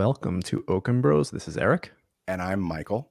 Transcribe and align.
welcome 0.00 0.42
to 0.42 0.62
Oaken 0.68 1.00
Bros. 1.00 1.30
This 1.30 1.48
is 1.48 1.56
Eric. 1.56 1.90
And 2.28 2.42
I'm 2.42 2.60
Michael. 2.60 3.10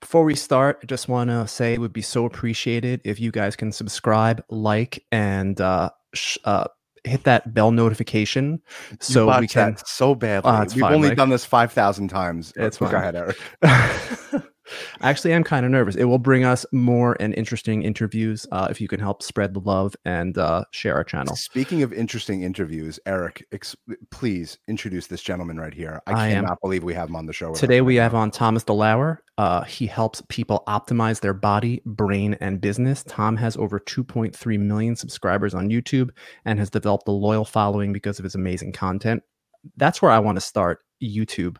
Before 0.00 0.24
we 0.24 0.34
start, 0.34 0.80
I 0.82 0.86
just 0.86 1.08
want 1.08 1.30
to 1.30 1.46
say 1.46 1.72
it 1.72 1.78
would 1.80 1.92
be 1.92 2.02
so 2.02 2.24
appreciated 2.24 3.00
if 3.04 3.20
you 3.20 3.30
guys 3.30 3.54
can 3.54 3.70
subscribe, 3.70 4.42
like, 4.50 5.04
and 5.12 5.60
uh, 5.60 5.90
sh- 6.14 6.38
uh, 6.44 6.66
hit 7.04 7.22
that 7.22 7.54
bell 7.54 7.70
notification 7.70 8.60
so 8.98 9.38
we 9.38 9.46
can. 9.46 9.76
so 9.86 10.16
badly. 10.16 10.50
Oh, 10.50 10.60
We've 10.62 10.80
fine, 10.80 10.94
only 10.94 11.08
Mike. 11.10 11.16
done 11.16 11.28
this 11.28 11.44
five 11.44 11.70
thousand 11.72 12.08
times. 12.08 12.52
It's 12.56 12.78
Go 12.78 12.86
fine. 12.86 12.94
ahead, 12.96 13.14
Eric. 13.14 13.38
Actually, 15.00 15.34
I'm 15.34 15.44
kind 15.44 15.64
of 15.64 15.72
nervous. 15.72 15.96
It 15.96 16.04
will 16.04 16.18
bring 16.18 16.44
us 16.44 16.66
more 16.72 17.16
and 17.20 17.34
interesting 17.34 17.82
interviews 17.82 18.46
uh, 18.52 18.68
if 18.70 18.80
you 18.80 18.88
can 18.88 19.00
help 19.00 19.22
spread 19.22 19.54
the 19.54 19.60
love 19.60 19.94
and 20.04 20.36
uh, 20.38 20.64
share 20.70 20.94
our 20.94 21.04
channel. 21.04 21.36
Speaking 21.36 21.82
of 21.82 21.92
interesting 21.92 22.42
interviews, 22.42 22.98
Eric, 23.06 23.46
ex- 23.52 23.76
please 24.10 24.58
introduce 24.68 25.06
this 25.06 25.22
gentleman 25.22 25.58
right 25.58 25.74
here. 25.74 26.00
I, 26.06 26.12
I 26.12 26.28
am- 26.28 26.44
cannot 26.44 26.60
believe 26.60 26.84
we 26.84 26.94
have 26.94 27.08
him 27.08 27.16
on 27.16 27.26
the 27.26 27.32
show. 27.32 27.54
Today 27.54 27.80
right 27.80 27.86
we 27.86 27.96
now. 27.96 28.02
have 28.02 28.14
on 28.14 28.30
Thomas 28.30 28.64
DeLauer. 28.64 29.18
Uh, 29.38 29.64
he 29.64 29.86
helps 29.86 30.22
people 30.28 30.64
optimize 30.66 31.20
their 31.20 31.34
body, 31.34 31.82
brain, 31.84 32.36
and 32.40 32.60
business. 32.60 33.04
Tom 33.06 33.36
has 33.36 33.56
over 33.56 33.78
2.3 33.78 34.58
million 34.58 34.96
subscribers 34.96 35.54
on 35.54 35.68
YouTube 35.68 36.10
and 36.44 36.58
has 36.58 36.70
developed 36.70 37.06
a 37.06 37.12
loyal 37.12 37.44
following 37.44 37.92
because 37.92 38.18
of 38.18 38.24
his 38.24 38.34
amazing 38.34 38.72
content. 38.72 39.22
That's 39.76 40.00
where 40.00 40.10
I 40.10 40.18
want 40.20 40.36
to 40.36 40.40
start 40.40 40.80
YouTube. 41.02 41.56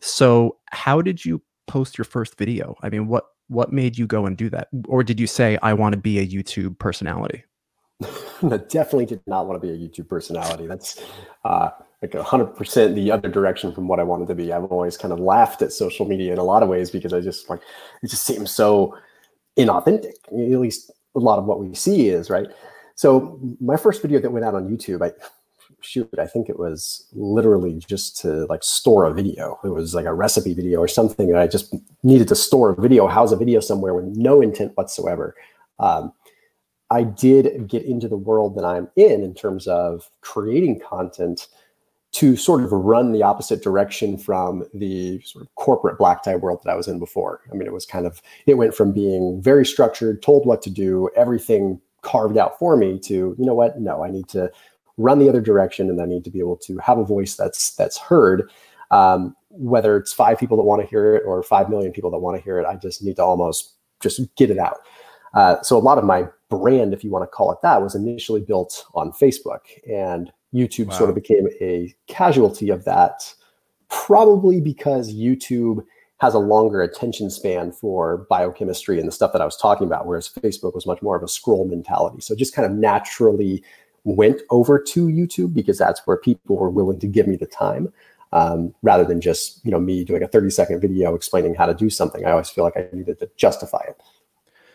So, 0.00 0.58
how 0.70 1.00
did 1.00 1.24
you 1.24 1.42
post 1.66 1.98
your 1.98 2.04
first 2.04 2.36
video? 2.38 2.76
I 2.82 2.88
mean, 2.88 3.06
what 3.08 3.26
what 3.48 3.72
made 3.72 3.96
you 3.96 4.06
go 4.06 4.26
and 4.26 4.36
do 4.36 4.50
that, 4.50 4.68
or 4.86 5.04
did 5.04 5.20
you 5.20 5.26
say 5.26 5.58
I 5.62 5.72
want 5.72 5.92
to 5.92 5.98
be 5.98 6.18
a 6.18 6.26
YouTube 6.26 6.78
personality? 6.78 7.44
I 8.02 8.56
definitely 8.68 9.06
did 9.06 9.20
not 9.26 9.46
want 9.46 9.60
to 9.60 9.66
be 9.66 9.72
a 9.72 9.76
YouTube 9.76 10.08
personality. 10.08 10.66
That's 10.66 11.02
uh, 11.44 11.70
like 12.02 12.14
hundred 12.14 12.46
percent 12.56 12.94
the 12.94 13.10
other 13.10 13.28
direction 13.28 13.72
from 13.72 13.88
what 13.88 14.00
I 14.00 14.02
wanted 14.02 14.28
to 14.28 14.34
be. 14.34 14.52
I've 14.52 14.64
always 14.64 14.96
kind 14.96 15.12
of 15.12 15.20
laughed 15.20 15.62
at 15.62 15.72
social 15.72 16.06
media 16.06 16.32
in 16.32 16.38
a 16.38 16.44
lot 16.44 16.62
of 16.62 16.68
ways 16.68 16.90
because 16.90 17.12
I 17.12 17.20
just 17.20 17.48
like 17.48 17.60
it 18.02 18.10
just 18.10 18.24
seems 18.24 18.50
so 18.50 18.96
inauthentic. 19.56 20.12
At 20.26 20.60
least 20.60 20.90
a 21.14 21.20
lot 21.20 21.38
of 21.38 21.46
what 21.46 21.60
we 21.60 21.74
see 21.74 22.08
is 22.08 22.28
right. 22.28 22.48
So 22.94 23.38
my 23.60 23.76
first 23.76 24.02
video 24.02 24.20
that 24.20 24.30
went 24.30 24.44
out 24.44 24.54
on 24.54 24.68
YouTube, 24.68 25.02
I 25.02 25.12
shoot, 25.86 26.10
I 26.18 26.26
think 26.26 26.48
it 26.48 26.58
was 26.58 27.06
literally 27.12 27.80
just 27.86 28.18
to 28.22 28.46
like 28.46 28.62
store 28.62 29.04
a 29.04 29.14
video. 29.14 29.58
It 29.64 29.68
was 29.68 29.94
like 29.94 30.06
a 30.06 30.14
recipe 30.14 30.54
video 30.54 30.80
or 30.80 30.88
something 30.88 31.34
I 31.34 31.46
just 31.46 31.74
needed 32.02 32.28
to 32.28 32.34
store 32.34 32.70
a 32.70 32.80
video, 32.80 33.06
house 33.06 33.32
a 33.32 33.36
video 33.36 33.60
somewhere 33.60 33.94
with 33.94 34.04
no 34.16 34.40
intent 34.40 34.76
whatsoever. 34.76 35.34
Um, 35.78 36.12
I 36.90 37.02
did 37.02 37.68
get 37.68 37.84
into 37.84 38.08
the 38.08 38.16
world 38.16 38.56
that 38.56 38.64
I'm 38.64 38.88
in 38.96 39.22
in 39.22 39.34
terms 39.34 39.66
of 39.66 40.10
creating 40.20 40.80
content 40.80 41.48
to 42.12 42.36
sort 42.36 42.62
of 42.62 42.72
run 42.72 43.12
the 43.12 43.22
opposite 43.22 43.62
direction 43.62 44.16
from 44.16 44.64
the 44.72 45.20
sort 45.22 45.44
of 45.44 45.54
corporate 45.56 45.98
black 45.98 46.22
tie 46.22 46.36
world 46.36 46.60
that 46.64 46.70
I 46.70 46.76
was 46.76 46.88
in 46.88 46.98
before. 46.98 47.42
I 47.52 47.56
mean, 47.56 47.66
it 47.66 47.72
was 47.72 47.84
kind 47.84 48.06
of, 48.06 48.22
it 48.46 48.54
went 48.54 48.74
from 48.74 48.92
being 48.92 49.42
very 49.42 49.66
structured, 49.66 50.22
told 50.22 50.46
what 50.46 50.62
to 50.62 50.70
do, 50.70 51.10
everything 51.16 51.80
carved 52.02 52.38
out 52.38 52.58
for 52.58 52.76
me 52.76 52.98
to, 53.00 53.14
you 53.14 53.44
know 53.44 53.54
what? 53.54 53.80
No, 53.80 54.02
I 54.02 54.10
need 54.10 54.28
to 54.28 54.50
run 54.96 55.18
the 55.18 55.28
other 55.28 55.40
direction 55.40 55.90
and 55.90 56.00
I 56.00 56.06
need 56.06 56.24
to 56.24 56.30
be 56.30 56.38
able 56.38 56.56
to 56.58 56.78
have 56.78 56.98
a 56.98 57.04
voice 57.04 57.36
that's, 57.36 57.74
that's 57.76 57.98
heard. 57.98 58.50
Um, 58.90 59.36
whether 59.50 59.96
it's 59.96 60.12
five 60.12 60.38
people 60.38 60.56
that 60.56 60.62
want 60.62 60.82
to 60.82 60.88
hear 60.88 61.16
it 61.16 61.22
or 61.26 61.42
5 61.42 61.70
million 61.70 61.92
people 61.92 62.10
that 62.10 62.18
want 62.18 62.36
to 62.36 62.42
hear 62.42 62.58
it, 62.58 62.66
I 62.66 62.76
just 62.76 63.02
need 63.02 63.16
to 63.16 63.24
almost 63.24 63.74
just 64.00 64.20
get 64.36 64.50
it 64.50 64.58
out. 64.58 64.78
Uh, 65.34 65.60
so 65.62 65.76
a 65.76 65.78
lot 65.78 65.98
of 65.98 66.04
my 66.04 66.26
brand, 66.48 66.94
if 66.94 67.02
you 67.02 67.10
want 67.10 67.22
to 67.22 67.26
call 67.26 67.52
it 67.52 67.58
that, 67.62 67.82
was 67.82 67.94
initially 67.94 68.40
built 68.40 68.84
on 68.94 69.12
Facebook, 69.12 69.60
and 69.90 70.32
YouTube 70.54 70.88
Wow. 70.88 70.94
sort 70.98 71.10
of 71.10 71.14
became 71.14 71.48
a 71.60 71.94
casualty 72.06 72.70
of 72.70 72.84
that. 72.84 73.34
Probably 73.88 74.60
because 74.60 75.14
YouTube 75.14 75.84
has 76.18 76.34
a 76.34 76.38
longer 76.38 76.80
attention 76.80 77.28
span 77.28 77.72
for 77.72 78.26
biochemistry 78.30 78.98
and 78.98 79.06
the 79.06 79.12
stuff 79.12 79.32
that 79.32 79.42
I 79.42 79.44
was 79.44 79.56
talking 79.56 79.86
about, 79.86 80.06
whereas 80.06 80.28
Facebook 80.28 80.74
was 80.74 80.86
much 80.86 81.02
more 81.02 81.16
of 81.16 81.22
a 81.22 81.28
scroll 81.28 81.66
mentality. 81.66 82.20
So 82.20 82.34
just 82.34 82.54
kind 82.54 82.64
of 82.64 82.76
naturally 82.76 83.62
went 84.06 84.40
over 84.50 84.78
to 84.78 85.08
YouTube 85.08 85.52
because 85.52 85.76
that's 85.76 86.00
where 86.06 86.16
people 86.16 86.56
were 86.56 86.70
willing 86.70 87.00
to 87.00 87.06
give 87.06 87.26
me 87.26 87.36
the 87.36 87.46
time. 87.46 87.92
Um, 88.32 88.74
rather 88.82 89.04
than 89.04 89.20
just 89.20 89.64
you 89.64 89.70
know 89.70 89.78
me 89.78 90.04
doing 90.04 90.22
a 90.22 90.28
30 90.28 90.50
second 90.50 90.80
video 90.80 91.14
explaining 91.14 91.54
how 91.54 91.66
to 91.66 91.74
do 91.74 91.90
something, 91.90 92.24
I 92.24 92.30
always 92.30 92.48
feel 92.48 92.64
like 92.64 92.76
I 92.76 92.86
needed 92.92 93.18
to 93.20 93.30
justify 93.36 93.82
it. 93.88 94.00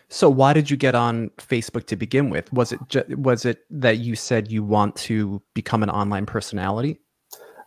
So 0.08 0.28
why 0.28 0.52
did 0.52 0.70
you 0.70 0.76
get 0.76 0.94
on 0.94 1.30
Facebook 1.38 1.86
to 1.86 1.96
begin 1.96 2.28
with? 2.28 2.52
Was 2.52 2.72
it 2.72 2.80
ju- 2.88 3.04
was 3.16 3.44
it 3.44 3.64
that 3.70 3.98
you 3.98 4.14
said 4.14 4.50
you 4.50 4.62
want 4.62 4.94
to 4.96 5.42
become 5.54 5.82
an 5.82 5.90
online 5.90 6.26
personality? 6.26 7.00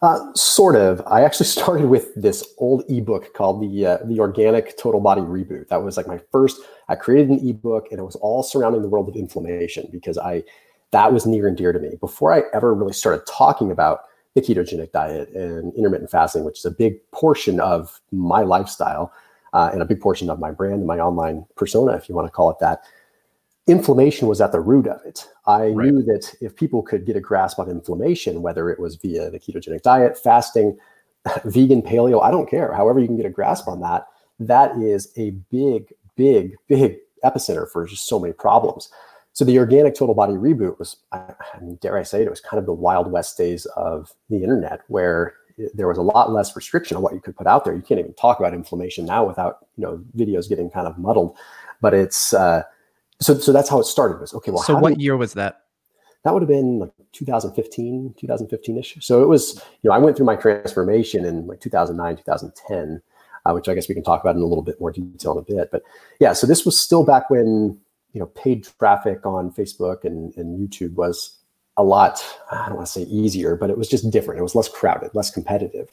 Uh, 0.02 0.20
sort 0.34 0.76
of. 0.76 1.02
I 1.08 1.24
actually 1.24 1.46
started 1.58 1.88
with 1.88 2.14
this 2.16 2.48
old 2.60 2.84
ebook 2.90 3.34
called 3.34 3.62
the 3.62 3.86
uh, 3.86 3.98
the 4.06 4.20
Organic 4.20 4.78
Total 4.78 5.02
Body 5.02 5.22
Reboot. 5.22 5.70
That 5.70 5.84
was 5.84 5.98
like 5.98 6.08
my 6.08 6.20
first. 6.32 6.62
I 6.90 6.96
created 6.96 7.30
an 7.30 7.48
ebook, 7.48 7.88
and 7.90 8.00
it 8.00 8.04
was 8.04 8.16
all 8.18 8.44
surrounding 8.44 8.82
the 8.82 8.90
world 8.90 9.10
of 9.10 9.16
inflammation 9.16 9.88
because 9.92 10.18
I 10.18 10.44
that 10.92 11.14
was 11.14 11.26
near 11.26 11.48
and 11.48 11.58
dear 11.58 11.72
to 11.74 11.80
me. 11.80 11.92
Before 12.00 12.34
I 12.34 12.44
ever 12.54 12.74
really 12.74 12.94
started 12.94 13.26
talking 13.28 13.72
about 13.72 14.02
the 14.34 14.42
ketogenic 14.42 14.92
diet 14.92 15.30
and 15.30 15.74
intermittent 15.76 16.12
fasting, 16.12 16.44
which 16.44 16.60
is 16.60 16.66
a 16.66 16.72
big 16.72 17.00
portion 17.12 17.60
of 17.60 18.00
my 18.12 18.42
lifestyle 18.42 19.12
uh, 19.54 19.70
and 19.72 19.82
a 19.82 19.86
big 19.86 20.02
portion 20.02 20.30
of 20.30 20.40
my 20.40 20.52
brand 20.52 20.76
and 20.76 20.88
my 20.88 21.00
online 21.00 21.46
persona, 21.56 21.94
if 21.94 22.10
you 22.10 22.16
want 22.16 22.28
to 22.28 22.32
call 22.32 22.50
it 22.50 22.58
that. 22.60 22.82
Inflammation 23.68 24.28
was 24.28 24.42
at 24.42 24.52
the 24.52 24.60
root 24.60 24.88
of 24.88 25.04
it. 25.06 25.28
I 25.48 25.70
Right. 25.70 25.88
knew 25.88 26.04
that 26.04 26.36
if 26.40 26.56
people 26.56 26.84
could 26.84 27.06
get 27.06 27.16
a 27.16 27.22
grasp 27.22 27.58
on 27.60 27.70
inflammation, 27.70 28.42
whether 28.42 28.70
it 28.70 28.80
was 28.80 28.96
via 28.96 29.32
the 29.32 29.40
ketogenic 29.40 29.82
diet, 29.82 30.18
fasting, 30.18 30.78
vegan, 31.46 31.82
paleo, 31.82 32.22
I 32.22 32.30
don't 32.30 32.50
care. 32.50 32.74
However, 32.74 33.00
you 33.00 33.08
can 33.08 33.18
get 33.18 33.26
a 33.26 33.32
grasp 33.32 33.68
on 33.68 33.80
that, 33.82 34.06
that 34.40 34.76
is 34.78 35.12
a 35.18 35.32
big, 35.50 35.94
big, 36.16 36.56
big 36.68 36.98
epicenter 37.24 37.68
for 37.70 37.86
just 37.88 38.06
so 38.06 38.20
many 38.20 38.34
problems. 38.34 38.90
So 39.36 39.44
the 39.44 39.60
organic 39.60 39.96
total 39.96 40.16
body 40.16 40.34
reboot 40.34 40.80
was, 40.80 40.96
I 41.12 41.34
mean, 41.62 41.78
dare 41.82 41.98
I 41.98 42.04
say 42.04 42.22
it, 42.22 42.28
it 42.28 42.30
was 42.30 42.40
kind 42.40 42.58
of 42.58 42.66
the 42.66 42.74
wild 42.74 43.12
west 43.12 43.38
days 43.38 43.66
of 43.76 44.14
the 44.30 44.38
internet 44.38 44.80
where 44.88 45.34
there 45.74 45.90
was 45.90 45.98
a 45.98 46.02
lot 46.02 46.32
less 46.32 46.56
restriction 46.56 46.96
on 46.96 47.04
what 47.04 47.14
you 47.14 47.20
could 47.20 47.36
put 47.36 47.46
out 47.46 47.66
there. 47.66 47.76
You 47.76 47.82
can't 47.82 48.00
even 48.00 48.14
talk 48.14 48.40
about 48.40 48.54
inflammation 48.54 49.06
now 49.06 49.26
without, 49.26 49.68
you 49.76 49.84
know, 49.84 50.02
videos 50.16 50.48
getting 50.48 50.70
kind 50.70 50.88
of 50.88 50.98
muddled. 50.98 51.36
But 51.82 51.94
it's 51.94 52.34
uh, 52.34 52.64
so 53.20 53.38
so 53.38 53.52
that's 53.52 53.68
how 53.68 53.78
it 53.82 53.84
started. 53.84 54.22
Was 54.22 54.34
okay. 54.34 54.52
Well, 54.52 54.64
so 54.64 54.78
what 54.78 54.96
we- 54.96 55.04
year 55.04 55.18
was 55.18 55.34
that? 55.34 55.64
that 56.24 56.34
would 56.34 56.42
have 56.42 56.50
been 56.50 56.80
like 56.80 56.92
2015 57.12 58.16
2015ish 58.20 59.04
so 59.04 59.22
it 59.22 59.28
was 59.28 59.62
you 59.84 59.90
know 59.90 59.96
i 59.96 60.00
went 60.00 60.18
through 60.18 60.26
my 60.26 60.36
transformation 60.36 61.24
in 61.24 61.46
like 61.46 61.62
2009 61.62 62.18
2010 62.18 63.02
uh, 63.46 63.54
which 63.54 63.70
i 63.70 63.76
guess 63.76 63.88
we 63.88 63.94
can 63.94 64.04
talk 64.04 64.22
about 64.22 64.36
in 64.36 64.42
a 64.42 64.46
little 64.46 64.64
bit 64.64 64.82
more 64.82 64.92
detail 64.92 65.34
in 65.34 65.38
a 65.38 65.42
bit 65.44 65.70
but 65.72 65.84
yeah 66.20 66.34
so 66.34 66.48
this 66.48 66.66
was 66.66 66.78
still 66.80 67.06
back 67.06 67.30
when 67.30 67.80
you 68.16 68.22
know 68.22 68.28
paid 68.28 68.66
traffic 68.80 69.24
on 69.26 69.52
facebook 69.52 70.06
and, 70.06 70.36
and 70.38 70.58
youtube 70.58 70.94
was 70.94 71.38
a 71.78 71.84
lot 71.84 72.26
i 72.52 72.66
don't 72.68 72.78
want 72.78 72.88
to 72.88 72.92
say 72.92 73.04
easier 73.04 73.56
but 73.56 73.70
it 73.70 73.78
was 73.78 73.90
just 73.90 74.10
different. 74.10 74.40
It 74.40 74.44
was 74.44 74.56
less 74.56 74.70
crowded 74.70 75.12
less 75.14 75.30
competitive. 75.30 75.90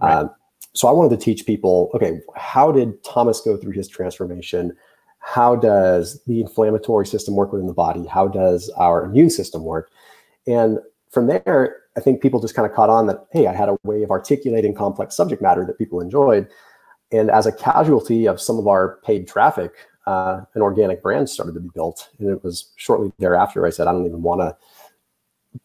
Right. 0.00 0.14
um, 0.14 0.30
so 0.72 0.88
i 0.88 0.90
wanted 0.90 1.10
to 1.10 1.22
teach 1.22 1.46
people 1.46 1.90
okay 1.94 2.20
how 2.34 2.72
did 2.72 3.04
thomas 3.04 3.40
go 3.42 3.56
through 3.56 3.72
his 3.72 3.86
transformation? 3.86 4.76
How 5.20 5.56
does 5.56 6.22
the 6.26 6.40
inflammatory 6.40 7.04
system 7.04 7.34
work 7.34 7.50
within 7.52 7.66
the 7.66 7.74
body? 7.74 8.06
How 8.06 8.28
does 8.28 8.70
our 8.76 9.04
immune 9.04 9.28
system 9.28 9.64
work? 9.64 9.90
And 10.46 10.78
from 11.10 11.26
there 11.26 11.82
i 11.96 12.00
think 12.00 12.22
people 12.22 12.40
just 12.40 12.54
kind 12.54 12.68
of 12.68 12.74
caught 12.74 12.90
on 12.90 13.06
that 13.06 13.26
hey 13.32 13.46
i 13.46 13.54
had 13.54 13.68
a 13.68 13.76
way 13.84 14.02
of 14.02 14.10
articulating 14.10 14.74
complex 14.74 15.14
subject 15.16 15.42
matter 15.42 15.64
that 15.66 15.78
people 15.78 16.00
enjoyed. 16.00 16.48
And 17.12 17.30
as 17.30 17.46
a 17.46 17.52
casualty 17.52 18.26
of 18.26 18.40
some 18.40 18.58
of 18.58 18.66
our 18.66 18.98
paid 19.04 19.28
traffic 19.28 19.72
uh, 20.06 20.42
an 20.54 20.62
organic 20.62 21.02
brand 21.02 21.28
started 21.28 21.52
to 21.54 21.60
be 21.60 21.70
built 21.74 22.08
and 22.18 22.30
it 22.30 22.42
was 22.44 22.70
shortly 22.76 23.12
thereafter 23.18 23.66
i 23.66 23.70
said 23.70 23.86
i 23.86 23.92
don't 23.92 24.06
even 24.06 24.22
want 24.22 24.40
to 24.40 24.56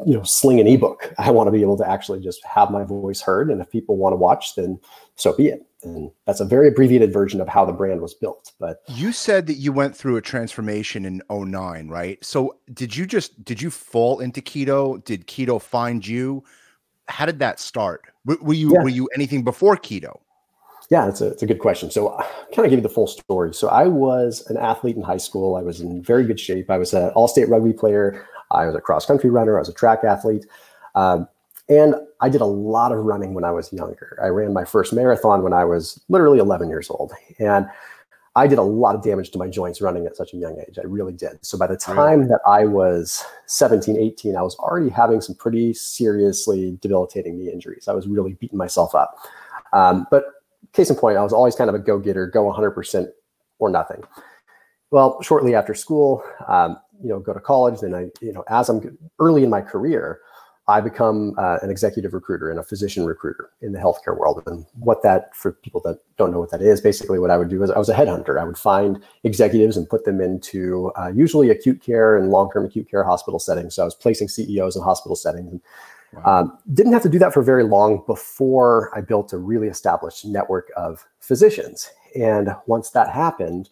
you 0.05 0.15
know 0.15 0.23
sling 0.23 0.59
an 0.59 0.67
ebook 0.67 1.13
i 1.17 1.29
want 1.29 1.47
to 1.47 1.51
be 1.51 1.61
able 1.61 1.77
to 1.77 1.89
actually 1.89 2.19
just 2.19 2.43
have 2.45 2.71
my 2.71 2.83
voice 2.83 3.21
heard 3.21 3.51
and 3.51 3.61
if 3.61 3.69
people 3.69 3.97
want 3.97 4.13
to 4.13 4.17
watch 4.17 4.55
then 4.55 4.79
so 5.15 5.35
be 5.35 5.47
it 5.47 5.65
and 5.83 6.11
that's 6.27 6.39
a 6.39 6.45
very 6.45 6.67
abbreviated 6.67 7.11
version 7.11 7.41
of 7.41 7.47
how 7.47 7.65
the 7.65 7.73
brand 7.73 7.99
was 8.01 8.13
built 8.13 8.51
but 8.59 8.83
You 8.87 9.11
said 9.11 9.47
that 9.47 9.55
you 9.55 9.71
went 9.73 9.95
through 9.95 10.17
a 10.17 10.21
transformation 10.21 11.05
in 11.05 11.21
09, 11.29 11.87
right? 11.87 12.23
So 12.23 12.57
did 12.73 12.95
you 12.95 13.05
just 13.07 13.43
did 13.43 13.59
you 13.61 13.71
fall 13.71 14.19
into 14.19 14.41
keto? 14.41 15.03
Did 15.05 15.25
keto 15.27 15.59
find 15.59 16.05
you? 16.05 16.43
How 17.07 17.25
did 17.25 17.39
that 17.39 17.59
start? 17.59 18.01
Were, 18.25 18.37
were 18.41 18.53
you 18.53 18.73
Yeah. 18.73 18.83
were 18.83 18.89
you 18.89 19.07
anything 19.15 19.43
before 19.43 19.75
keto? 19.75 20.19
Yeah, 20.91 21.07
it's 21.07 21.21
a, 21.21 21.27
it's 21.27 21.41
a 21.41 21.45
good 21.45 21.59
question. 21.59 21.89
So, 21.89 22.09
uh, 22.09 22.23
kind 22.53 22.65
of 22.65 22.69
give 22.69 22.73
you 22.73 22.81
the 22.81 22.89
full 22.89 23.07
story. 23.07 23.53
So, 23.53 23.69
I 23.69 23.87
was 23.87 24.45
an 24.49 24.57
athlete 24.57 24.97
in 24.97 25.01
high 25.01 25.17
school. 25.17 25.55
I 25.55 25.61
was 25.61 25.79
in 25.79 26.03
very 26.03 26.25
good 26.25 26.39
shape. 26.39 26.69
I 26.69 26.77
was 26.77 26.93
an 26.93 27.09
all 27.11 27.29
state 27.29 27.47
rugby 27.47 27.71
player. 27.71 28.27
I 28.51 28.65
was 28.65 28.75
a 28.75 28.81
cross 28.81 29.05
country 29.05 29.29
runner. 29.29 29.55
I 29.55 29.61
was 29.61 29.69
a 29.69 29.73
track 29.73 30.03
athlete. 30.03 30.45
Um, 30.93 31.29
and 31.69 31.95
I 32.19 32.27
did 32.27 32.41
a 32.41 32.45
lot 32.45 32.91
of 32.91 32.99
running 32.99 33.33
when 33.33 33.45
I 33.45 33.51
was 33.51 33.71
younger. 33.71 34.19
I 34.21 34.27
ran 34.27 34.51
my 34.51 34.65
first 34.65 34.91
marathon 34.91 35.41
when 35.41 35.53
I 35.53 35.63
was 35.63 36.01
literally 36.09 36.39
11 36.39 36.67
years 36.67 36.89
old. 36.89 37.13
And 37.39 37.67
I 38.35 38.47
did 38.47 38.57
a 38.57 38.63
lot 38.63 38.93
of 38.93 39.01
damage 39.01 39.31
to 39.31 39.39
my 39.39 39.47
joints 39.47 39.79
running 39.79 40.05
at 40.05 40.17
such 40.17 40.33
a 40.33 40.37
young 40.37 40.59
age. 40.59 40.77
I 40.77 40.85
really 40.85 41.13
did. 41.13 41.39
So 41.45 41.57
by 41.57 41.67
the 41.67 41.77
time 41.77 42.27
that 42.27 42.41
I 42.45 42.65
was 42.65 43.23
17, 43.45 43.97
18, 43.97 44.35
I 44.35 44.41
was 44.41 44.55
already 44.55 44.89
having 44.89 45.21
some 45.21 45.35
pretty 45.35 45.73
seriously 45.73 46.77
debilitating 46.81 47.37
knee 47.37 47.49
injuries. 47.49 47.87
I 47.87 47.93
was 47.93 48.07
really 48.07 48.33
beating 48.33 48.57
myself 48.57 48.93
up. 48.93 49.17
Um, 49.71 50.07
but 50.11 50.40
case 50.73 50.89
in 50.89 50.95
point, 50.95 51.17
I 51.17 51.23
was 51.23 51.33
always 51.33 51.55
kind 51.55 51.69
of 51.69 51.75
a 51.75 51.79
go 51.79 51.99
getter, 51.99 52.27
go 52.27 52.51
100% 52.51 53.07
or 53.59 53.69
nothing. 53.69 54.03
Well, 54.91 55.21
shortly 55.21 55.55
after 55.55 55.73
school, 55.73 56.23
um, 56.47 56.77
you 57.01 57.09
know, 57.09 57.19
go 57.19 57.33
to 57.33 57.39
college. 57.39 57.79
Then 57.79 57.95
I, 57.95 58.09
you 58.21 58.33
know, 58.33 58.43
as 58.49 58.69
I'm 58.69 58.97
early 59.19 59.43
in 59.43 59.49
my 59.49 59.61
career, 59.61 60.19
I 60.67 60.79
become 60.79 61.33
uh, 61.37 61.57
an 61.61 61.69
executive 61.69 62.13
recruiter 62.13 62.49
and 62.49 62.59
a 62.59 62.63
physician 62.63 63.05
recruiter 63.05 63.49
in 63.61 63.71
the 63.71 63.79
healthcare 63.79 64.17
world. 64.17 64.43
And 64.45 64.65
what 64.79 65.01
that, 65.03 65.35
for 65.35 65.53
people 65.53 65.81
that 65.85 65.97
don't 66.17 66.31
know 66.31 66.39
what 66.39 66.51
that 66.51 66.61
is, 66.61 66.79
basically 66.79 67.19
what 67.19 67.31
I 67.31 67.37
would 67.37 67.49
do 67.49 67.63
is 67.63 67.71
I 67.71 67.79
was 67.79 67.89
a 67.89 67.95
headhunter. 67.95 68.39
I 68.39 68.43
would 68.43 68.57
find 68.57 69.01
executives 69.23 69.75
and 69.75 69.89
put 69.89 70.05
them 70.05 70.21
into 70.21 70.91
uh, 70.97 71.11
usually 71.13 71.49
acute 71.49 71.81
care 71.81 72.15
and 72.15 72.29
long-term 72.29 72.65
acute 72.65 72.89
care 72.89 73.03
hospital 73.03 73.39
settings. 73.39 73.75
So 73.75 73.81
I 73.81 73.85
was 73.85 73.95
placing 73.95 74.27
CEOs 74.27 74.75
in 74.75 74.83
hospital 74.83 75.15
settings. 75.15 75.51
And, 75.51 75.61
wow. 76.13 76.41
um, 76.41 76.57
didn't 76.73 76.93
have 76.93 77.03
to 77.03 77.09
do 77.09 77.19
that 77.19 77.33
for 77.33 77.41
very 77.41 77.63
long 77.63 78.03
before 78.07 78.91
I 78.95 79.01
built 79.01 79.33
a 79.33 79.37
really 79.37 79.67
established 79.67 80.25
network 80.25 80.71
of 80.75 81.05
physicians. 81.19 81.89
And 82.15 82.49
once 82.67 82.89
that 82.91 83.09
happened, 83.09 83.69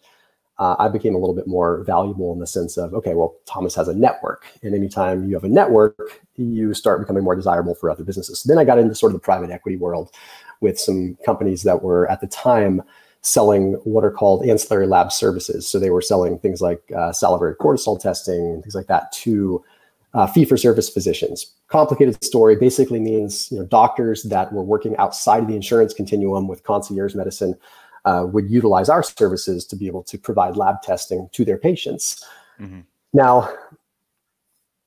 uh, 0.59 0.75
I 0.77 0.89
became 0.89 1.15
a 1.15 1.18
little 1.18 1.36
bit 1.36 1.47
more 1.47 1.83
valuable 1.83 2.33
in 2.33 2.39
the 2.39 2.47
sense 2.47 2.77
of, 2.77 2.94
okay, 2.94 3.13
well, 3.13 3.36
Thomas 3.45 3.75
has 3.75 3.88
a 3.88 3.94
network. 3.94 4.45
And 4.62 4.75
anytime 4.75 5.27
you 5.27 5.33
have 5.36 5.45
a 5.45 5.50
network, 5.50 6.21
you 6.36 6.74
start 6.74 7.00
becoming 7.00 7.24
more 7.24 7.36
desirable 7.36 7.75
for 7.75 7.89
other 7.89 8.03
businesses. 8.03 8.42
So 8.42 8.50
then 8.50 8.57
I 8.57 8.65
got 8.65 8.77
into 8.77 8.94
sort 8.94 9.12
of 9.12 9.13
the 9.13 9.24
private 9.24 9.51
equity 9.51 9.77
world 9.77 10.12
with 10.59 10.77
some 10.77 11.18
companies 11.25 11.63
that 11.63 11.81
were 11.81 12.12
at 12.12 12.19
the 12.19 12.27
time 12.27 12.81
selling 13.21 13.74
what 13.85 14.03
are 14.03 14.12
called 14.12 14.45
ancillary 14.45 14.88
lab 14.88 15.13
services. 15.13 15.68
So 15.68 15.80
they 15.80 15.89
were 15.89 16.01
selling 16.01 16.39
things 16.39 16.62
like 16.62 16.81
uh, 16.95 17.13
salivary 17.13 17.56
cortisol 17.56 18.00
testing 18.00 18.53
and 18.53 18.62
things 18.62 18.75
like 18.75 18.88
that 18.88 19.12
to 19.13 19.63
uh, 20.13 20.27
fee-for-service 20.27 20.89
physicians. 20.89 21.53
Complicated 21.67 22.23
story 22.23 22.56
basically 22.56 23.00
means 23.00 23.51
you 23.51 23.59
know 23.59 23.65
doctors 23.65 24.23
that 24.23 24.51
were 24.51 24.63
working 24.63 24.97
outside 24.97 25.44
of 25.44 25.47
the 25.47 25.56
insurance 25.56 25.94
continuum 25.94 26.47
with 26.47 26.63
concierge 26.63 27.15
medicine 27.15 27.56
uh, 28.06 28.25
would 28.25 28.50
utilize 28.50 28.89
our 28.89 29.03
services 29.03 29.65
to 29.65 29.75
be 29.75 29.88
able 29.88 30.03
to 30.03 30.17
provide 30.17 30.57
lab 30.57 30.81
testing 30.81 31.29
to 31.33 31.45
their 31.45 31.57
patients. 31.57 32.25
Mm-hmm. 32.59 32.81
Now, 33.13 33.53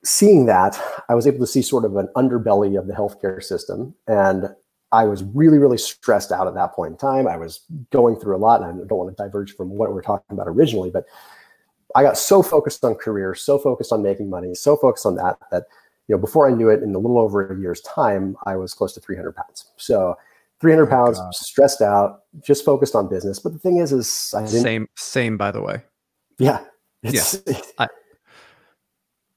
seeing 0.03 0.45
that, 0.47 0.79
I 1.09 1.15
was 1.15 1.27
able 1.27 1.39
to 1.39 1.47
see 1.47 1.61
sort 1.61 1.85
of 1.85 1.95
an 1.95 2.09
underbelly 2.15 2.77
of 2.77 2.87
the 2.87 2.93
healthcare 2.93 3.41
system. 3.41 3.95
And 4.07 4.49
I 4.91 5.05
was 5.05 5.23
really, 5.23 5.57
really 5.57 5.77
stressed 5.77 6.31
out 6.31 6.47
at 6.47 6.53
that 6.53 6.73
point 6.73 6.91
in 6.91 6.97
time. 6.97 7.27
I 7.27 7.37
was 7.37 7.61
going 7.91 8.15
through 8.17 8.35
a 8.35 8.37
lot, 8.37 8.61
and 8.61 8.69
I 8.69 8.85
don't 8.85 8.99
want 8.99 9.15
to 9.15 9.23
diverge 9.23 9.55
from 9.55 9.69
what 9.69 9.91
we 9.91 9.97
are 9.97 10.03
talking 10.03 10.25
about 10.29 10.47
originally, 10.47 10.91
but 10.91 11.05
I 11.95 12.03
got 12.03 12.17
so 12.17 12.41
focused 12.41 12.83
on 12.83 12.95
career, 12.95 13.35
so 13.35 13.57
focused 13.57 13.91
on 13.91 14.01
making 14.01 14.29
money, 14.29 14.55
so 14.55 14.75
focused 14.75 15.05
on 15.05 15.15
that 15.15 15.37
that 15.51 15.63
you 16.07 16.15
know 16.15 16.19
before 16.19 16.49
I 16.49 16.53
knew 16.53 16.69
it, 16.69 16.83
in 16.83 16.93
a 16.95 16.97
little 16.97 17.19
over 17.19 17.47
a 17.47 17.59
year's 17.59 17.81
time, 17.81 18.35
I 18.45 18.55
was 18.55 18.73
close 18.73 18.93
to 18.93 18.99
300 18.99 19.35
pounds. 19.35 19.65
So 19.77 20.15
300 20.61 20.87
pounds, 20.87 21.19
oh, 21.19 21.29
stressed 21.33 21.81
out, 21.81 22.21
just 22.41 22.63
focused 22.63 22.95
on 22.95 23.09
business. 23.09 23.39
But 23.39 23.53
the 23.53 23.59
thing 23.59 23.77
is, 23.77 23.91
is 23.91 24.33
I 24.35 24.45
same, 24.45 24.87
same, 24.95 25.37
by 25.37 25.51
the 25.51 25.61
way. 25.61 25.83
Yeah. 26.39 26.63
yeah. 27.01 27.21
I, 27.77 27.87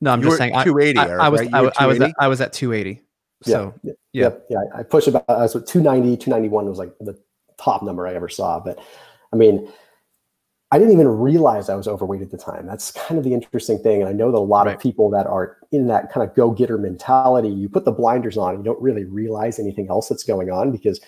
no, 0.00 0.12
I'm 0.12 0.20
you 0.20 0.26
just 0.26 0.38
saying 0.38 0.52
280. 0.52 0.98
I, 0.98 1.04
I, 1.04 1.26
I 1.26 1.28
was, 1.28 1.40
right? 1.40 1.54
I, 1.54 1.58
I, 1.58 1.86
was, 1.86 2.00
at, 2.00 2.14
I 2.20 2.28
was 2.28 2.40
at 2.40 2.52
280. 2.52 3.02
So 3.42 3.74
yeah, 3.82 3.92
yeah, 4.12 4.30
yeah. 4.48 4.58
I 4.74 4.82
pushed 4.82 5.08
about, 5.08 5.24
I 5.28 5.42
was 5.42 5.56
at 5.56 5.66
290, 5.66 6.16
291 6.16 6.66
was 6.68 6.78
like 6.78 6.96
the 7.00 7.18
top 7.58 7.82
number 7.82 8.06
I 8.06 8.14
ever 8.14 8.28
saw. 8.28 8.60
But 8.60 8.78
I 9.32 9.36
mean, 9.36 9.68
I 10.72 10.78
didn't 10.78 10.94
even 10.94 11.06
realize 11.06 11.68
I 11.68 11.76
was 11.76 11.86
overweight 11.86 12.22
at 12.22 12.30
the 12.30 12.36
time. 12.36 12.66
That's 12.66 12.90
kind 12.90 13.18
of 13.18 13.24
the 13.24 13.32
interesting 13.32 13.78
thing. 13.78 14.00
And 14.00 14.08
I 14.08 14.12
know 14.12 14.32
that 14.32 14.38
a 14.38 14.40
lot 14.40 14.66
right. 14.66 14.74
of 14.74 14.82
people 14.82 15.08
that 15.10 15.26
are 15.26 15.58
in 15.70 15.86
that 15.86 16.12
kind 16.12 16.28
of 16.28 16.34
go 16.34 16.50
getter 16.50 16.76
mentality, 16.76 17.48
you 17.48 17.68
put 17.68 17.84
the 17.84 17.92
blinders 17.92 18.36
on 18.36 18.54
and 18.54 18.64
you 18.64 18.64
don't 18.64 18.82
really 18.82 19.04
realize 19.04 19.60
anything 19.60 19.88
else 19.88 20.08
that's 20.08 20.24
going 20.24 20.50
on 20.50 20.72
because 20.72 21.00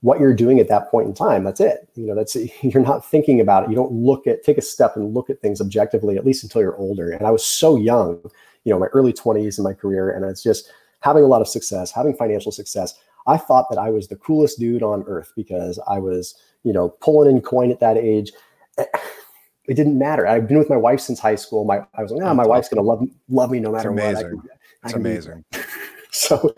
what 0.00 0.18
you're 0.18 0.34
doing 0.34 0.58
at 0.58 0.68
that 0.68 0.90
point 0.90 1.06
in 1.06 1.14
time, 1.14 1.44
that's 1.44 1.60
it. 1.60 1.88
You 1.94 2.06
know, 2.06 2.14
that's 2.16 2.36
you're 2.62 2.82
not 2.82 3.08
thinking 3.08 3.40
about 3.40 3.64
it. 3.64 3.70
You 3.70 3.76
don't 3.76 3.92
look 3.92 4.26
at 4.26 4.42
take 4.42 4.58
a 4.58 4.62
step 4.62 4.96
and 4.96 5.14
look 5.14 5.30
at 5.30 5.40
things 5.40 5.60
objectively, 5.60 6.16
at 6.16 6.26
least 6.26 6.42
until 6.42 6.60
you're 6.60 6.76
older. 6.76 7.10
And 7.10 7.26
I 7.26 7.30
was 7.30 7.44
so 7.44 7.76
young, 7.76 8.20
you 8.64 8.72
know, 8.72 8.80
my 8.80 8.86
early 8.86 9.12
20s 9.12 9.58
in 9.58 9.64
my 9.64 9.74
career, 9.74 10.10
and 10.10 10.24
it's 10.24 10.42
just 10.42 10.70
having 11.00 11.22
a 11.22 11.28
lot 11.28 11.40
of 11.40 11.48
success, 11.48 11.92
having 11.92 12.14
financial 12.16 12.50
success. 12.50 12.94
I 13.26 13.36
thought 13.36 13.70
that 13.70 13.78
I 13.78 13.90
was 13.90 14.08
the 14.08 14.16
coolest 14.16 14.58
dude 14.58 14.82
on 14.82 15.04
earth 15.06 15.32
because 15.36 15.78
I 15.88 15.98
was, 15.98 16.34
you 16.64 16.72
know, 16.72 16.90
pulling 17.00 17.34
in 17.34 17.40
coin 17.40 17.70
at 17.70 17.80
that 17.80 17.96
age 17.96 18.32
it 18.78 19.74
didn't 19.74 19.98
matter. 19.98 20.26
I've 20.26 20.46
been 20.46 20.58
with 20.58 20.70
my 20.70 20.76
wife 20.76 21.00
since 21.00 21.18
high 21.18 21.34
school. 21.36 21.64
My 21.64 21.80
I 21.94 22.02
was 22.02 22.10
like, 22.10 22.22
oh, 22.22 22.34
my 22.34 22.46
wife's 22.46 22.68
gonna 22.68 22.82
love 22.82 23.02
love 23.28 23.50
me 23.50 23.60
no 23.60 23.72
matter 23.72 23.90
it's 23.90 24.00
amazing. 24.00 24.36
what. 24.36 24.46
I, 24.82 24.86
it's 24.86 24.94
amazing. 24.94 25.44
so 26.10 26.54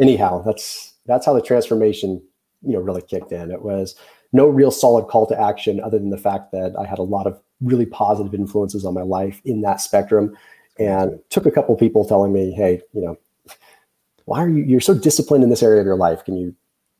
anyhow, 0.00 0.42
that's 0.42 0.94
that's 1.06 1.26
how 1.26 1.34
the 1.34 1.42
transformation, 1.42 2.22
you 2.62 2.72
know, 2.72 2.80
really 2.80 3.02
kicked 3.02 3.32
in. 3.32 3.50
It 3.50 3.62
was 3.62 3.96
no 4.32 4.46
real 4.46 4.70
solid 4.70 5.08
call 5.08 5.26
to 5.26 5.40
action 5.40 5.80
other 5.80 5.98
than 5.98 6.10
the 6.10 6.18
fact 6.18 6.52
that 6.52 6.74
I 6.78 6.86
had 6.86 6.98
a 6.98 7.02
lot 7.02 7.26
of 7.26 7.40
really 7.60 7.86
positive 7.86 8.34
influences 8.34 8.84
on 8.84 8.94
my 8.94 9.02
life 9.02 9.40
in 9.44 9.60
that 9.62 9.80
spectrum. 9.80 10.36
And 10.78 11.20
took 11.28 11.44
a 11.44 11.50
couple 11.50 11.76
people 11.76 12.06
telling 12.06 12.32
me, 12.32 12.50
hey, 12.50 12.80
you 12.94 13.02
know, 13.02 13.18
why 14.24 14.42
are 14.42 14.48
you 14.48 14.64
you're 14.64 14.80
so 14.80 14.94
disciplined 14.94 15.44
in 15.44 15.50
this 15.50 15.62
area 15.62 15.80
of 15.80 15.86
your 15.86 15.96
life? 15.96 16.24
Can 16.24 16.34
you 16.34 16.54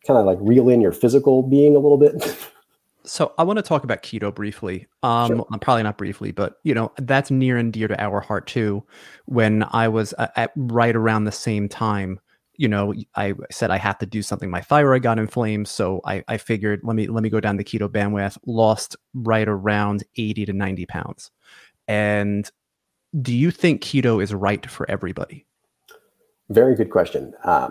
kind 0.06 0.18
of 0.18 0.26
like 0.26 0.38
reel 0.42 0.68
in 0.68 0.82
your 0.82 0.92
physical 0.92 1.42
being 1.42 1.74
a 1.74 1.78
little 1.78 1.96
bit? 1.96 2.14
So 3.04 3.32
I 3.38 3.42
want 3.42 3.56
to 3.58 3.62
talk 3.62 3.84
about 3.84 4.02
keto 4.02 4.34
briefly. 4.34 4.86
Um, 5.02 5.28
sure. 5.28 5.46
probably 5.60 5.82
not 5.82 5.98
briefly, 5.98 6.30
but 6.32 6.58
you 6.62 6.74
know 6.74 6.92
that's 6.98 7.30
near 7.30 7.56
and 7.56 7.72
dear 7.72 7.88
to 7.88 8.00
our 8.00 8.20
heart 8.20 8.46
too. 8.46 8.84
When 9.26 9.64
I 9.72 9.88
was 9.88 10.12
at, 10.18 10.32
at 10.36 10.52
right 10.56 10.94
around 10.94 11.24
the 11.24 11.32
same 11.32 11.68
time, 11.68 12.20
you 12.56 12.68
know, 12.68 12.94
I 13.16 13.34
said 13.50 13.70
I 13.70 13.78
have 13.78 13.98
to 13.98 14.06
do 14.06 14.22
something. 14.22 14.50
My 14.50 14.60
thyroid 14.60 15.02
got 15.02 15.18
inflamed, 15.18 15.68
so 15.68 16.00
I, 16.04 16.22
I 16.28 16.36
figured 16.36 16.80
let 16.84 16.94
me 16.94 17.08
let 17.08 17.22
me 17.22 17.30
go 17.30 17.40
down 17.40 17.56
the 17.56 17.64
keto 17.64 17.88
bandwidth. 17.88 18.38
Lost 18.46 18.96
right 19.14 19.48
around 19.48 20.04
eighty 20.16 20.44
to 20.46 20.52
ninety 20.52 20.86
pounds. 20.86 21.30
And 21.88 22.50
do 23.20 23.34
you 23.34 23.50
think 23.50 23.82
keto 23.82 24.22
is 24.22 24.32
right 24.32 24.64
for 24.70 24.88
everybody? 24.90 25.46
Very 26.50 26.74
good 26.74 26.90
question. 26.90 27.34
Uh, 27.44 27.70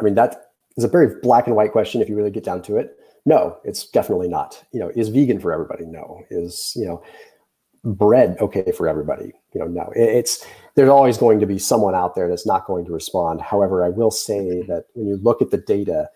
I 0.00 0.04
mean, 0.04 0.14
that 0.14 0.50
is 0.76 0.84
a 0.84 0.88
very 0.88 1.20
black 1.22 1.46
and 1.46 1.56
white 1.56 1.72
question 1.72 2.02
if 2.02 2.08
you 2.08 2.16
really 2.16 2.30
get 2.30 2.44
down 2.44 2.62
to 2.62 2.76
it. 2.76 2.96
No, 3.24 3.58
it's 3.64 3.86
definitely 3.86 4.28
not. 4.28 4.62
You 4.72 4.80
know, 4.80 4.92
is 4.94 5.08
vegan 5.08 5.38
for 5.40 5.52
everybody? 5.52 5.84
No. 5.84 6.22
Is, 6.30 6.72
you 6.74 6.84
know, 6.84 7.02
bread 7.84 8.36
okay 8.40 8.72
for 8.72 8.88
everybody? 8.88 9.32
You 9.54 9.60
know, 9.60 9.66
no. 9.66 9.92
It's 9.94 10.44
there's 10.74 10.88
always 10.88 11.18
going 11.18 11.38
to 11.40 11.46
be 11.46 11.58
someone 11.58 11.94
out 11.94 12.14
there 12.14 12.28
that's 12.28 12.46
not 12.46 12.66
going 12.66 12.84
to 12.86 12.92
respond. 12.92 13.40
However, 13.40 13.84
I 13.84 13.90
will 13.90 14.10
say 14.10 14.62
that 14.62 14.86
when 14.94 15.06
you 15.06 15.16
look 15.16 15.42
at 15.42 15.50
the 15.50 15.58
data, 15.58 16.08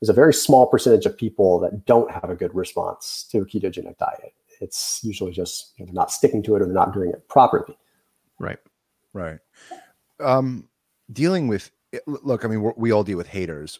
there's 0.00 0.08
a 0.08 0.14
very 0.14 0.34
small 0.34 0.66
percentage 0.66 1.06
of 1.06 1.16
people 1.16 1.58
that 1.60 1.84
don't 1.84 2.10
have 2.10 2.30
a 2.30 2.36
good 2.36 2.54
response 2.54 3.26
to 3.30 3.38
a 3.38 3.46
ketogenic 3.46 3.98
diet. 3.98 4.32
It's 4.60 5.00
usually 5.04 5.32
just 5.32 5.74
you 5.76 5.84
know, 5.84 5.86
they're 5.86 5.94
not 5.94 6.10
sticking 6.10 6.42
to 6.44 6.56
it 6.56 6.62
or 6.62 6.64
they're 6.66 6.74
not 6.74 6.94
doing 6.94 7.10
it 7.10 7.28
properly. 7.28 7.76
Right. 8.38 8.58
Right. 9.12 9.38
Um, 10.20 10.68
dealing 11.12 11.48
with 11.48 11.70
look, 12.06 12.44
I 12.44 12.48
mean, 12.48 12.72
we 12.76 12.90
all 12.90 13.04
deal 13.04 13.16
with 13.16 13.28
haters. 13.28 13.78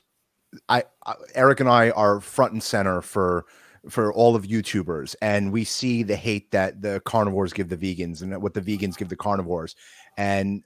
I, 0.68 0.84
I 1.06 1.14
Eric 1.34 1.60
and 1.60 1.68
I 1.68 1.90
are 1.90 2.20
front 2.20 2.52
and 2.52 2.62
center 2.62 3.02
for 3.02 3.46
for 3.88 4.12
all 4.12 4.36
of 4.36 4.44
YouTubers, 4.44 5.14
and 5.22 5.52
we 5.52 5.64
see 5.64 6.02
the 6.02 6.16
hate 6.16 6.50
that 6.50 6.82
the 6.82 7.00
carnivores 7.04 7.52
give 7.52 7.68
the 7.68 7.76
vegans 7.76 8.22
and 8.22 8.40
what 8.42 8.54
the 8.54 8.60
vegans 8.60 8.96
give 8.96 9.08
the 9.08 9.16
carnivores. 9.16 9.76
And 10.16 10.62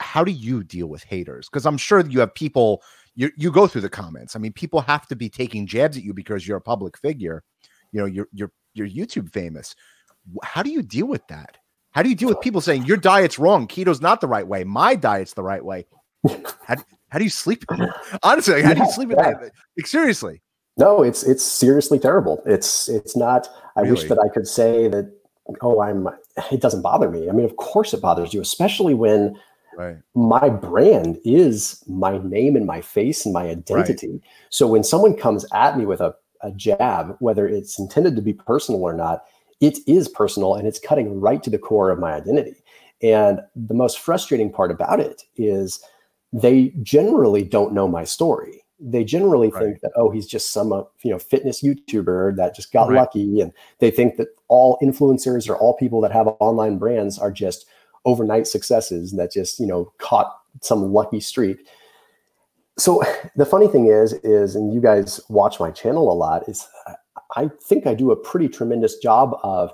how 0.00 0.24
do 0.24 0.32
you 0.32 0.62
deal 0.62 0.86
with 0.88 1.04
haters? 1.04 1.48
Because 1.48 1.66
I'm 1.66 1.78
sure 1.78 2.02
that 2.02 2.12
you 2.12 2.20
have 2.20 2.34
people 2.34 2.82
you 3.14 3.30
you 3.36 3.50
go 3.50 3.66
through 3.66 3.82
the 3.82 3.88
comments. 3.88 4.36
I 4.36 4.38
mean, 4.38 4.52
people 4.52 4.80
have 4.80 5.06
to 5.08 5.16
be 5.16 5.28
taking 5.28 5.66
jabs 5.66 5.96
at 5.96 6.04
you 6.04 6.12
because 6.12 6.46
you're 6.46 6.58
a 6.58 6.62
public 6.62 6.98
figure. 6.98 7.42
You 7.92 8.00
know, 8.00 8.06
you're 8.06 8.28
you're 8.32 8.52
you're 8.74 8.88
YouTube 8.88 9.32
famous. 9.32 9.74
How 10.42 10.62
do 10.62 10.70
you 10.70 10.82
deal 10.82 11.06
with 11.06 11.26
that? 11.28 11.58
How 11.92 12.02
do 12.02 12.08
you 12.08 12.16
deal 12.16 12.28
with 12.28 12.40
people 12.40 12.60
saying 12.60 12.84
your 12.86 12.96
diet's 12.96 13.38
wrong? 13.38 13.68
Keto's 13.68 14.00
not 14.00 14.20
the 14.20 14.26
right 14.26 14.46
way. 14.46 14.64
My 14.64 14.96
diet's 14.96 15.34
the 15.34 15.44
right 15.44 15.64
way. 15.64 15.86
How, 16.66 16.74
how 17.14 17.18
do 17.18 17.24
you 17.24 17.30
sleep? 17.30 17.64
Honestly, 18.24 18.54
like, 18.54 18.64
how 18.64 18.74
do 18.74 18.80
you 18.80 18.90
sleep 18.90 19.12
at 19.12 19.18
night? 19.18 19.36
Like, 19.76 19.86
seriously. 19.86 20.42
No, 20.76 21.04
it's 21.04 21.22
it's 21.22 21.44
seriously 21.44 22.00
terrible. 22.00 22.42
It's 22.44 22.88
it's 22.88 23.16
not. 23.16 23.48
I 23.76 23.82
really? 23.82 23.92
wish 23.92 24.08
that 24.08 24.18
I 24.18 24.28
could 24.28 24.48
say 24.48 24.88
that. 24.88 25.12
Oh, 25.60 25.80
I'm. 25.80 26.08
It 26.50 26.60
doesn't 26.60 26.82
bother 26.82 27.08
me. 27.08 27.28
I 27.28 27.32
mean, 27.32 27.44
of 27.44 27.56
course 27.56 27.94
it 27.94 28.00
bothers 28.00 28.34
you, 28.34 28.40
especially 28.40 28.94
when 28.94 29.38
right. 29.76 29.96
my 30.16 30.48
brand 30.48 31.20
is 31.24 31.84
my 31.86 32.18
name 32.18 32.56
and 32.56 32.66
my 32.66 32.80
face 32.80 33.24
and 33.24 33.32
my 33.32 33.44
identity. 33.44 34.10
Right. 34.10 34.20
So 34.50 34.66
when 34.66 34.82
someone 34.82 35.14
comes 35.14 35.46
at 35.54 35.78
me 35.78 35.86
with 35.86 36.00
a, 36.00 36.16
a 36.40 36.50
jab, 36.50 37.14
whether 37.20 37.46
it's 37.46 37.78
intended 37.78 38.16
to 38.16 38.22
be 38.22 38.32
personal 38.32 38.82
or 38.82 38.92
not, 38.92 39.22
it 39.60 39.78
is 39.86 40.08
personal 40.08 40.56
and 40.56 40.66
it's 40.66 40.80
cutting 40.80 41.20
right 41.20 41.44
to 41.44 41.50
the 41.50 41.58
core 41.58 41.90
of 41.90 42.00
my 42.00 42.14
identity. 42.14 42.56
And 43.00 43.40
the 43.54 43.74
most 43.74 44.00
frustrating 44.00 44.50
part 44.50 44.72
about 44.72 44.98
it 44.98 45.22
is 45.36 45.84
they 46.34 46.74
generally 46.82 47.44
don't 47.44 47.72
know 47.72 47.86
my 47.86 48.02
story. 48.02 48.64
They 48.80 49.04
generally 49.04 49.50
right. 49.50 49.62
think 49.62 49.80
that 49.82 49.92
oh, 49.94 50.10
he's 50.10 50.26
just 50.26 50.52
some 50.52 50.72
uh, 50.72 50.82
you 51.02 51.12
know 51.12 51.18
fitness 51.18 51.62
YouTuber 51.62 52.36
that 52.36 52.56
just 52.56 52.72
got 52.72 52.90
right. 52.90 52.98
lucky, 52.98 53.40
and 53.40 53.52
they 53.78 53.90
think 53.90 54.16
that 54.16 54.28
all 54.48 54.76
influencers 54.82 55.48
or 55.48 55.56
all 55.56 55.74
people 55.76 56.00
that 56.00 56.10
have 56.10 56.26
online 56.40 56.76
brands 56.76 57.18
are 57.18 57.30
just 57.30 57.66
overnight 58.04 58.48
successes 58.48 59.12
that 59.12 59.32
just 59.32 59.60
you 59.60 59.66
know 59.66 59.92
caught 59.98 60.36
some 60.60 60.92
lucky 60.92 61.20
streak. 61.20 61.68
so 62.76 63.00
the 63.36 63.46
funny 63.46 63.68
thing 63.68 63.86
is, 63.86 64.14
is, 64.24 64.56
and 64.56 64.74
you 64.74 64.80
guys 64.80 65.20
watch 65.28 65.60
my 65.60 65.70
channel 65.70 66.12
a 66.12 66.14
lot, 66.14 66.48
is 66.48 66.66
I 67.36 67.48
think 67.62 67.86
I 67.86 67.94
do 67.94 68.10
a 68.10 68.16
pretty 68.16 68.48
tremendous 68.48 68.96
job 68.96 69.38
of 69.44 69.70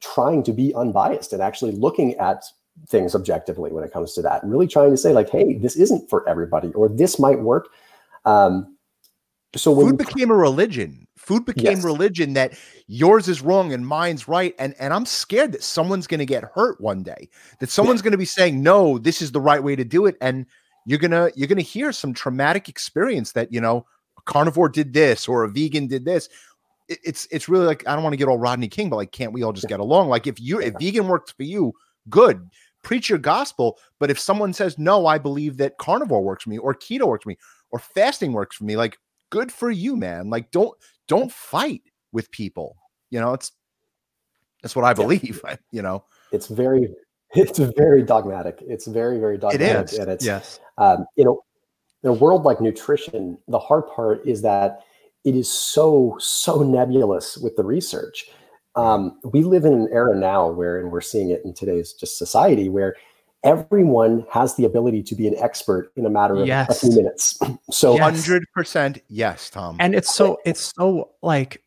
trying 0.00 0.44
to 0.44 0.52
be 0.52 0.72
unbiased 0.74 1.32
and 1.32 1.42
actually 1.42 1.72
looking 1.72 2.14
at 2.14 2.44
things 2.88 3.14
objectively 3.14 3.70
when 3.70 3.84
it 3.84 3.92
comes 3.92 4.14
to 4.14 4.22
that 4.22 4.42
really 4.44 4.66
trying 4.66 4.90
to 4.90 4.96
say 4.96 5.12
like 5.12 5.30
hey 5.30 5.54
this 5.54 5.76
isn't 5.76 6.08
for 6.08 6.28
everybody 6.28 6.72
or 6.72 6.88
this 6.88 7.18
might 7.18 7.40
work. 7.40 7.68
Um, 8.24 8.76
so 9.56 9.72
when 9.72 9.88
food 9.88 9.98
became 9.98 10.30
a 10.30 10.36
religion. 10.36 11.06
Food 11.16 11.44
became 11.44 11.76
yes. 11.76 11.84
religion 11.84 12.32
that 12.32 12.54
yours 12.86 13.28
is 13.28 13.42
wrong 13.42 13.72
and 13.72 13.86
mine's 13.86 14.26
right 14.26 14.54
and 14.58 14.74
and 14.80 14.92
i'm 14.92 15.04
scared 15.04 15.52
that 15.52 15.62
someone's 15.62 16.06
going 16.08 16.18
to 16.18 16.26
get 16.26 16.42
hurt 16.42 16.80
one 16.80 17.02
day 17.02 17.28
that 17.60 17.68
someone's 17.70 18.00
yeah. 18.00 18.04
going 18.04 18.12
to 18.12 18.18
be 18.18 18.24
saying 18.24 18.62
no 18.62 18.98
this 18.98 19.20
is 19.22 19.30
the 19.30 19.40
right 19.40 19.62
way 19.62 19.76
to 19.76 19.84
do 19.84 20.06
it 20.06 20.16
and 20.22 20.46
you're 20.86 20.98
to 20.98 21.32
you're 21.36 21.46
to 21.46 21.62
hear 21.62 21.92
some 21.92 22.12
traumatic 22.12 22.68
experience 22.68 23.32
that 23.32 23.52
you 23.52 23.60
know 23.60 23.86
a 24.18 24.22
carnivore 24.22 24.68
did 24.68 24.92
this 24.92 25.28
or 25.28 25.44
a 25.44 25.48
vegan 25.48 25.86
did 25.86 26.04
this. 26.04 26.28
It, 26.88 26.98
it's 27.04 27.28
it's 27.30 27.48
really 27.48 27.66
like 27.66 27.86
i 27.86 27.94
don't 27.94 28.02
want 28.02 28.12
to 28.12 28.18
get 28.18 28.28
all 28.28 28.38
rodney 28.38 28.68
king 28.68 28.90
but 28.90 28.96
like 28.96 29.12
can't 29.12 29.32
we 29.32 29.42
all 29.42 29.52
just 29.52 29.68
get 29.68 29.80
along? 29.80 30.08
Like 30.08 30.26
if 30.26 30.40
you 30.40 30.60
if 30.60 30.74
vegan 30.80 31.06
works 31.08 31.32
for 31.32 31.44
you 31.44 31.72
good 32.08 32.48
preach 32.82 33.08
your 33.08 33.18
gospel 33.18 33.78
but 33.98 34.10
if 34.10 34.18
someone 34.18 34.52
says 34.52 34.78
no 34.78 35.06
i 35.06 35.18
believe 35.18 35.56
that 35.56 35.76
carnivore 35.78 36.22
works 36.22 36.44
for 36.44 36.50
me 36.50 36.58
or 36.58 36.74
keto 36.74 37.06
works 37.06 37.24
for 37.24 37.28
me 37.28 37.36
or 37.70 37.78
fasting 37.78 38.32
works 38.32 38.56
for 38.56 38.64
me 38.64 38.76
like 38.76 38.96
good 39.30 39.50
for 39.50 39.70
you 39.70 39.96
man. 39.96 40.28
Like 40.28 40.50
don't 40.50 40.76
don't 41.08 41.32
fight 41.32 41.82
with 42.12 42.30
people. 42.30 42.76
You 43.10 43.20
know 43.20 43.32
it's 43.32 43.52
that's 44.62 44.76
what 44.76 44.84
i 44.84 44.92
believe 44.92 45.40
yeah. 45.44 45.56
you 45.72 45.82
know? 45.82 46.04
It's 46.32 46.48
very 46.48 46.88
it's 47.34 47.58
very 47.58 48.02
dogmatic. 48.02 48.58
It's 48.66 48.86
very 48.86 49.18
very 49.18 49.38
dogmatic. 49.38 49.60
it 49.60 49.92
is. 49.92 49.98
and 49.98 50.10
it's 50.10 50.24
yes. 50.24 50.60
um, 50.78 51.06
you 51.16 51.24
know 51.24 51.42
in 52.02 52.10
a 52.10 52.12
world 52.12 52.44
like 52.44 52.60
nutrition 52.60 53.38
the 53.48 53.58
hard 53.58 53.86
part 53.88 54.26
is 54.26 54.42
that 54.42 54.80
it 55.24 55.34
is 55.34 55.50
so 55.50 56.16
so 56.18 56.62
nebulous 56.62 57.36
with 57.36 57.56
the 57.56 57.64
research 57.64 58.30
um, 58.76 59.18
we 59.24 59.42
live 59.42 59.64
in 59.64 59.72
an 59.72 59.88
era 59.92 60.16
now 60.16 60.48
where 60.48 60.78
and 60.78 60.92
we're 60.92 61.00
seeing 61.00 61.30
it 61.30 61.42
in 61.44 61.54
today's 61.54 61.92
just 61.92 62.18
society 62.18 62.68
where 62.68 62.94
everyone 63.42 64.24
has 64.30 64.56
the 64.56 64.64
ability 64.64 65.02
to 65.02 65.14
be 65.14 65.26
an 65.26 65.36
expert 65.38 65.92
in 65.96 66.04
a 66.06 66.10
matter 66.10 66.34
of 66.36 66.46
yes. 66.46 66.70
a 66.70 66.86
few 66.86 66.96
minutes. 66.96 67.38
So 67.70 67.96
hundred 67.96 68.44
percent, 68.52 68.98
yes, 69.08 69.48
Tom. 69.48 69.76
And 69.78 69.94
it's 69.94 70.12
so 70.12 70.38
it's 70.44 70.72
so 70.76 71.10
like 71.22 71.62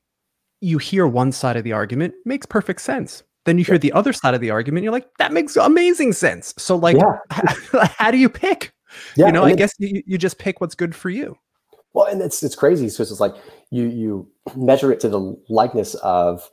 you 0.60 0.77
hear 0.77 1.07
one 1.07 1.31
side 1.31 1.55
of 1.55 1.63
the 1.63 1.72
argument 1.72 2.13
makes 2.25 2.45
perfect 2.45 2.81
sense. 2.81 3.24
Then 3.45 3.57
you 3.57 3.63
hear 3.63 3.77
the 3.77 3.91
other 3.93 4.13
side 4.13 4.33
of 4.33 4.41
the 4.41 4.50
argument, 4.50 4.83
you're 4.83 4.93
like, 4.93 5.07
that 5.17 5.31
makes 5.31 5.55
amazing 5.55 6.13
sense. 6.13 6.53
So 6.57 6.75
like, 6.75 6.98
yeah. 6.98 7.17
how, 7.72 7.88
how, 7.98 8.12
do 8.12 8.17
you 8.17 8.29
pick? 8.29 8.74
Yeah, 9.15 9.27
you 9.27 9.31
know, 9.31 9.43
I 9.43 9.55
guess 9.55 9.74
you, 9.79 10.01
you 10.05 10.17
just 10.17 10.38
pick 10.38 10.62
what's 10.62 10.75
good 10.75 10.93
for 10.93 11.10
you. 11.10 11.38
Well, 11.93 12.05
and 12.05 12.22
it's 12.22 12.43
it's 12.43 12.55
crazy 12.55 12.86
because 12.88 13.12
it's 13.12 13.19
like 13.19 13.36
you 13.72 13.86
you 13.86 14.29
measure 14.55 14.91
it 14.91 15.00
to 15.01 15.10
the 15.10 15.41
likeness 15.48 15.95
of 15.95 16.50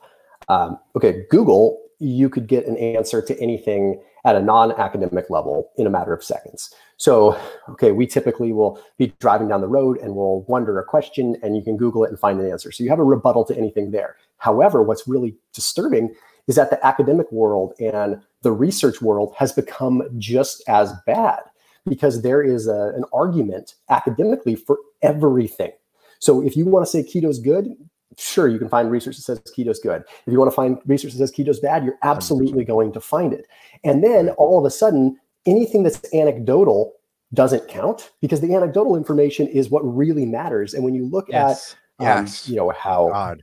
um, 0.49 0.79
okay, 0.97 1.25
Google. 1.31 1.81
You 2.03 2.31
could 2.31 2.47
get 2.47 2.67
an 2.67 2.79
answer 2.79 3.21
to 3.21 3.39
anything 3.41 4.01
at 4.25 4.37
a 4.37 4.41
non-academic 4.41 5.29
level 5.29 5.71
in 5.77 5.87
a 5.87 5.91
matter 5.91 6.15
of 6.15 6.25
seconds. 6.25 6.75
So, 6.97 7.39
okay, 7.69 7.93
we 7.93 8.07
typically 8.07 8.53
will 8.53 8.81
be 8.99 9.15
driving 9.21 9.49
down 9.49 9.61
the 9.61 9.69
road 9.69 9.99
and 9.99 10.15
we'll 10.15 10.43
wonder 10.43 10.79
a 10.79 10.85
question 10.85 11.37
and 11.43 11.57
you 11.57 11.63
can 11.63 11.77
Google 11.77 12.05
it 12.05 12.11
and 12.11 12.19
find 12.19 12.41
an 12.41 12.51
answer. 12.51 12.73
So 12.73 12.85
you 12.85 12.91
have 12.91 12.99
a 12.99 13.05
rebuttal 13.05 13.45
to 13.47 13.57
anything 13.57 13.91
there. 13.91 14.17
However, 14.39 14.83
what's 14.83 15.09
really 15.09 15.37
disturbing 15.53 16.15
is 16.47 16.57
that 16.57 16.71
the 16.71 16.85
academic 16.87 17.31
world 17.33 17.75
and 17.79 18.21
the 18.43 18.53
research 18.53 19.01
world 19.01 19.35
has 19.37 19.53
become 19.53 20.03
just 20.19 20.63
as 20.69 20.93
bad 21.07 21.41
because 21.87 22.23
there 22.23 22.43
is 22.43 22.67
a, 22.67 22.93
an 22.95 23.05
argument 23.13 23.75
academically 23.89 24.55
for 24.55 24.79
everything. 25.03 25.73
So 26.19 26.43
if 26.43 26.57
you 26.57 26.67
want 26.67 26.85
to 26.85 26.91
say 26.91 27.03
keto 27.03 27.29
is 27.29 27.39
good, 27.39 27.75
sure, 28.19 28.49
you 28.49 28.59
can 28.59 28.69
find 28.69 28.90
research 28.90 29.17
that 29.17 29.23
says 29.23 29.40
keto 29.57 29.69
is 29.69 29.79
good. 29.79 30.02
If 30.26 30.33
you 30.33 30.38
want 30.38 30.50
to 30.50 30.55
find 30.55 30.79
research 30.87 31.12
that 31.12 31.19
says 31.19 31.33
keto 31.33 31.49
is 31.49 31.61
bad, 31.61 31.85
you're 31.85 31.99
absolutely 32.02 32.64
going 32.64 32.93
to 32.93 33.00
find 33.00 33.33
it. 33.33 33.47
And 33.85 34.02
then 34.02 34.31
all 34.31 34.59
of 34.59 34.64
a 34.64 34.71
sudden, 34.71 35.19
anything 35.47 35.83
that's 35.83 36.02
anecdotal 36.12 36.93
doesn't 37.33 37.69
count 37.69 38.11
because 38.21 38.40
the 38.40 38.55
anecdotal 38.55 38.97
information 38.97 39.47
is 39.47 39.71
what 39.71 39.81
really 39.83 40.26
matters. 40.26 40.75
And 40.75 40.85
when 40.85 40.95
you 40.95 41.07
look 41.07 41.26
yes. 41.29 41.76
at, 42.00 42.19
um, 42.19 42.25
yes. 42.25 42.49
you 42.49 42.57
know, 42.57 42.71
how 42.71 43.09
God. 43.11 43.43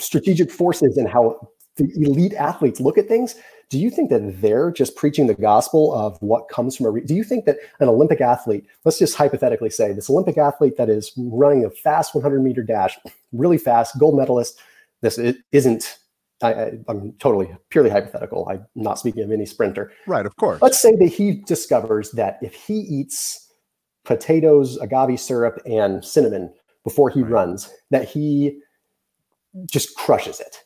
strategic 0.00 0.50
forces 0.50 0.96
and 0.96 1.08
how 1.08 1.48
the 1.76 1.90
elite 1.96 2.34
athletes 2.34 2.80
look 2.80 2.98
at 2.98 3.06
things, 3.06 3.34
do 3.70 3.78
you 3.78 3.90
think 3.90 4.08
that 4.10 4.40
they're 4.40 4.70
just 4.70 4.96
preaching 4.96 5.26
the 5.26 5.34
gospel 5.34 5.92
of 5.92 6.16
what 6.22 6.48
comes 6.48 6.76
from 6.76 6.86
a? 6.86 6.90
Re- 6.90 7.04
do 7.04 7.14
you 7.14 7.24
think 7.24 7.44
that 7.44 7.58
an 7.80 7.88
Olympic 7.88 8.20
athlete, 8.20 8.64
let's 8.84 8.98
just 8.98 9.14
hypothetically 9.14 9.70
say 9.70 9.92
this 9.92 10.08
Olympic 10.08 10.38
athlete 10.38 10.76
that 10.78 10.88
is 10.88 11.12
running 11.16 11.64
a 11.64 11.70
fast 11.70 12.14
100 12.14 12.42
meter 12.42 12.62
dash, 12.62 12.98
really 13.32 13.58
fast, 13.58 13.98
gold 13.98 14.16
medalist, 14.16 14.58
this 15.00 15.18
it 15.18 15.38
isn't. 15.52 15.98
I, 16.40 16.78
am 16.88 17.14
totally 17.18 17.50
purely 17.68 17.90
hypothetical. 17.90 18.46
I'm 18.48 18.64
not 18.76 19.00
speaking 19.00 19.24
of 19.24 19.32
any 19.32 19.44
sprinter. 19.44 19.90
Right, 20.06 20.24
of 20.24 20.36
course. 20.36 20.62
Let's 20.62 20.80
say 20.80 20.94
that 20.94 21.08
he 21.08 21.32
discovers 21.32 22.12
that 22.12 22.38
if 22.42 22.54
he 22.54 22.74
eats 22.74 23.52
potatoes, 24.04 24.76
agave 24.76 25.18
syrup, 25.18 25.60
and 25.66 26.04
cinnamon 26.04 26.54
before 26.84 27.10
he 27.10 27.22
right. 27.22 27.32
runs, 27.32 27.74
that 27.90 28.08
he 28.08 28.60
just 29.68 29.96
crushes 29.96 30.38
it 30.38 30.62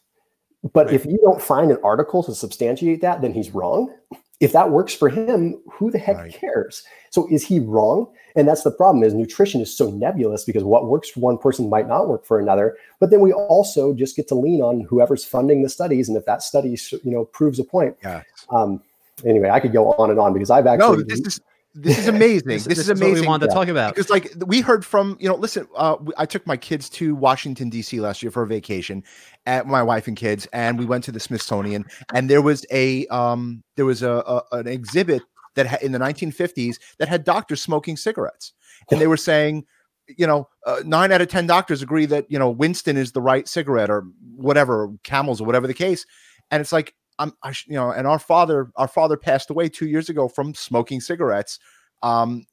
but 0.72 0.86
right. 0.86 0.94
if 0.94 1.06
you 1.06 1.18
don't 1.22 1.42
find 1.42 1.70
an 1.70 1.78
article 1.82 2.22
to 2.24 2.34
substantiate 2.34 3.00
that, 3.00 3.20
then 3.20 3.32
he's 3.32 3.50
wrong. 3.50 3.92
If 4.40 4.52
that 4.52 4.70
works 4.70 4.94
for 4.94 5.08
him, 5.08 5.60
who 5.70 5.90
the 5.90 5.98
heck 5.98 6.16
right. 6.16 6.32
cares? 6.32 6.82
So 7.10 7.28
is 7.30 7.46
he 7.46 7.60
wrong? 7.60 8.08
And 8.34 8.48
that's 8.48 8.62
the 8.62 8.70
problem 8.70 9.04
is 9.04 9.14
nutrition 9.14 9.60
is 9.60 9.76
so 9.76 9.90
nebulous 9.90 10.44
because 10.44 10.64
what 10.64 10.88
works 10.88 11.10
for 11.10 11.20
one 11.20 11.38
person 11.38 11.68
might 11.68 11.86
not 11.86 12.08
work 12.08 12.24
for 12.24 12.40
another. 12.40 12.76
But 12.98 13.10
then 13.10 13.20
we 13.20 13.32
also 13.32 13.92
just 13.92 14.16
get 14.16 14.28
to 14.28 14.34
lean 14.34 14.60
on 14.60 14.80
whoever's 14.80 15.24
funding 15.24 15.62
the 15.62 15.68
studies. 15.68 16.08
And 16.08 16.16
if 16.16 16.24
that 16.26 16.42
study, 16.42 16.76
you 17.04 17.10
know, 17.10 17.24
proves 17.26 17.58
a 17.58 17.64
point. 17.64 17.96
Yeah. 18.02 18.22
Um, 18.50 18.82
anyway, 19.24 19.50
I 19.50 19.60
could 19.60 19.72
go 19.72 19.92
on 19.92 20.10
and 20.10 20.18
on 20.18 20.32
because 20.32 20.50
I've 20.50 20.66
actually 20.66 20.98
no, 20.98 21.02
this 21.02 21.20
is 21.20 21.40
this 21.74 21.98
is 21.98 22.08
amazing. 22.08 22.48
this, 22.48 22.64
this, 22.64 22.78
this, 22.78 22.78
is 22.78 22.88
amazing. 22.90 23.22
we 23.22 23.26
wanted 23.26 23.46
to 23.48 23.52
talk 23.52 23.68
about 23.68 23.94
because, 23.94 24.10
like, 24.10 24.32
we 24.46 24.60
heard 24.60 24.84
from 24.84 25.16
you 25.20 25.28
know. 25.28 25.34
Listen, 25.34 25.66
uh, 25.74 25.96
I 26.18 26.26
took 26.26 26.46
my 26.46 26.56
kids 26.56 26.90
to 26.90 27.14
Washington 27.14 27.70
D.C. 27.70 28.00
last 28.00 28.22
year 28.22 28.30
for 28.30 28.42
a 28.42 28.46
vacation, 28.46 29.02
at 29.46 29.66
my 29.66 29.82
wife 29.82 30.06
and 30.06 30.16
kids, 30.16 30.46
and 30.52 30.78
we 30.78 30.84
went 30.84 31.04
to 31.04 31.12
the 31.12 31.20
Smithsonian, 31.20 31.86
and 32.14 32.28
there 32.28 32.42
was 32.42 32.66
a 32.70 33.06
um, 33.06 33.62
there 33.76 33.86
was 33.86 34.02
a, 34.02 34.10
a 34.10 34.42
an 34.52 34.66
exhibit 34.66 35.22
that 35.54 35.66
ha- 35.66 35.78
in 35.82 35.92
the 35.92 35.98
1950s 35.98 36.76
that 36.98 37.08
had 37.08 37.24
doctors 37.24 37.62
smoking 37.62 37.96
cigarettes, 37.96 38.52
and 38.90 39.00
they 39.00 39.06
were 39.06 39.16
saying, 39.16 39.64
you 40.08 40.26
know, 40.26 40.48
uh, 40.66 40.82
nine 40.84 41.10
out 41.10 41.22
of 41.22 41.28
ten 41.28 41.46
doctors 41.46 41.80
agree 41.80 42.06
that 42.06 42.26
you 42.28 42.38
know 42.38 42.50
Winston 42.50 42.98
is 42.98 43.12
the 43.12 43.22
right 43.22 43.48
cigarette 43.48 43.88
or 43.88 44.04
whatever, 44.36 44.90
Camels 45.04 45.40
or 45.40 45.44
whatever 45.44 45.66
the 45.66 45.74
case, 45.74 46.04
and 46.50 46.60
it's 46.60 46.72
like 46.72 46.94
I'm, 47.22 47.32
I, 47.42 47.54
you 47.66 47.74
know, 47.74 47.90
and 47.90 48.06
our 48.06 48.18
father, 48.18 48.70
our 48.76 48.88
father 48.88 49.16
passed 49.16 49.50
away 49.50 49.68
two 49.68 49.86
years 49.86 50.08
ago 50.08 50.28
from 50.28 50.54
smoking 50.54 51.00
cigarettes. 51.00 51.58
Um, 52.02 52.46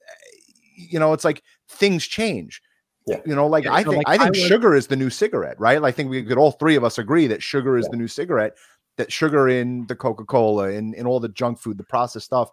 you 0.75 0.99
know, 0.99 1.13
it's 1.13 1.25
like 1.25 1.43
things 1.67 2.05
change. 2.05 2.61
Yeah. 3.07 3.21
You 3.25 3.35
know, 3.35 3.47
like 3.47 3.63
yeah, 3.63 3.73
I 3.73 3.83
think 3.83 3.97
like 3.97 4.07
I 4.07 4.23
think 4.23 4.37
I 4.37 4.47
sugar 4.47 4.75
is 4.75 4.87
the 4.87 4.95
new 4.95 5.09
cigarette, 5.09 5.59
right? 5.59 5.81
I 5.81 5.91
think 5.91 6.11
we 6.11 6.23
could 6.23 6.37
all 6.37 6.51
three 6.51 6.75
of 6.75 6.83
us 6.83 6.99
agree 6.99 7.25
that 7.27 7.41
sugar 7.41 7.77
is 7.77 7.85
yeah. 7.85 7.91
the 7.91 7.97
new 7.97 8.07
cigarette. 8.07 8.55
That 8.97 9.11
sugar 9.11 9.47
in 9.47 9.87
the 9.87 9.95
Coca 9.95 10.25
Cola 10.25 10.69
and 10.69 10.93
in 10.93 11.07
all 11.07 11.19
the 11.19 11.29
junk 11.29 11.59
food, 11.59 11.77
the 11.77 11.85
processed 11.85 12.25
stuff. 12.25 12.51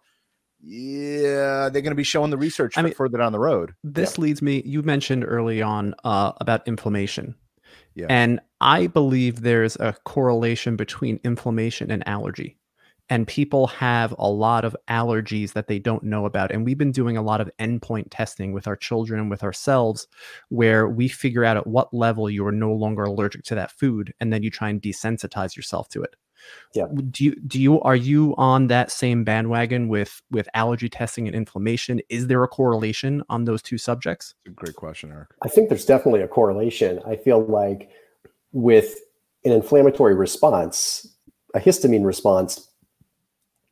Yeah, 0.63 1.69
they're 1.69 1.83
going 1.83 1.91
to 1.91 1.95
be 1.95 2.05
showing 2.05 2.31
the 2.31 2.39
research 2.39 2.79
I 2.79 2.83
mean, 2.83 2.95
further 2.95 3.19
down 3.19 3.33
the 3.33 3.39
road. 3.39 3.75
This 3.85 4.17
leads 4.17 4.41
me. 4.41 4.63
You 4.65 4.83
mentioned 4.83 5.25
early 5.27 5.61
on 5.61 5.95
uh, 6.05 6.33
about 6.41 6.67
inflammation 6.67 7.35
yeah. 7.97 8.07
And 8.09 8.41
I 8.61 8.87
believe 8.87 9.41
there's 9.41 9.77
a 9.77 9.97
correlation 10.05 10.77
between 10.77 11.19
inflammation 11.25 11.91
and 11.91 12.07
allergy. 12.07 12.57
And 13.09 13.27
people 13.27 13.69
have 13.69 14.15
a 14.19 14.29
lot 14.29 14.65
of 14.65 14.77
allergies 14.89 15.53
that 15.53 15.69
they 15.69 15.79
don't 15.79 16.03
know 16.03 16.27
about. 16.27 16.51
And 16.51 16.65
we've 16.65 16.77
been 16.77 16.93
doing 16.93 17.17
a 17.17 17.23
lot 17.23 17.41
of 17.41 17.51
endpoint 17.59 18.09
testing 18.11 18.53
with 18.53 18.67
our 18.67 18.77
children 18.77 19.21
and 19.21 19.31
with 19.31 19.45
ourselves, 19.45 20.09
where 20.49 20.89
we 20.89 21.09
figure 21.09 21.45
out 21.45 21.57
at 21.57 21.69
what 21.69 21.95
level 21.95 22.29
you 22.29 22.45
are 22.47 22.53
no 22.53 22.73
longer 22.73 23.05
allergic 23.05 23.45
to 23.45 23.55
that 23.55 23.71
food. 23.71 24.13
And 24.21 24.33
then 24.33 24.43
you 24.43 24.51
try 24.51 24.69
and 24.69 24.83
desensitize 24.83 25.57
yourself 25.57 25.89
to 25.91 26.03
it 26.03 26.17
yeah 26.75 26.87
do 27.11 27.25
you 27.25 27.35
do 27.47 27.61
you 27.61 27.81
are 27.83 27.97
you 27.97 28.35
on 28.37 28.67
that 28.67 28.91
same 28.91 29.25
bandwagon 29.25 29.89
with 29.89 30.23
with 30.31 30.49
allergy 30.55 30.89
testing 30.89 31.27
and 31.27 31.37
inflammation 31.37 32.01
is 32.09 32.27
there 32.27 32.43
a 32.43 32.49
correlation 32.49 33.23
on 33.29 33.45
those 33.45 33.63
two 33.63 33.79
subjects 33.79 34.35
great 34.55 34.77
question 34.77 35.11
eric 35.11 35.29
i 35.43 35.49
think 35.49 35.69
there's 35.69 35.87
definitely 35.87 36.21
a 36.21 36.29
correlation 36.29 37.01
i 37.07 37.17
feel 37.17 37.45
like 37.47 37.91
with 38.53 38.97
an 39.45 39.53
inflammatory 39.53 40.15
response 40.15 41.07
a 41.55 41.61
histamine 41.61 42.05
response 42.05 42.69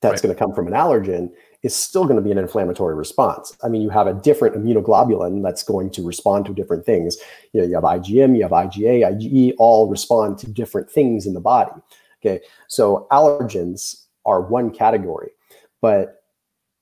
that's 0.01 0.23
right. 0.23 0.23
going 0.23 0.35
to 0.35 0.39
come 0.39 0.55
from 0.55 0.67
an 0.67 0.75
allergen 0.75 1.31
is 1.65 1.75
still 1.75 2.05
going 2.05 2.17
to 2.17 2.23
be 2.23 2.31
an 2.31 2.37
inflammatory 2.37 2.95
response. 2.95 3.57
I 3.65 3.69
mean, 3.69 3.81
you 3.81 3.89
have 3.89 4.07
a 4.07 4.13
different 4.13 4.55
immunoglobulin 4.55 5.43
that's 5.43 5.63
going 5.63 5.91
to 5.93 6.07
respond 6.07 6.45
to 6.45 6.53
different 6.53 6.85
things. 6.85 7.17
You 7.55 7.63
know, 7.63 7.67
you 7.67 7.75
have 7.75 7.85
IgM, 7.85 8.37
you 8.37 8.43
have 8.43 8.51
IgA, 8.51 9.01
IgE, 9.01 9.55
all 9.59 9.89
respond 9.89 10.39
to 10.41 10.47
different 10.47 10.91
things 10.91 11.27
in 11.27 11.33
the 11.33 11.41
body. 11.41 11.73
Okay, 12.25 12.41
so 12.69 13.07
allergens 13.11 14.05
are 14.25 14.41
one 14.41 14.71
category, 14.71 15.31
but 15.83 16.23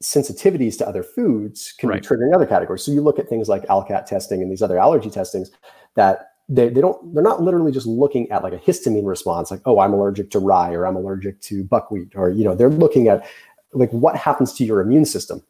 sensitivities 0.03 0.77
to 0.79 0.87
other 0.87 1.03
foods 1.03 1.73
can 1.79 1.89
Right. 1.89 2.03
be 2.03 2.07
triggering 2.07 2.35
other 2.35 2.47
categories. 2.47 2.83
So 2.83 2.93
you 2.93 3.01
look 3.01 3.19
at 3.19 3.29
things 3.29 3.49
like 3.49 3.63
ALCAT 3.67 4.07
testing 4.07 4.43
and 4.43 4.51
these 4.51 4.63
other 4.63 4.79
allergy 4.79 5.11
testings 5.11 5.51
that 5.95 6.29
they, 6.49 6.69
they 6.69 6.81
don't 6.81 7.15
they're 7.15 7.23
not 7.23 7.43
literally 7.43 7.73
just 7.73 7.87
looking 7.87 8.31
at 8.31 8.43
like 8.43 8.53
a 8.53 8.59
histamine 8.59 9.07
response 9.07 9.51
like 9.51 9.61
oh 9.65 9.79
i'm 9.79 9.93
allergic 9.93 10.29
to 10.31 10.41
rye 10.41 10.73
or 10.73 10.87
i'm 10.87 10.97
allergic 10.97 11.41
to 11.41 11.63
buckwheat 11.65 12.13
or 12.17 12.31
you 12.31 12.45
know 12.45 12.55
they're 12.55 12.69
looking 12.69 13.07
at 13.09 13.25
like 13.73 13.91
what 13.93 14.17
happens 14.17 14.53
to 14.53 14.65
your 14.65 14.81
immune 14.81 15.05
system 15.05 15.41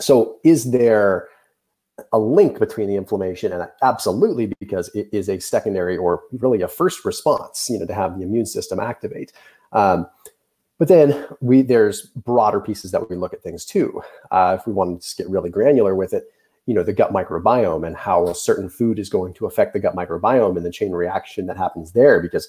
so 0.00 0.38
is 0.44 0.70
there 0.70 1.28
a 2.12 2.18
link 2.18 2.58
between 2.58 2.88
the 2.88 2.96
inflammation 2.96 3.52
and 3.52 3.68
absolutely 3.82 4.52
because 4.60 4.88
it 4.94 5.08
is 5.12 5.28
a 5.28 5.38
secondary 5.38 5.96
or 5.96 6.22
really 6.32 6.62
a 6.62 6.68
first 6.68 7.04
response 7.04 7.68
you 7.70 7.78
know 7.78 7.86
to 7.86 7.94
have 7.94 8.16
the 8.16 8.24
immune 8.24 8.46
system 8.46 8.80
activate. 8.80 9.32
Um, 9.72 10.06
but 10.78 10.88
then 10.88 11.26
we 11.40 11.62
there's 11.62 12.02
broader 12.02 12.60
pieces 12.60 12.90
that 12.92 13.08
we 13.08 13.16
look 13.16 13.32
at 13.34 13.42
things 13.42 13.64
too. 13.64 14.02
Uh, 14.30 14.56
if 14.58 14.66
we 14.66 14.72
want 14.72 15.00
to 15.00 15.06
just 15.06 15.18
get 15.18 15.28
really 15.28 15.50
granular 15.50 15.94
with 15.94 16.12
it 16.12 16.24
you 16.66 16.74
know 16.74 16.82
the 16.84 16.92
gut 16.92 17.12
microbiome 17.12 17.84
and 17.84 17.96
how 17.96 18.28
a 18.28 18.34
certain 18.34 18.68
food 18.68 18.98
is 18.98 19.08
going 19.08 19.34
to 19.34 19.46
affect 19.46 19.72
the 19.72 19.80
gut 19.80 19.96
microbiome 19.96 20.56
and 20.56 20.64
the 20.64 20.70
chain 20.70 20.92
reaction 20.92 21.46
that 21.46 21.56
happens 21.56 21.92
there 21.92 22.20
because 22.20 22.48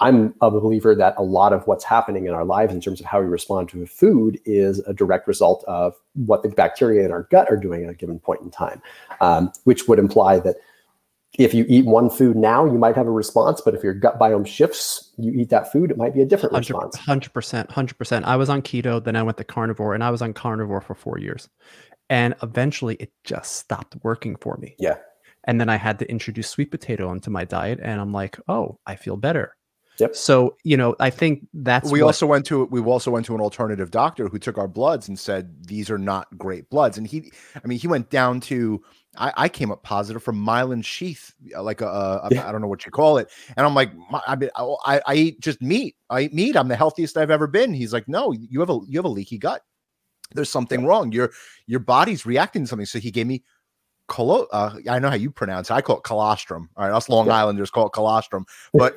i'm 0.00 0.34
a 0.40 0.50
believer 0.50 0.94
that 0.94 1.14
a 1.16 1.22
lot 1.22 1.52
of 1.52 1.66
what's 1.66 1.84
happening 1.84 2.26
in 2.26 2.32
our 2.32 2.44
lives 2.44 2.72
in 2.72 2.80
terms 2.80 3.00
of 3.00 3.06
how 3.06 3.20
we 3.20 3.26
respond 3.26 3.68
to 3.68 3.84
food 3.86 4.38
is 4.44 4.78
a 4.80 4.94
direct 4.94 5.26
result 5.26 5.64
of 5.66 5.94
what 6.14 6.42
the 6.42 6.48
bacteria 6.48 7.04
in 7.04 7.10
our 7.10 7.24
gut 7.30 7.50
are 7.50 7.56
doing 7.56 7.84
at 7.84 7.90
a 7.90 7.94
given 7.94 8.18
point 8.18 8.40
in 8.40 8.50
time 8.50 8.80
um, 9.20 9.50
which 9.64 9.88
would 9.88 9.98
imply 9.98 10.38
that 10.38 10.56
if 11.38 11.54
you 11.54 11.64
eat 11.68 11.86
one 11.86 12.10
food 12.10 12.36
now 12.36 12.64
you 12.64 12.78
might 12.78 12.96
have 12.96 13.06
a 13.06 13.10
response 13.10 13.60
but 13.60 13.74
if 13.74 13.82
your 13.82 13.94
gut 13.94 14.18
biome 14.18 14.46
shifts 14.46 15.12
you 15.16 15.32
eat 15.32 15.48
that 15.48 15.70
food 15.70 15.90
it 15.90 15.96
might 15.96 16.14
be 16.14 16.22
a 16.22 16.26
different 16.26 16.52
response 16.54 16.96
Hundred 16.96 17.32
percent, 17.32 17.70
hundred 17.70 17.96
percent. 17.98 18.24
I 18.24 18.36
was 18.36 18.48
on 18.48 18.62
keto, 18.62 19.02
then 19.02 19.16
I 19.16 19.22
went 19.22 19.38
to 19.38 19.44
carnivore, 19.44 19.94
and 19.94 20.02
I 20.02 20.10
was 20.10 20.22
on 20.22 20.32
carnivore 20.32 20.80
for 20.80 20.94
four 20.94 21.18
years, 21.18 21.48
and 22.08 22.34
eventually 22.42 22.96
it 22.96 23.12
just 23.24 23.56
stopped 23.56 23.96
working 24.02 24.36
for 24.36 24.56
me. 24.56 24.74
Yeah. 24.78 24.96
And 25.44 25.60
then 25.60 25.68
I 25.68 25.76
had 25.76 25.98
to 26.00 26.10
introduce 26.10 26.48
sweet 26.50 26.70
potato 26.70 27.10
into 27.12 27.30
my 27.30 27.44
diet, 27.44 27.80
and 27.82 28.00
I'm 28.00 28.12
like, 28.12 28.38
oh, 28.48 28.78
I 28.86 28.96
feel 28.96 29.16
better. 29.16 29.56
Yep. 30.00 30.16
So 30.16 30.56
you 30.64 30.76
know, 30.76 30.96
I 30.98 31.10
think 31.10 31.46
that's 31.52 31.90
we 31.90 32.00
what- 32.00 32.06
also 32.08 32.26
went 32.26 32.46
to 32.46 32.64
we 32.66 32.80
also 32.80 33.10
went 33.10 33.26
to 33.26 33.34
an 33.34 33.40
alternative 33.40 33.90
doctor 33.90 34.28
who 34.28 34.38
took 34.38 34.56
our 34.58 34.68
bloods 34.68 35.08
and 35.08 35.18
said 35.18 35.54
these 35.66 35.90
are 35.90 35.98
not 35.98 36.26
great 36.38 36.68
bloods. 36.70 36.96
And 36.98 37.06
he 37.06 37.30
i 37.62 37.66
mean 37.66 37.78
he 37.78 37.86
went 37.86 38.10
down 38.10 38.40
to 38.42 38.82
i, 39.18 39.32
I 39.36 39.48
came 39.48 39.70
up 39.72 39.82
positive 39.82 40.22
from 40.22 40.36
myelin 40.44 40.84
sheath 40.84 41.34
uh, 41.56 41.62
like 41.62 41.80
a, 41.80 41.86
a 41.86 42.28
Yeah. 42.30 42.48
i 42.48 42.52
don't 42.52 42.60
know 42.60 42.68
what 42.68 42.86
you 42.86 42.92
call 42.92 43.18
it. 43.18 43.28
And 43.56 43.66
i'm 43.66 43.74
like 43.74 43.92
"My- 44.10 44.22
I, 44.26 44.36
mean, 44.36 44.50
I 44.56 45.00
i 45.06 45.14
eat 45.14 45.40
just 45.40 45.60
meat. 45.60 45.96
I 46.08 46.22
eat 46.22 46.34
meat. 46.34 46.56
I'm 46.56 46.68
the 46.68 46.76
healthiest 46.76 47.16
i've 47.16 47.30
ever 47.30 47.46
been. 47.46 47.74
He's 47.74 47.92
like 47.92 48.08
no 48.08 48.32
you 48.32 48.60
have 48.60 48.70
a 48.70 48.78
you 48.86 48.98
have 48.98 49.04
a 49.04 49.08
leaky 49.08 49.38
gut. 49.38 49.62
There's 50.32 50.50
something 50.50 50.86
wrong. 50.86 51.12
Your 51.12 51.30
your 51.66 51.80
body's 51.80 52.24
reacting 52.24 52.62
to 52.62 52.68
something. 52.68 52.86
So 52.86 53.00
he 53.00 53.10
gave 53.10 53.26
me 53.26 53.42
colo- 54.06 54.46
uh, 54.52 54.74
i 54.88 54.98
know 54.98 55.08
how 55.10 55.14
you 55.16 55.30
pronounce 55.30 55.70
it. 55.70 55.74
I 55.74 55.82
call 55.82 55.98
it 55.98 56.04
colostrum. 56.04 56.70
All 56.76 56.84
right. 56.88 56.94
Us 56.94 57.08
long 57.08 57.26
Yeah. 57.26 57.34
islanders 57.34 57.70
call 57.70 57.86
it 57.86 57.92
colostrum. 57.92 58.44
But 58.72 58.96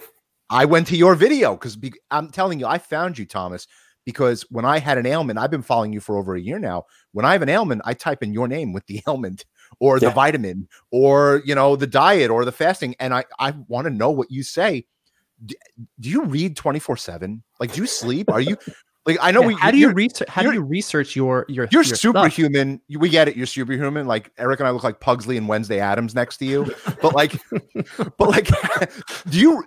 I 0.53 0.65
went 0.65 0.87
to 0.87 0.95
your 0.97 1.15
video 1.15 1.53
because 1.55 1.75
be- 1.75 1.93
I'm 2.11 2.29
telling 2.29 2.59
you, 2.59 2.67
I 2.67 2.77
found 2.77 3.17
you, 3.17 3.25
Thomas, 3.25 3.67
because 4.05 4.43
when 4.51 4.65
I 4.65 4.79
had 4.79 4.97
an 4.97 5.05
ailment, 5.05 5.39
I've 5.39 5.51
been 5.51 5.61
following 5.63 5.93
you 5.93 5.99
for 5.99 6.17
over 6.17 6.35
a 6.35 6.39
year 6.41 6.59
now. 6.59 6.83
When 7.11 7.25
I 7.25 7.31
have 7.33 7.41
an 7.41 7.49
ailment, 7.49 7.81
I 7.85 7.93
type 7.93 8.21
in 8.23 8.33
your 8.33 8.47
name 8.47 8.71
with 8.73 8.85
the 8.87 9.01
ailment 9.07 9.45
or 9.79 9.99
the 9.99 10.11
vitamin 10.11 10.67
or 10.91 11.41
you 11.45 11.55
know 11.55 11.75
the 11.75 11.87
diet 11.87 12.29
or 12.29 12.45
the 12.45 12.51
fasting, 12.51 12.95
and 12.99 13.13
I 13.13 13.25
I 13.39 13.51
want 13.67 13.85
to 13.85 13.91
know 13.91 14.11
what 14.11 14.29
you 14.31 14.43
say. 14.43 14.85
D- 15.45 15.57
do 15.99 16.09
you 16.09 16.23
read 16.25 16.55
24 16.55 16.95
seven? 16.97 17.43
Like, 17.59 17.73
do 17.73 17.81
you 17.81 17.87
sleep? 17.87 18.29
Are 18.31 18.39
you 18.39 18.55
like? 19.05 19.17
I 19.21 19.31
know 19.31 19.41
Yeah, 19.41 19.47
we. 19.47 19.53
how 19.55 19.71
do 19.71 19.77
you 19.77 19.89
research? 19.91 20.29
How 20.29 20.41
do 20.43 20.53
you're- 20.53 20.59
research 20.65 21.15
your 21.15 21.45
your 21.49 21.67
You're 21.71 21.81
your 21.83 21.95
superhuman. 21.95 22.79
You- 22.87 22.99
We 22.99 23.09
get 23.09 23.27
it. 23.27 23.35
You're 23.35 23.47
superhuman. 23.47 24.05
Like 24.07 24.31
Eric 24.37 24.59
and 24.59 24.67
I 24.67 24.71
look 24.71 24.83
like 24.83 24.99
Pugsley 24.99 25.35
and 25.37 25.47
Wednesday 25.49 25.79
Addams 25.79 26.13
next 26.15 26.37
to 26.37 26.45
you. 26.45 26.71
But 27.01 27.13
like, 27.15 27.33
but 28.17 28.29
like, 28.29 28.47
do 29.29 29.39
you, 29.39 29.63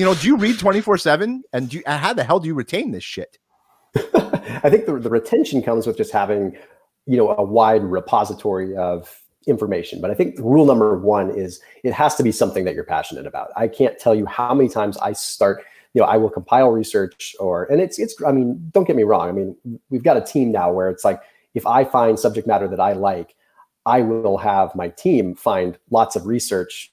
you 0.00 0.06
know, 0.06 0.14
do 0.14 0.26
you 0.26 0.36
read 0.36 0.58
24 0.58 0.96
seven? 0.96 1.42
And 1.52 1.68
do 1.68 1.76
you, 1.76 1.82
how 1.86 2.14
the 2.14 2.24
hell 2.24 2.40
do 2.40 2.46
you 2.46 2.54
retain 2.54 2.90
this 2.90 3.04
shit? 3.04 3.38
I 3.94 4.70
think 4.70 4.86
the, 4.86 4.98
the 4.98 5.10
retention 5.10 5.62
comes 5.62 5.86
with 5.86 5.98
just 5.98 6.10
having, 6.10 6.56
you 7.04 7.18
know, 7.18 7.36
a 7.36 7.44
wide 7.44 7.84
repository 7.84 8.74
of 8.74 9.14
information. 9.46 10.00
But 10.00 10.10
I 10.10 10.14
think 10.14 10.38
rule 10.38 10.64
number 10.64 10.98
one 10.98 11.28
is 11.28 11.60
it 11.84 11.92
has 11.92 12.14
to 12.14 12.22
be 12.22 12.32
something 12.32 12.64
that 12.64 12.74
you're 12.74 12.84
passionate 12.84 13.26
about. 13.26 13.50
I 13.56 13.68
can't 13.68 13.98
tell 13.98 14.14
you 14.14 14.24
how 14.24 14.54
many 14.54 14.70
times 14.70 14.96
I 14.98 15.12
start, 15.12 15.64
you 15.92 16.00
know, 16.00 16.06
I 16.06 16.16
will 16.16 16.30
compile 16.30 16.70
research 16.70 17.36
or, 17.38 17.64
and 17.70 17.78
it's, 17.78 17.98
it's, 17.98 18.14
I 18.26 18.32
mean, 18.32 18.70
don't 18.72 18.86
get 18.86 18.96
me 18.96 19.02
wrong. 19.02 19.28
I 19.28 19.32
mean, 19.32 19.54
we've 19.90 20.02
got 20.02 20.16
a 20.16 20.22
team 20.22 20.50
now 20.50 20.72
where 20.72 20.88
it's 20.88 21.04
like, 21.04 21.20
if 21.52 21.66
I 21.66 21.84
find 21.84 22.18
subject 22.18 22.46
matter 22.46 22.68
that 22.68 22.80
I 22.80 22.94
like, 22.94 23.34
I 23.84 24.00
will 24.00 24.38
have 24.38 24.74
my 24.74 24.88
team 24.88 25.34
find 25.34 25.76
lots 25.90 26.16
of 26.16 26.26
research 26.26 26.90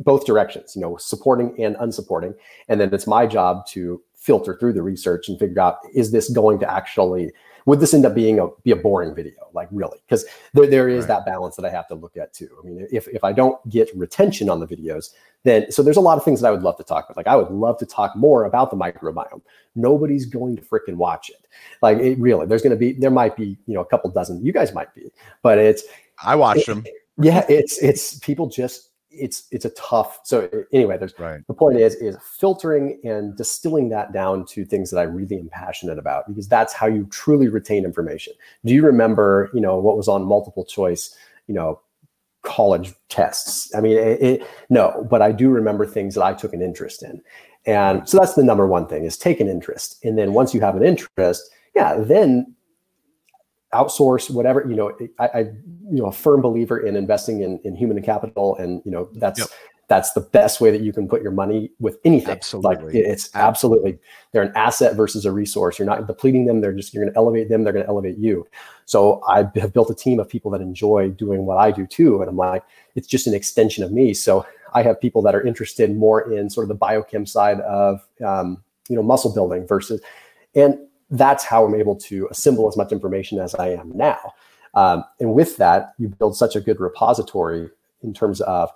both 0.00 0.26
directions, 0.26 0.74
you 0.76 0.82
know, 0.82 0.96
supporting 0.96 1.54
and 1.62 1.76
unsupporting. 1.76 2.34
And 2.68 2.80
then 2.80 2.92
it's 2.92 3.06
my 3.06 3.26
job 3.26 3.66
to 3.68 4.02
filter 4.16 4.56
through 4.58 4.74
the 4.74 4.82
research 4.82 5.28
and 5.28 5.38
figure 5.38 5.60
out 5.60 5.78
is 5.94 6.12
this 6.12 6.28
going 6.30 6.58
to 6.58 6.70
actually 6.70 7.32
would 7.66 7.80
this 7.80 7.94
end 7.94 8.04
up 8.04 8.14
being 8.14 8.38
a 8.38 8.48
be 8.64 8.70
a 8.70 8.76
boring 8.76 9.14
video 9.14 9.48
like 9.54 9.66
really 9.72 9.98
because 10.06 10.24
there, 10.52 10.66
there 10.66 10.88
is 10.90 11.00
Right. 11.04 11.08
that 11.08 11.24
balance 11.24 11.56
that 11.56 11.64
i 11.64 11.70
have 11.70 11.88
to 11.88 11.94
look 11.94 12.16
at 12.18 12.32
too 12.34 12.48
i 12.62 12.66
mean 12.66 12.86
if, 12.92 13.08
if 13.08 13.24
i 13.24 13.32
don't 13.32 13.56
get 13.70 13.88
retention 13.96 14.50
on 14.50 14.60
the 14.60 14.66
videos 14.66 15.10
then 15.44 15.70
so 15.72 15.82
there's 15.82 15.96
a 15.96 16.02
lot 16.02 16.18
of 16.18 16.24
things 16.24 16.42
that 16.42 16.48
i 16.48 16.50
would 16.50 16.62
love 16.62 16.76
to 16.76 16.84
talk 16.84 17.06
about 17.06 17.16
like 17.16 17.26
i 17.26 17.34
would 17.34 17.50
love 17.50 17.78
to 17.78 17.86
talk 17.86 18.14
more 18.14 18.44
about 18.44 18.70
the 18.70 18.76
microbiome 18.76 19.40
nobody's 19.74 20.26
going 20.26 20.54
to 20.54 20.62
freaking 20.62 20.96
watch 20.96 21.30
it 21.30 21.46
like 21.80 21.96
it 21.98 22.18
really 22.18 22.44
there's 22.44 22.62
going 22.62 22.70
to 22.70 22.76
be 22.76 22.92
there 22.92 23.10
might 23.10 23.36
be 23.36 23.56
you 23.66 23.72
know 23.74 23.80
a 23.80 23.86
couple 23.86 24.10
dozen 24.10 24.44
you 24.44 24.52
guys 24.52 24.74
might 24.74 24.94
be 24.94 25.10
but 25.42 25.56
it's 25.56 25.82
I 26.22 26.36
watched 26.36 26.66
them. 26.66 26.84
yeah 27.18 27.46
it's 27.48 27.78
it's 27.82 28.18
people 28.18 28.48
just 28.48 28.89
it's 29.10 29.44
it's 29.50 29.64
a 29.64 29.70
tough 29.70 30.20
so 30.24 30.48
anyway 30.72 30.96
there's 30.96 31.14
Right. 31.18 31.40
the 31.48 31.54
point 31.54 31.78
is 31.78 31.94
is 31.96 32.16
filtering 32.38 33.00
and 33.04 33.36
distilling 33.36 33.88
that 33.88 34.12
down 34.12 34.44
to 34.46 34.64
things 34.64 34.90
that 34.90 34.98
i 34.98 35.02
really 35.02 35.38
am 35.38 35.48
passionate 35.48 35.98
about 35.98 36.28
because 36.28 36.46
that's 36.48 36.72
how 36.72 36.86
you 36.86 37.06
truly 37.06 37.48
retain 37.48 37.84
information. 37.84 38.32
Do 38.64 38.72
you 38.72 38.84
remember 38.84 39.50
you 39.52 39.60
know 39.60 39.78
what 39.78 39.96
was 39.96 40.08
on 40.08 40.24
multiple 40.24 40.64
choice 40.64 41.14
you 41.48 41.54
know 41.54 41.80
college 42.42 42.94
tests? 43.08 43.74
I 43.74 43.80
mean 43.80 43.98
it, 43.98 44.22
it, 44.22 44.46
no 44.70 45.06
but 45.10 45.22
i 45.22 45.32
do 45.32 45.48
remember 45.50 45.84
things 45.86 46.14
that 46.14 46.22
i 46.22 46.32
took 46.32 46.52
an 46.52 46.62
interest 46.62 47.02
in. 47.02 47.20
And 47.66 48.08
so 48.08 48.18
that's 48.18 48.34
the 48.34 48.44
number 48.44 48.66
one 48.66 48.86
thing 48.86 49.04
is 49.04 49.18
take 49.18 49.38
an 49.38 49.46
interest. 49.48 50.02
And 50.02 50.16
then 50.16 50.32
once 50.32 50.54
you 50.54 50.60
have 50.60 50.76
an 50.76 50.84
interest 50.84 51.50
yeah 51.74 51.96
then 51.98 52.54
outsource 53.74 54.30
whatever 54.30 54.66
you 54.68 54.74
know 54.74 54.92
I, 55.18 55.26
I 55.26 55.38
you 55.40 56.00
know 56.00 56.06
a 56.06 56.12
firm 56.12 56.40
believer 56.40 56.78
in 56.78 56.96
investing 56.96 57.42
in, 57.42 57.60
in 57.64 57.76
human 57.76 58.02
capital 58.02 58.56
and 58.56 58.82
you 58.84 58.90
know 58.90 59.08
that's 59.14 59.38
Yep. 59.40 59.48
that's 59.88 60.12
the 60.12 60.20
best 60.20 60.60
way 60.60 60.70
that 60.70 60.80
you 60.80 60.92
can 60.92 61.08
put 61.08 61.20
your 61.22 61.32
money 61.32 61.70
with 61.80 61.98
anything. 62.04 62.28
Like 62.28 62.38
Absolutely. 62.38 62.98
it- 63.00 63.06
it's 63.06 63.30
absolutely 63.34 63.98
they're 64.32 64.42
an 64.42 64.52
asset 64.56 64.94
versus 64.96 65.24
a 65.24 65.32
resource. 65.32 65.78
You're 65.78 65.86
not 65.86 66.06
depleting 66.06 66.46
them. 66.46 66.60
They're 66.60 66.72
just 66.72 66.92
you're 66.94 67.04
going 67.04 67.12
to 67.12 67.16
elevate 67.16 67.48
them. 67.48 67.62
They're 67.64 67.72
going 67.72 67.84
to 67.84 67.88
elevate 67.88 68.18
you. 68.18 68.46
So 68.86 69.20
i 69.28 69.44
have 69.54 69.72
built 69.72 69.88
a 69.90 69.94
team 69.94 70.18
of 70.18 70.28
people 70.28 70.50
that 70.52 70.60
enjoy 70.60 71.10
doing 71.10 71.46
what 71.46 71.58
i 71.58 71.70
do 71.70 71.86
too. 71.86 72.20
And 72.20 72.28
i'm 72.28 72.36
like 72.36 72.64
it's 72.96 73.06
just 73.06 73.26
an 73.28 73.34
extension 73.34 73.84
of 73.84 73.92
me. 73.92 74.14
So 74.14 74.44
i 74.74 74.82
have 74.82 75.00
people 75.00 75.22
that 75.22 75.34
are 75.36 75.42
interested 75.46 75.96
more 75.96 76.32
in 76.32 76.50
sort 76.50 76.64
of 76.64 76.68
the 76.68 76.76
biochem 76.86 77.26
side 77.28 77.60
of 77.60 78.00
um, 78.24 78.62
you 78.88 78.96
know 78.96 79.02
muscle 79.02 79.32
building 79.32 79.64
versus 79.66 80.00
and 80.56 80.76
that's 81.10 81.44
how 81.44 81.64
i'm 81.64 81.74
able 81.74 81.96
to 81.96 82.28
assemble 82.30 82.68
as 82.68 82.76
much 82.76 82.92
information 82.92 83.38
as 83.38 83.54
i 83.56 83.68
am 83.68 83.90
now 83.94 84.32
um, 84.74 85.04
and 85.18 85.34
with 85.34 85.56
that 85.56 85.92
you 85.98 86.08
build 86.08 86.36
such 86.36 86.54
a 86.56 86.60
good 86.60 86.80
repository 86.80 87.68
in 88.02 88.14
terms 88.14 88.40
of 88.42 88.70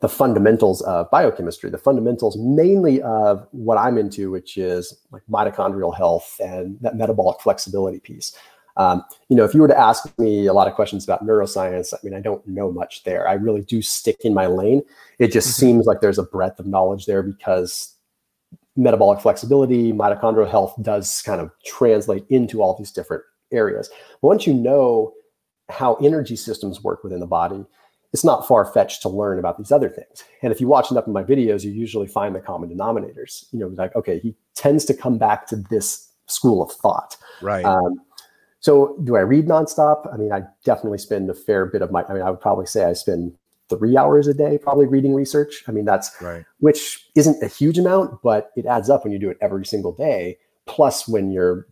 the 0.00 0.08
fundamentals 0.08 0.80
of 0.82 1.10
biochemistry, 1.10 1.70
the 1.70 1.78
fundamentals 1.78 2.36
mainly 2.38 3.02
of 3.02 3.46
what 3.50 3.78
I'm 3.78 3.98
into, 3.98 4.30
which 4.30 4.56
is 4.56 4.96
like 5.10 5.22
mitochondrial 5.28 5.96
health 5.96 6.40
and 6.40 6.78
that 6.82 6.96
metabolic 6.96 7.40
flexibility 7.40 7.98
piece. 7.98 8.36
Um, 8.76 9.02
you 9.28 9.36
know, 9.36 9.44
if 9.44 9.54
you 9.54 9.60
were 9.60 9.66
to 9.66 9.78
ask 9.78 10.16
me 10.18 10.46
a 10.46 10.52
lot 10.52 10.68
of 10.68 10.74
questions 10.74 11.02
about 11.02 11.26
neuroscience, 11.26 11.92
I 11.92 11.98
mean, 12.04 12.14
I 12.14 12.20
don't 12.20 12.46
know 12.46 12.70
much 12.70 13.02
there. 13.02 13.26
I 13.26 13.32
really 13.32 13.62
do 13.62 13.82
stick 13.82 14.18
in 14.20 14.32
my 14.32 14.46
lane. 14.46 14.82
It 15.18 15.32
just 15.32 15.48
Mhm. 15.48 15.54
seems 15.54 15.86
like 15.86 16.00
there's 16.00 16.18
a 16.18 16.22
breadth 16.22 16.60
of 16.60 16.66
knowledge 16.66 17.06
there 17.06 17.24
because 17.24 17.96
metabolic 18.78 19.20
flexibility, 19.20 19.92
mitochondrial 19.92 20.48
health 20.48 20.74
does 20.80 21.20
kind 21.22 21.40
of 21.40 21.50
translate 21.66 22.24
into 22.30 22.62
all 22.62 22.78
these 22.78 22.92
different 22.92 23.24
areas. 23.52 23.90
But 24.22 24.28
once 24.28 24.46
you 24.46 24.54
know 24.54 25.12
how 25.68 25.94
energy 25.96 26.36
systems 26.36 26.82
work 26.82 27.02
within 27.02 27.20
the 27.20 27.26
body, 27.26 27.66
it's 28.12 28.24
not 28.24 28.46
far 28.46 28.64
fetched 28.64 29.02
to 29.02 29.08
learn 29.08 29.38
about 29.38 29.58
these 29.58 29.72
other 29.72 29.90
things. 29.90 30.24
And 30.42 30.52
if 30.52 30.60
you 30.60 30.68
watch 30.68 30.90
enough 30.90 31.06
of 31.06 31.12
my 31.12 31.24
videos, 31.24 31.64
you 31.64 31.72
usually 31.72 32.06
find 32.06 32.34
the 32.34 32.40
common 32.40 32.70
denominators. 32.70 33.44
You 33.52 33.58
know, 33.58 33.66
like, 33.66 33.94
okay, 33.96 34.18
he 34.20 34.34
tends 34.54 34.84
to 34.86 34.94
come 34.94 35.18
back 35.18 35.46
to 35.48 35.56
this 35.56 36.10
school 36.26 36.62
of 36.62 36.70
thought. 36.70 37.16
Right. 37.42 37.64
Um, 37.64 38.00
so 38.60 38.96
do 39.04 39.16
I 39.16 39.20
read 39.20 39.46
nonstop? 39.46 40.12
I 40.12 40.16
mean, 40.16 40.32
I 40.32 40.42
definitely 40.64 40.98
spend 40.98 41.28
a 41.28 41.34
fair 41.34 41.66
bit 41.66 41.82
of 41.82 41.90
my, 41.90 42.04
I 42.08 42.14
mean, 42.14 42.22
I 42.22 42.30
would 42.30 42.40
probably 42.40 42.66
say 42.66 42.84
I 42.84 42.92
spend 42.92 43.36
three 43.68 43.96
hours 43.96 44.26
a 44.26 44.34
day 44.34 44.58
probably 44.58 44.86
reading 44.86 45.14
research. 45.14 45.64
I 45.68 45.72
mean, 45.72 45.84
that's, 45.84 46.10
right. 46.20 46.44
which 46.58 47.08
isn't 47.14 47.42
a 47.42 47.48
huge 47.48 47.78
amount, 47.78 48.22
but 48.22 48.50
it 48.56 48.66
adds 48.66 48.90
up 48.90 49.04
when 49.04 49.12
you 49.12 49.18
do 49.18 49.30
it 49.30 49.38
every 49.40 49.66
single 49.66 49.92
day. 49.92 50.38
Plus, 50.66 51.08
when 51.08 51.30
you're 51.30 51.66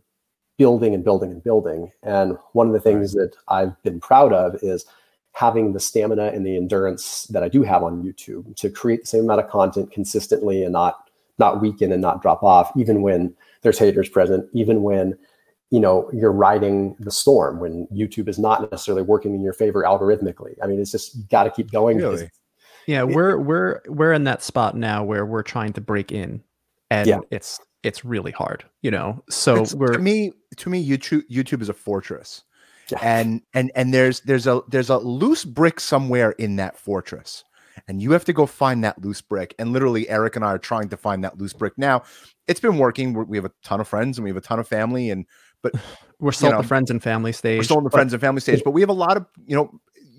building 0.57 0.93
and 0.93 1.03
building 1.03 1.31
and 1.31 1.43
building. 1.43 1.91
And 2.03 2.37
one 2.53 2.67
of 2.67 2.73
the 2.73 2.79
things 2.79 3.13
that 3.13 3.35
I've 3.47 3.81
been 3.83 3.99
proud 3.99 4.33
of 4.33 4.55
is 4.63 4.85
having 5.33 5.73
the 5.73 5.79
stamina 5.79 6.31
and 6.33 6.45
the 6.45 6.57
endurance 6.57 7.25
that 7.25 7.43
I 7.43 7.47
do 7.47 7.61
have 7.61 7.83
on 7.83 8.01
YouTube 8.01 8.55
to 8.55 8.69
create 8.69 9.01
the 9.01 9.07
same 9.07 9.25
amount 9.25 9.41
of 9.41 9.49
content 9.49 9.91
consistently 9.91 10.63
and 10.63 10.73
not 10.73 11.09
not 11.39 11.61
weaken 11.61 11.91
and 11.91 12.01
not 12.01 12.23
drop 12.23 12.41
off, 12.41 12.71
even 12.75 13.03
when 13.03 13.31
there's 13.61 13.77
haters 13.77 14.09
present, 14.09 14.49
even 14.53 14.81
when 14.81 15.15
you 15.69 15.79
know 15.79 16.09
you're 16.13 16.31
riding 16.31 16.95
the 16.99 17.11
storm 17.11 17.59
when 17.59 17.87
YouTube 17.87 18.27
is 18.29 18.39
not 18.39 18.69
necessarily 18.71 19.01
working 19.03 19.35
in 19.35 19.41
your 19.41 19.53
favor 19.53 19.83
algorithmically. 19.83 20.55
I 20.63 20.67
mean, 20.67 20.79
it's 20.79 20.91
just 20.91 21.15
you 21.15 21.23
got 21.29 21.43
to 21.43 21.51
keep 21.51 21.71
going. 21.71 21.97
Really? 21.97 22.29
Yeah, 22.87 23.03
we're 23.03 23.37
we're 23.37 23.81
we're 23.87 24.13
in 24.13 24.23
that 24.25 24.41
spot 24.41 24.75
now 24.75 25.03
where 25.03 25.25
we're 25.25 25.43
trying 25.43 25.73
to 25.73 25.81
break 25.81 26.11
in, 26.11 26.41
and 26.89 27.07
Yeah. 27.07 27.19
it's 27.31 27.59
it's 27.83 28.03
really 28.05 28.31
hard, 28.31 28.63
you 28.81 28.91
know. 28.91 29.23
So 29.29 29.53
It's- 29.55 29.73
we're 29.73 29.93
to 29.93 29.99
me 29.99 30.31
to 30.55 30.69
me 30.69 30.87
youtube 30.87 31.23
youtube 31.29 31.61
is 31.61 31.69
a 31.69 31.73
fortress 31.73 32.43
Yeah. 32.89 32.99
and 33.01 33.41
and 33.53 33.71
and 33.75 33.93
there's 33.93 34.21
there's 34.21 34.47
a 34.47 34.61
there's 34.69 34.89
a 34.89 34.97
loose 34.97 35.43
brick 35.45 35.79
somewhere 35.81 36.31
in 36.31 36.55
that 36.55 36.77
fortress 36.77 37.43
and 37.87 38.01
you 38.01 38.11
have 38.13 38.25
to 38.25 38.33
go 38.33 38.45
find 38.47 38.83
that 38.85 38.99
loose 39.03 39.21
brick 39.21 39.53
and 39.59 39.71
literally 39.73 40.09
eric 40.09 40.35
and 40.37 40.43
i 40.43 40.47
are 40.47 40.57
trying 40.57 40.89
to 40.89 40.97
find 40.97 41.23
that 41.23 41.37
loose 41.37 41.53
brick 41.53 41.73
now 41.77 42.01
it's 42.47 42.59
been 42.61 42.77
working 42.77 43.13
we 43.27 43.37
have 43.37 43.45
a 43.45 43.51
ton 43.63 43.79
of 43.81 43.87
friends 43.87 44.17
and 44.17 44.23
we 44.23 44.29
have 44.31 44.37
a 44.37 44.41
ton 44.41 44.57
of 44.59 44.67
family 44.67 45.11
and 45.11 45.25
we're 46.19 46.31
still 46.31 46.51
know, 46.51 46.61
the 46.61 46.67
friends 46.67 46.89
and 46.91 47.01
family 47.03 47.31
stage. 47.31 47.59
we're 47.59 47.63
still 47.63 47.77
in 47.77 47.83
the 47.83 47.89
but- 47.89 47.97
friends 47.97 48.13
and 48.13 48.21
family 48.21 48.41
stage 48.41 48.61
but 48.63 48.71
we 48.71 48.81
have 48.81 48.89
a 48.89 48.93
lot 48.93 49.17
of 49.17 49.25
you 49.45 49.55
know 49.55 49.69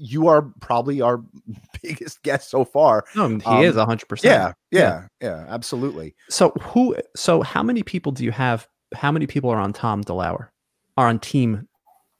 you 0.00 0.28
are 0.28 0.42
probably 0.60 1.00
our 1.00 1.20
biggest 1.82 2.22
guest 2.22 2.50
so 2.50 2.64
far 2.64 3.04
No, 3.16 3.28
he 3.28 3.42
Um, 3.44 3.64
is 3.64 3.74
hundred 3.76 4.08
percent. 4.08 4.32
yeah 4.32 4.52
yeah 4.70 5.06
yeah 5.20 5.44
absolutely 5.48 6.14
So 6.30 6.50
who? 6.60 6.94
So 7.16 7.42
how 7.42 7.62
many 7.64 7.82
people 7.82 8.12
do 8.12 8.24
you 8.24 8.30
have? 8.30 8.68
How 8.94 9.10
many 9.12 9.26
people 9.26 9.50
are 9.50 9.58
on 9.58 9.72
Tom 9.72 10.02
DeLauer? 10.04 10.48
Are 10.96 11.08
on 11.08 11.18
Team 11.18 11.66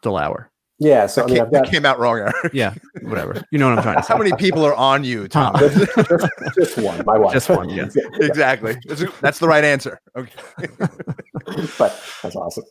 DeLauer? 0.05 0.47
Yeah. 0.81 1.07
So 1.07 1.23
I 1.23 1.27
that, 1.27 1.29
mean, 1.29 1.37
came, 1.37 1.45
I've 1.45 1.51
that 1.53 1.65
got 1.65 1.73
came 1.73 1.87
out 1.87 1.99
wrong 1.99 2.19
Eric. 2.19 2.35
Yeah, 2.53 2.75
whatever. 3.03 3.43
You 3.51 3.59
know 3.59 3.69
what 3.69 3.79
I'm 3.79 3.83
trying 3.83 3.97
to 3.97 4.03
say. 4.03 4.13
how 4.13 4.19
many 4.19 4.33
people 4.33 4.65
are 4.65 4.75
on 4.75 5.05
you 5.05 5.27
tom 5.29 5.55
Tom. 5.55 5.61
just, 5.61 5.95
just, 5.97 6.29
just 6.55 6.79
one, 6.79 7.05
my 7.05 7.19
wife. 7.19 7.33
Just 7.33 7.49
one, 7.49 7.69
yes. 7.71 7.97
exactly 8.21 8.77
that's, 8.87 9.03
that's 9.21 9.39
the 9.39 9.49
right 9.49 9.65
answer 9.65 10.01
okay 10.17 10.33
but 11.79 12.01
that's 12.23 12.37
awesome. 12.37 12.65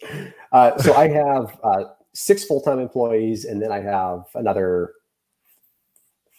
Uh, 0.52 0.78
so 0.78 0.94
I 0.94 1.08
have 1.10 1.58
uh, 1.64 1.84
six 2.14 2.44
full-time 2.44 2.80
employees, 2.80 3.46
and 3.46 3.62
then 3.62 3.72
I 3.72 3.80
have 3.80 4.26
another 4.36 4.94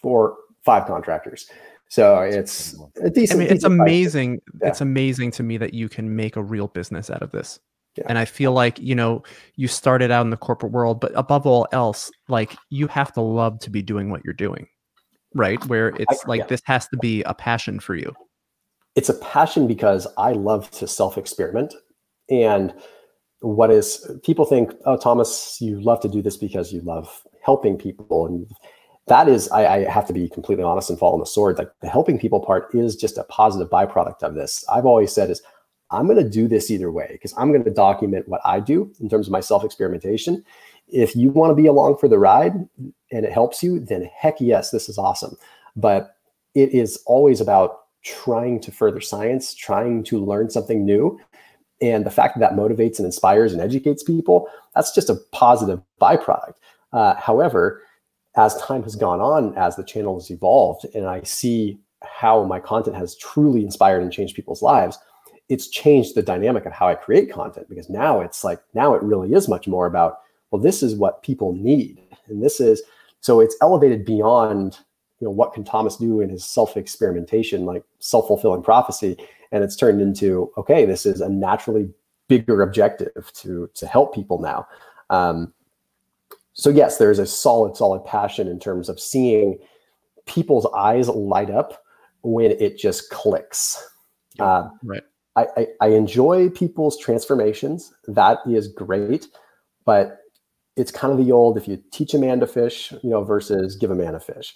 four, 0.02 0.36
five 0.64 0.86
contractors. 0.86 1.48
So 1.88 2.20
it's 2.20 2.76
a 3.00 3.06
I 3.06 3.08
decent. 3.08 3.40
I 3.40 3.44
mean, 3.44 3.52
it's 3.52 3.64
decent 3.64 3.80
amazing. 3.80 4.40
Yeah. 4.60 4.68
It's 4.68 4.80
amazing 4.80 5.30
to 5.32 5.42
me 5.42 5.56
that 5.56 5.72
you 5.74 5.88
can 5.88 6.14
make 6.14 6.36
a 6.36 6.42
real 6.42 6.68
business 6.68 7.10
out 7.10 7.22
of 7.22 7.30
this. 7.30 7.60
Yeah. 7.98 8.06
And 8.08 8.18
I 8.18 8.24
feel 8.24 8.52
like, 8.52 8.78
you 8.78 8.94
know, 8.94 9.22
you 9.56 9.68
started 9.68 10.10
out 10.10 10.24
in 10.24 10.30
the 10.30 10.36
corporate 10.36 10.72
world, 10.72 11.00
but 11.00 11.12
above 11.14 11.46
all 11.46 11.66
else, 11.72 12.10
like 12.28 12.56
you 12.70 12.86
have 12.88 13.12
to 13.12 13.20
love 13.20 13.58
to 13.60 13.70
be 13.70 13.82
doing 13.82 14.10
what 14.10 14.24
you're 14.24 14.34
doing. 14.34 14.66
Right? 15.34 15.62
Where 15.66 15.88
it's 15.88 16.24
like 16.26 16.38
yeah. 16.40 16.46
this 16.46 16.62
has 16.64 16.88
to 16.88 16.96
be 16.96 17.22
a 17.24 17.34
passion 17.34 17.80
for 17.80 17.94
you. 17.94 18.14
It's 18.94 19.10
a 19.10 19.14
passion 19.14 19.66
because 19.66 20.06
I 20.16 20.32
love 20.32 20.70
to 20.72 20.88
self-experiment, 20.88 21.74
and 22.30 22.74
what 23.40 23.70
is 23.70 24.10
people 24.24 24.46
think, 24.46 24.72
oh, 24.86 24.96
Thomas, 24.96 25.58
you 25.60 25.80
love 25.80 26.00
to 26.00 26.08
do 26.08 26.22
this 26.22 26.38
because 26.38 26.72
you 26.72 26.80
love 26.80 27.22
helping 27.44 27.76
people, 27.76 28.26
and 28.26 28.50
that 29.06 29.28
is, 29.28 29.50
I, 29.50 29.66
I 29.66 29.90
have 29.90 30.06
to 30.06 30.14
be 30.14 30.30
completely 30.30 30.64
honest 30.64 30.88
and 30.88 30.98
fall 30.98 31.12
on 31.12 31.20
the 31.20 31.26
sword. 31.26 31.58
Like 31.58 31.70
the 31.82 31.88
helping 31.88 32.18
people 32.18 32.40
part 32.40 32.74
is 32.74 32.96
just 32.96 33.18
a 33.18 33.24
positive 33.24 33.68
byproduct 33.68 34.22
of 34.22 34.34
this. 34.34 34.64
I've 34.72 34.86
always 34.86 35.12
said 35.12 35.30
is 35.30 35.42
I'm 35.90 36.06
going 36.06 36.22
to 36.22 36.28
do 36.28 36.48
this 36.48 36.70
either 36.70 36.90
way 36.90 37.08
because 37.12 37.34
I'm 37.36 37.50
going 37.50 37.64
to 37.64 37.70
document 37.70 38.28
what 38.28 38.40
I 38.44 38.60
do 38.60 38.92
in 39.00 39.08
terms 39.08 39.26
of 39.26 39.32
my 39.32 39.40
self 39.40 39.64
experimentation. 39.64 40.44
If 40.88 41.14
you 41.14 41.30
want 41.30 41.50
to 41.50 41.54
be 41.54 41.66
along 41.66 41.98
for 41.98 42.08
the 42.08 42.18
ride 42.18 42.54
and 43.12 43.24
it 43.24 43.32
helps 43.32 43.62
you, 43.62 43.80
then 43.80 44.10
heck 44.14 44.40
yes, 44.40 44.70
this 44.70 44.88
is 44.88 44.98
awesome. 44.98 45.36
But 45.76 46.16
it 46.54 46.70
is 46.70 47.02
always 47.06 47.40
about 47.40 47.80
trying 48.02 48.60
to 48.60 48.72
further 48.72 49.00
science, 49.00 49.54
trying 49.54 50.04
to 50.04 50.24
learn 50.24 50.50
something 50.50 50.84
new. 50.84 51.20
And 51.80 52.04
the 52.04 52.10
fact 52.10 52.38
that 52.38 52.40
that 52.40 52.58
motivates 52.58 52.98
and 52.98 53.06
inspires 53.06 53.52
and 53.52 53.62
educates 53.62 54.02
people, 54.02 54.48
that's 54.74 54.94
just 54.94 55.10
a 55.10 55.16
positive 55.32 55.80
byproduct. 56.00 56.54
Uh, 56.92 57.14
however, 57.14 57.82
as 58.36 58.56
time 58.60 58.82
has 58.82 58.96
gone 58.96 59.20
on, 59.20 59.56
as 59.56 59.76
the 59.76 59.84
channel 59.84 60.18
has 60.18 60.30
evolved, 60.30 60.86
and 60.94 61.06
I 61.06 61.22
see 61.22 61.78
how 62.02 62.44
my 62.44 62.60
content 62.60 62.96
has 62.96 63.16
truly 63.16 63.62
inspired 63.64 64.02
and 64.02 64.12
changed 64.12 64.36
people's 64.36 64.62
lives, 64.62 64.98
it's 65.48 65.68
changed 65.68 66.14
the 66.14 66.22
dynamic 66.22 66.66
of 66.66 66.72
how 66.72 66.88
I 66.88 66.94
create 66.94 67.32
content 67.32 67.68
because 67.68 67.88
now 67.88 68.20
it's 68.20 68.44
like, 68.44 68.60
now 68.74 68.94
it 68.94 69.02
really 69.02 69.32
is 69.32 69.48
much 69.48 69.66
more 69.66 69.86
about, 69.86 70.18
well, 70.50 70.60
this 70.60 70.82
is 70.82 70.94
what 70.94 71.22
people 71.22 71.54
need. 71.54 72.02
And 72.26 72.42
this 72.42 72.60
is, 72.60 72.82
so 73.20 73.40
it's 73.40 73.56
elevated 73.62 74.04
beyond, 74.04 74.78
you 75.20 75.26
know, 75.26 75.30
what 75.30 75.52
can 75.52 75.64
Thomas 75.64 75.96
do 75.96 76.20
in 76.20 76.28
his 76.28 76.44
self 76.44 76.76
experimentation, 76.76 77.64
like 77.64 77.82
self 77.98 78.28
fulfilling 78.28 78.62
prophecy. 78.62 79.16
And 79.50 79.64
it's 79.64 79.76
turned 79.76 80.00
into, 80.00 80.52
okay, 80.58 80.84
this 80.84 81.06
is 81.06 81.20
a 81.20 81.28
naturally 81.28 81.90
bigger 82.28 82.62
objective 82.62 83.32
to, 83.34 83.70
to 83.74 83.86
help 83.86 84.14
people 84.14 84.38
now. 84.40 84.66
Um, 85.10 85.52
so 86.52 86.70
yes, 86.70 86.98
there's 86.98 87.18
a 87.18 87.26
solid, 87.26 87.76
solid 87.76 88.04
passion 88.04 88.48
in 88.48 88.60
terms 88.60 88.88
of 88.88 89.00
seeing 89.00 89.58
people's 90.26 90.66
eyes 90.76 91.08
light 91.08 91.50
up 91.50 91.82
when 92.22 92.50
it 92.50 92.76
just 92.76 93.10
clicks. 93.10 93.82
Uh, 94.38 94.68
Right. 94.84 95.02
I, 95.38 95.46
I, 95.56 95.66
I 95.80 95.86
enjoy 95.88 96.50
people's 96.50 96.98
transformations. 96.98 97.92
That 98.06 98.38
is 98.46 98.68
great, 98.68 99.28
but 99.84 100.18
it's 100.76 100.90
kind 100.90 101.12
of 101.12 101.24
the 101.24 101.32
old 101.32 101.56
if 101.56 101.68
you 101.68 101.82
teach 101.92 102.14
a 102.14 102.18
man 102.18 102.40
to 102.40 102.46
fish, 102.46 102.92
you 103.02 103.10
know, 103.10 103.22
versus 103.24 103.76
give 103.76 103.90
a 103.90 103.94
man 103.94 104.14
a 104.14 104.20
fish. 104.20 104.54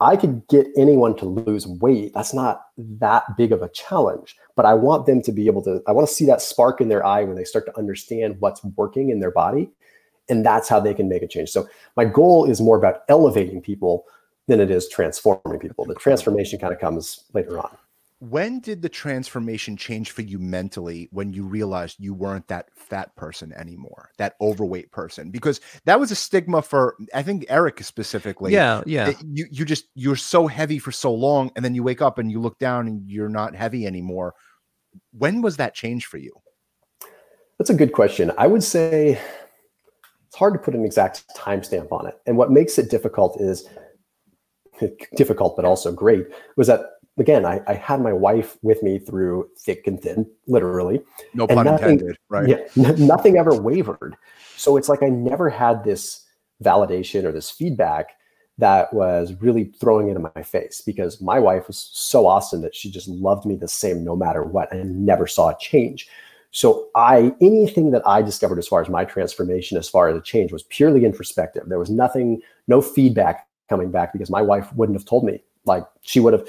I 0.00 0.16
could 0.16 0.46
get 0.48 0.66
anyone 0.76 1.14
to 1.18 1.26
lose 1.26 1.66
weight. 1.66 2.12
That's 2.14 2.32
not 2.32 2.62
that 2.78 3.24
big 3.36 3.52
of 3.52 3.60
a 3.60 3.68
challenge, 3.68 4.36
but 4.56 4.64
I 4.64 4.72
want 4.72 5.06
them 5.06 5.20
to 5.22 5.32
be 5.32 5.46
able 5.46 5.62
to, 5.64 5.82
I 5.86 5.92
want 5.92 6.08
to 6.08 6.14
see 6.14 6.24
that 6.26 6.40
spark 6.40 6.80
in 6.80 6.88
their 6.88 7.04
eye 7.04 7.24
when 7.24 7.36
they 7.36 7.44
start 7.44 7.66
to 7.66 7.78
understand 7.78 8.36
what's 8.40 8.64
working 8.76 9.10
in 9.10 9.20
their 9.20 9.30
body. 9.30 9.70
And 10.30 10.46
that's 10.46 10.68
how 10.68 10.80
they 10.80 10.94
can 10.94 11.08
make 11.08 11.22
a 11.22 11.28
change. 11.28 11.50
So 11.50 11.68
my 11.96 12.06
goal 12.06 12.48
is 12.48 12.60
more 12.60 12.78
about 12.78 13.02
elevating 13.08 13.60
people 13.60 14.04
than 14.48 14.60
it 14.60 14.70
is 14.70 14.88
transforming 14.88 15.60
people. 15.60 15.84
The 15.84 15.94
transformation 15.94 16.58
kind 16.58 16.72
of 16.72 16.80
comes 16.80 17.24
later 17.34 17.58
on. 17.58 17.76
When 18.20 18.60
did 18.60 18.82
the 18.82 18.88
transformation 18.88 19.76
change 19.76 20.10
for 20.10 20.22
you 20.22 20.38
mentally 20.38 21.08
when 21.10 21.32
you 21.32 21.44
realized 21.44 21.96
you 21.98 22.14
weren't 22.14 22.46
that 22.48 22.68
fat 22.74 23.14
person 23.16 23.52
anymore 23.54 24.10
that 24.18 24.36
overweight 24.40 24.90
person 24.92 25.30
because 25.30 25.60
that 25.86 25.98
was 25.98 26.10
a 26.10 26.14
stigma 26.14 26.62
for 26.62 26.96
i 27.14 27.22
think 27.22 27.44
eric 27.48 27.82
specifically 27.82 28.52
yeah, 28.52 28.82
yeah. 28.86 29.12
you 29.32 29.46
you 29.50 29.64
just 29.64 29.86
you're 29.94 30.16
so 30.16 30.46
heavy 30.46 30.78
for 30.78 30.92
so 30.92 31.12
long 31.12 31.50
and 31.56 31.64
then 31.64 31.74
you 31.74 31.82
wake 31.82 32.02
up 32.02 32.18
and 32.18 32.30
you 32.30 32.40
look 32.40 32.58
down 32.58 32.86
and 32.86 33.08
you're 33.08 33.28
not 33.28 33.54
heavy 33.54 33.86
anymore 33.86 34.34
when 35.12 35.42
was 35.42 35.56
that 35.56 35.74
change 35.74 36.06
for 36.06 36.18
you 36.18 36.32
That's 37.58 37.70
a 37.70 37.74
good 37.74 37.92
question. 37.92 38.32
I 38.38 38.46
would 38.46 38.64
say 38.64 39.20
it's 40.26 40.36
hard 40.36 40.54
to 40.54 40.58
put 40.58 40.74
an 40.74 40.84
exact 40.84 41.24
timestamp 41.36 41.92
on 41.92 42.06
it. 42.06 42.14
And 42.26 42.38
what 42.38 42.50
makes 42.50 42.78
it 42.78 42.90
difficult 42.90 43.40
is 43.40 43.68
difficult, 45.16 45.56
but 45.56 45.66
also 45.66 45.92
great, 45.92 46.26
was 46.56 46.68
that 46.68 46.80
again, 47.20 47.44
I, 47.44 47.60
I 47.66 47.74
had 47.74 48.00
my 48.00 48.12
wife 48.12 48.56
with 48.62 48.82
me 48.82 48.98
through 48.98 49.48
thick 49.58 49.86
and 49.86 50.00
thin, 50.00 50.26
literally. 50.46 51.02
no 51.34 51.46
pun 51.46 51.66
nothing- 51.66 51.90
intended 51.90 52.18
right 52.28 52.48
Yeah, 52.48 52.58
n- 52.76 53.06
nothing 53.06 53.36
ever 53.36 53.54
wavered. 53.60 54.16
So 54.56 54.76
it's 54.76 54.88
like 54.88 55.02
I 55.02 55.08
never 55.08 55.48
had 55.48 55.84
this 55.84 56.26
validation 56.62 57.24
or 57.24 57.32
this 57.32 57.50
feedback 57.50 58.10
that 58.58 58.92
was 58.92 59.32
really 59.40 59.64
throwing 59.80 60.08
it 60.08 60.16
in 60.16 60.22
my 60.34 60.42
face 60.42 60.82
because 60.84 61.20
my 61.20 61.38
wife 61.38 61.66
was 61.66 61.78
so 61.92 62.26
awesome 62.26 62.60
that 62.60 62.74
she 62.74 62.90
just 62.90 63.08
loved 63.08 63.46
me 63.46 63.56
the 63.56 63.68
same 63.68 64.04
no 64.04 64.14
matter 64.14 64.42
what. 64.42 64.72
I 64.72 64.82
never 64.82 65.26
saw 65.26 65.48
a 65.48 65.58
change. 65.58 66.08
So 66.50 66.88
I 66.94 67.32
anything 67.40 67.92
that 67.92 68.06
I 68.06 68.22
discovered 68.22 68.58
as 68.58 68.68
far 68.68 68.82
as 68.82 68.88
my 68.88 69.04
transformation, 69.04 69.78
as 69.78 69.88
far 69.88 70.08
as 70.08 70.16
a 70.16 70.20
change, 70.20 70.52
was 70.52 70.64
purely 70.64 71.04
introspective. 71.04 71.68
There 71.68 71.78
was 71.78 71.90
nothing, 71.90 72.42
no 72.66 72.82
feedback 72.82 73.46
coming 73.68 73.90
back 73.90 74.12
because 74.12 74.30
my 74.30 74.42
wife 74.42 74.70
wouldn't 74.74 74.98
have 74.98 75.06
told 75.06 75.24
me. 75.24 75.42
Like 75.64 75.86
she 76.02 76.20
would 76.20 76.32
have 76.32 76.46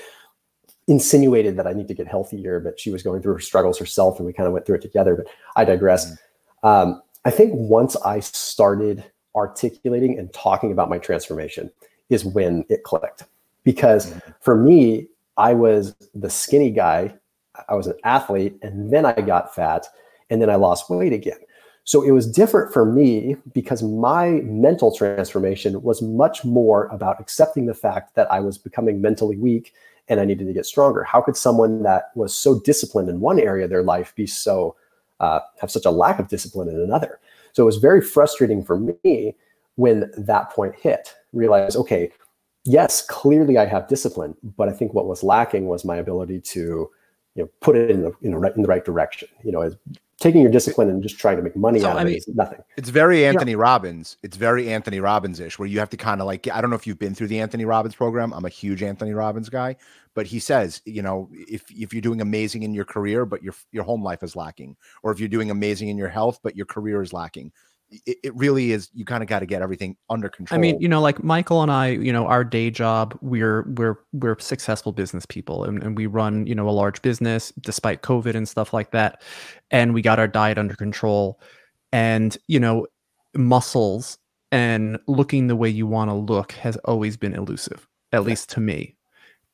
insinuated 0.91 1.55
that 1.55 1.65
I 1.65 1.73
need 1.73 1.87
to 1.87 1.93
get 1.93 2.07
healthier, 2.07 2.59
but 2.59 2.77
she 2.79 2.91
was 2.91 3.01
going 3.01 3.21
through 3.21 3.33
her 3.33 3.39
struggles 3.39 3.79
herself, 3.79 4.17
and 4.17 4.25
we 4.25 4.33
kind 4.33 4.45
of 4.45 4.53
went 4.53 4.65
through 4.65 4.75
it 4.75 4.81
together. 4.81 5.15
But 5.15 5.27
I 5.55 5.63
digress. 5.63 6.15
Um, 6.63 7.01
I 7.23 7.31
think 7.31 7.53
once 7.55 7.95
I 7.95 8.19
started 8.19 9.03
articulating 9.33 10.19
and 10.19 10.31
talking 10.33 10.71
about 10.71 10.89
my 10.89 10.97
transformation 10.97 11.71
is 12.09 12.25
when 12.25 12.65
it 12.67 12.83
clicked. 12.83 13.23
Because 13.63 14.13
for 14.41 14.55
me, 14.55 15.07
I 15.37 15.53
was 15.53 15.95
the 16.13 16.29
skinny 16.29 16.71
guy, 16.71 17.15
I 17.69 17.75
was 17.75 17.87
an 17.87 17.95
athlete, 18.03 18.57
and 18.61 18.91
then 18.91 19.05
I 19.05 19.13
got 19.13 19.55
fat, 19.55 19.87
and 20.29 20.41
then 20.41 20.49
I 20.49 20.55
lost 20.55 20.89
weight 20.89 21.13
again. 21.13 21.39
So 21.85 22.01
it 22.03 22.11
was 22.11 22.29
different 22.29 22.73
for 22.73 22.85
me 22.85 23.37
because 23.53 23.81
my 23.81 24.41
mental 24.43 24.95
transformation 24.95 25.81
was 25.81 26.01
much 26.01 26.43
more 26.43 26.87
about 26.87 27.19
accepting 27.21 27.65
the 27.65 27.73
fact 27.73 28.15
that 28.15 28.31
I 28.31 28.39
was 28.41 28.57
becoming 28.57 29.01
mentally 29.01 29.37
weak 29.37 29.73
and 30.07 30.19
I 30.19 30.25
needed 30.25 30.47
to 30.47 30.53
get 30.53 30.65
stronger. 30.65 31.03
How 31.03 31.21
could 31.21 31.37
someone 31.37 31.83
that 31.83 32.11
was 32.15 32.35
so 32.35 32.59
disciplined 32.59 33.09
in 33.09 33.19
one 33.19 33.39
area 33.39 33.65
of 33.65 33.69
their 33.69 33.83
life 33.83 34.13
be 34.15 34.27
so 34.27 34.75
uh, 35.19 35.39
have 35.59 35.71
such 35.71 35.85
a 35.85 35.91
lack 35.91 36.19
of 36.19 36.27
discipline 36.27 36.67
in 36.67 36.79
another? 36.79 37.19
So 37.53 37.63
it 37.63 37.65
was 37.65 37.77
very 37.77 38.01
frustrating 38.01 38.63
for 38.63 38.79
me 38.79 39.35
when 39.75 40.11
that 40.17 40.49
point 40.51 40.75
hit. 40.75 41.15
Realize, 41.33 41.75
okay, 41.75 42.11
yes, 42.65 43.05
clearly 43.05 43.57
I 43.57 43.65
have 43.65 43.87
discipline, 43.87 44.35
but 44.57 44.69
I 44.69 44.73
think 44.73 44.93
what 44.93 45.07
was 45.07 45.23
lacking 45.23 45.67
was 45.67 45.85
my 45.85 45.97
ability 45.97 46.41
to, 46.41 46.89
you 47.35 47.43
know, 47.43 47.49
put 47.61 47.75
it 47.75 47.89
in 47.89 48.01
the 48.01 48.11
in 48.21 48.31
the 48.31 48.37
right 48.37 48.55
in 48.55 48.61
the 48.61 48.67
right 48.67 48.83
direction. 48.83 49.29
You 49.43 49.51
know, 49.51 49.61
as 49.61 49.75
taking 50.21 50.41
your 50.41 50.51
discipline 50.51 50.89
and 50.89 51.03
just 51.03 51.19
trying 51.19 51.37
to 51.37 51.43
make 51.43 51.55
money 51.57 51.81
So, 51.81 51.89
out 51.89 51.97
of 51.97 51.99
I 51.99 52.03
it 52.03 52.05
mean, 52.05 52.17
is 52.17 52.27
nothing. 52.29 52.59
It's 52.77 52.89
very 52.89 53.25
Anthony 53.25 53.55
Robbins. 53.55 54.17
It's 54.23 54.37
very 54.37 54.71
Anthony 54.73 54.99
Robbins 54.99 55.39
ish, 55.39 55.59
where 55.59 55.67
you 55.67 55.79
have 55.79 55.89
to 55.91 55.97
kind 55.97 56.21
of 56.21 56.27
like, 56.27 56.47
I 56.49 56.61
don't 56.61 56.69
know 56.69 56.75
if 56.77 56.87
you've 56.87 56.99
been 56.99 57.15
through 57.15 57.27
the 57.27 57.39
Anthony 57.39 57.65
Robbins 57.65 57.95
program. 57.95 58.33
I'm 58.33 58.45
a 58.45 58.49
huge 58.49 58.83
Anthony 58.83 59.13
Robbins 59.13 59.49
guy, 59.49 59.77
but 60.15 60.27
he 60.27 60.39
says, 60.39 60.81
you 60.85 61.01
know, 61.03 61.29
if 61.33 61.63
if 61.71 61.93
you're 61.93 62.01
doing 62.01 62.21
amazing 62.21 62.63
in 62.63 62.73
your 62.73 62.85
career, 62.85 63.25
but 63.25 63.43
your 63.43 63.53
your 63.71 63.83
home 63.83 64.03
life 64.03 64.23
is 64.23 64.35
lacking, 64.35 64.77
or 65.03 65.11
if 65.11 65.19
you're 65.19 65.29
doing 65.29 65.51
amazing 65.51 65.89
in 65.89 65.97
your 65.97 66.09
health, 66.09 66.39
but 66.43 66.55
your 66.55 66.65
career 66.67 67.01
is 67.01 67.13
lacking, 67.13 67.51
it, 67.91 68.17
it 68.23 68.35
really 68.35 68.71
is. 68.71 68.89
You 68.93 69.05
kind 69.05 69.21
of 69.21 69.29
got 69.29 69.39
to 69.39 69.45
get 69.45 69.61
everything 69.61 69.97
under 70.09 70.29
control. 70.29 70.57
I 70.57 70.61
mean, 70.61 70.79
you 70.81 70.87
know, 70.87 71.01
like 71.01 71.23
Michael 71.23 71.61
and 71.61 71.71
I, 71.71 71.87
you 71.89 72.13
know, 72.13 72.25
our 72.27 72.43
day 72.43 72.69
job, 72.69 73.17
we're 73.21 73.63
we're 73.75 73.97
we're 74.13 74.39
successful 74.39 74.91
business 74.91 75.25
people, 75.25 75.63
and, 75.65 75.81
and 75.83 75.97
we 75.97 76.05
run, 76.05 76.47
you 76.47 76.55
know, 76.55 76.67
a 76.69 76.71
large 76.71 77.01
business 77.01 77.51
despite 77.59 78.01
COVID 78.01 78.35
and 78.35 78.47
stuff 78.47 78.73
like 78.73 78.91
that, 78.91 79.21
and 79.69 79.93
we 79.93 80.01
got 80.01 80.19
our 80.19 80.27
diet 80.27 80.57
under 80.57 80.75
control, 80.75 81.39
and 81.91 82.37
you 82.47 82.59
know, 82.59 82.87
muscles 83.35 84.17
and 84.51 84.97
looking 85.07 85.47
the 85.47 85.55
way 85.55 85.69
you 85.69 85.87
want 85.87 86.09
to 86.09 86.15
look 86.15 86.53
has 86.53 86.77
always 86.77 87.17
been 87.17 87.33
elusive, 87.33 87.87
at 88.11 88.23
least 88.23 88.49
to 88.51 88.59
me. 88.59 88.95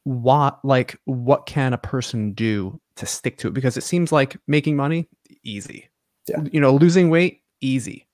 What 0.03 0.63
like 0.63 0.99
what 1.05 1.45
can 1.45 1.73
a 1.73 1.77
person 1.77 2.33
do 2.33 2.79
to 2.95 3.05
stick 3.05 3.37
to 3.39 3.47
it? 3.47 3.53
Because 3.53 3.77
it 3.77 3.83
seems 3.83 4.11
like 4.11 4.37
making 4.47 4.75
money 4.75 5.09
easy, 5.43 5.89
Yeah. 6.29 6.43
you 6.51 6.61
know, 6.61 6.73
losing 6.73 7.09
weight 7.09 7.41
easy 7.59 8.06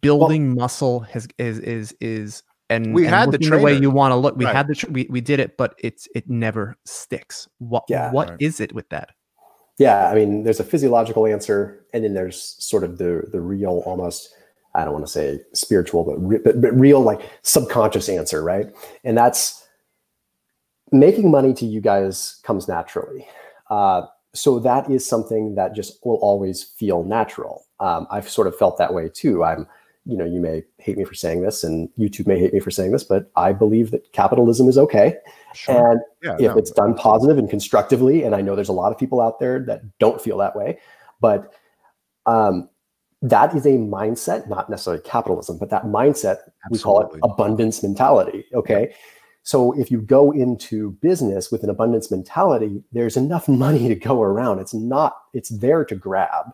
building 0.00 0.54
muscle 0.54 1.00
has 1.00 1.28
is 1.38 1.58
is 1.60 1.94
is 2.00 2.42
and 2.70 2.94
We 2.94 3.04
and 3.06 3.14
had 3.14 3.28
the 3.28 3.32
looking 3.32 3.50
the 3.50 3.58
way 3.58 3.76
you 3.76 3.90
want 3.90 4.12
to 4.12 4.16
look. 4.16 4.36
We 4.36 4.44
Right. 4.46 4.54
had 4.56 4.68
the 4.68 4.74
tr- 4.74 4.90
we 4.90 5.06
we 5.10 5.20
did 5.20 5.40
it, 5.40 5.56
but 5.56 5.74
it's 5.78 6.08
it 6.14 6.28
never 6.28 6.76
sticks. 6.86 7.46
What 7.58 7.84
Yeah. 7.88 8.10
what 8.10 8.36
is 8.40 8.60
Right. 8.60 8.70
it 8.70 8.74
with 8.74 8.88
that? 8.88 9.10
Yeah, 9.78 10.08
I 10.08 10.14
mean, 10.14 10.44
there's 10.44 10.60
a 10.60 10.64
physiological 10.64 11.26
answer, 11.26 11.84
and 11.92 12.04
then 12.04 12.14
there's 12.14 12.56
sort 12.58 12.84
of 12.84 12.98
the 12.98 13.28
the 13.30 13.40
real, 13.40 13.82
almost 13.84 14.32
I 14.74 14.84
don't 14.84 14.92
want 14.94 15.06
to 15.06 15.12
say 15.12 15.40
spiritual, 15.52 16.02
but, 16.04 16.16
re- 16.18 16.40
but 16.42 16.60
but 16.60 16.72
real 16.78 17.00
like 17.00 17.20
subconscious 17.42 18.08
answer, 18.08 18.42
right? 18.42 18.66
And 19.04 19.16
that's 19.18 19.66
making 20.92 21.30
money 21.30 21.52
to 21.54 21.66
you 21.66 21.80
guys 21.80 22.40
comes 22.44 22.68
naturally. 22.68 23.26
Uh, 23.70 24.06
so 24.32 24.58
that 24.60 24.90
is 24.90 25.06
something 25.06 25.54
that 25.56 25.74
just 25.74 26.04
will 26.04 26.16
always 26.16 26.62
feel 26.62 27.04
natural. 27.04 27.64
Um, 27.84 28.06
I've 28.10 28.28
sort 28.28 28.46
of 28.46 28.56
felt 28.56 28.78
that 28.78 28.94
way 28.94 29.08
too. 29.08 29.44
I'm, 29.44 29.66
you 30.06 30.16
know, 30.16 30.24
you 30.24 30.40
may 30.40 30.64
hate 30.78 30.96
me 30.98 31.04
for 31.04 31.14
saying 31.14 31.42
this, 31.42 31.64
and 31.64 31.88
YouTube 31.98 32.26
may 32.26 32.38
hate 32.38 32.52
me 32.52 32.60
for 32.60 32.70
saying 32.70 32.92
this, 32.92 33.04
but 33.04 33.30
I 33.36 33.52
believe 33.52 33.90
that 33.90 34.12
capitalism 34.12 34.68
is 34.68 34.78
okay. 34.78 35.16
Sure. 35.54 35.92
And 35.92 36.00
yeah, 36.22 36.34
if 36.34 36.52
no, 36.52 36.58
it's 36.58 36.70
done 36.70 36.94
positive 36.94 37.38
and 37.38 37.48
constructively 37.48 38.22
and 38.22 38.34
i 38.34 38.40
know 38.40 38.56
there's 38.56 38.68
a 38.68 38.72
lot 38.72 38.92
of 38.92 38.98
people 38.98 39.20
out 39.20 39.38
there 39.38 39.60
that 39.60 39.82
don't 39.98 40.20
feel 40.20 40.38
that 40.38 40.56
way 40.56 40.78
but 41.20 41.52
um, 42.26 42.68
that 43.22 43.54
is 43.54 43.66
a 43.66 43.70
mindset 43.70 44.48
not 44.48 44.68
necessarily 44.68 45.02
capitalism 45.02 45.58
but 45.58 45.70
that 45.70 45.84
mindset 45.84 46.38
we 46.70 46.78
call 46.78 47.00
it 47.00 47.20
abundance 47.22 47.82
mentality 47.82 48.44
okay 48.54 48.94
so 49.42 49.78
if 49.78 49.90
you 49.90 50.00
go 50.00 50.30
into 50.32 50.92
business 51.02 51.52
with 51.52 51.62
an 51.62 51.70
abundance 51.70 52.10
mentality 52.10 52.82
there's 52.92 53.16
enough 53.16 53.48
money 53.48 53.88
to 53.92 53.94
go 53.94 54.22
around 54.22 54.58
it's 54.58 54.74
not 54.74 55.16
it's 55.34 55.50
there 55.50 55.84
to 55.84 55.94
grab 55.94 56.46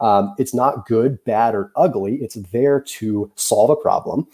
um, 0.00 0.34
it's 0.38 0.54
not 0.54 0.86
good 0.86 1.22
bad 1.24 1.54
or 1.54 1.70
ugly. 1.76 2.16
It's 2.16 2.34
there 2.52 2.80
to 2.80 3.30
solve 3.36 3.70
a 3.70 3.76
problem. 3.76 4.26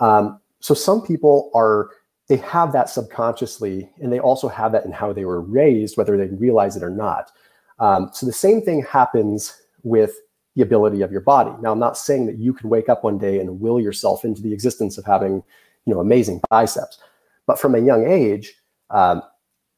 Um, 0.00 0.40
so 0.60 0.74
some 0.74 1.02
people 1.02 1.50
are 1.54 1.90
they 2.28 2.36
have 2.36 2.72
that 2.72 2.88
subconsciously 2.88 3.90
and 4.00 4.12
they 4.12 4.20
also 4.20 4.46
have 4.46 4.70
that 4.72 4.84
in 4.84 4.92
how 4.92 5.12
they 5.12 5.24
were 5.24 5.40
raised 5.40 5.96
whether 5.96 6.16
they 6.16 6.32
realize 6.36 6.76
it 6.76 6.82
or 6.82 6.90
not. 6.90 7.32
Um, 7.80 8.10
so 8.12 8.24
the 8.24 8.32
same 8.32 8.62
thing 8.62 8.84
happens 8.84 9.60
with 9.82 10.14
the 10.54 10.62
ability 10.62 11.02
of 11.02 11.10
your 11.10 11.22
body. 11.22 11.50
Now 11.60 11.72
i'm 11.72 11.78
not 11.78 11.96
saying 11.96 12.26
that 12.26 12.38
you 12.38 12.52
can 12.52 12.68
wake 12.68 12.88
up 12.88 13.02
one 13.02 13.18
day 13.18 13.40
and 13.40 13.60
will 13.60 13.80
yourself 13.80 14.24
into 14.24 14.42
the 14.42 14.52
existence 14.52 14.96
of 14.98 15.04
having 15.04 15.42
you 15.86 15.94
know 15.94 16.00
amazing 16.00 16.40
biceps. 16.50 16.98
But 17.46 17.58
from 17.58 17.74
a 17.74 17.78
young 17.78 18.06
age 18.06 18.54
um, 18.90 19.22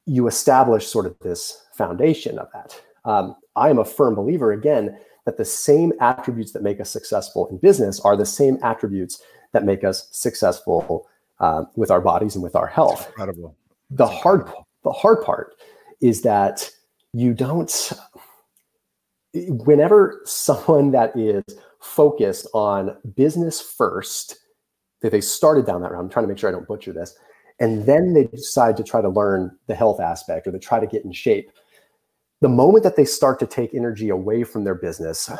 you 0.04 0.26
establish 0.26 0.86
sort 0.86 1.06
of 1.06 1.18
this 1.20 1.64
foundation 1.72 2.38
of 2.38 2.48
that. 2.52 2.80
Um, 3.04 3.36
i 3.56 3.68
am 3.70 3.78
a 3.78 3.84
firm 3.84 4.14
believer 4.14 4.52
again 4.52 4.98
that 5.24 5.36
the 5.36 5.44
same 5.44 5.92
attributes 6.00 6.52
that 6.52 6.62
make 6.62 6.80
us 6.80 6.90
successful 6.90 7.48
in 7.48 7.58
business 7.58 8.00
are 8.00 8.16
the 8.16 8.26
same 8.26 8.58
attributes 8.62 9.22
that 9.52 9.64
make 9.64 9.84
us 9.84 10.08
successful 10.10 11.06
uh, 11.40 11.64
with 11.76 11.90
our 11.90 12.00
bodies 12.00 12.34
and 12.34 12.42
with 12.42 12.56
our 12.56 12.66
health 12.66 13.08
incredible. 13.08 13.56
the 13.90 14.06
hard 14.06 14.40
incredible. 14.40 14.66
the 14.84 14.92
hard 14.92 15.22
part 15.22 15.54
is 16.00 16.22
that 16.22 16.70
you 17.12 17.34
don't 17.34 17.92
whenever 19.34 20.20
someone 20.24 20.90
that 20.90 21.16
is 21.16 21.42
focused 21.80 22.46
on 22.54 22.96
business 23.16 23.60
first 23.60 24.38
that 25.00 25.10
they 25.10 25.20
started 25.20 25.66
down 25.66 25.82
that 25.82 25.90
route 25.90 26.00
i'm 26.00 26.08
trying 26.08 26.24
to 26.24 26.28
make 26.28 26.38
sure 26.38 26.48
i 26.48 26.52
don't 26.52 26.68
butcher 26.68 26.92
this 26.92 27.14
and 27.60 27.86
then 27.86 28.12
they 28.12 28.24
decide 28.24 28.76
to 28.76 28.82
try 28.82 29.00
to 29.00 29.08
learn 29.08 29.56
the 29.66 29.74
health 29.74 30.00
aspect 30.00 30.46
or 30.46 30.50
they 30.50 30.58
try 30.58 30.80
to 30.80 30.86
get 30.86 31.04
in 31.04 31.12
shape 31.12 31.50
the 32.42 32.48
moment 32.48 32.84
that 32.84 32.96
they 32.96 33.04
start 33.04 33.38
to 33.38 33.46
take 33.46 33.72
energy 33.72 34.10
away 34.10 34.44
from 34.44 34.64
their 34.64 34.74
business 34.74 35.30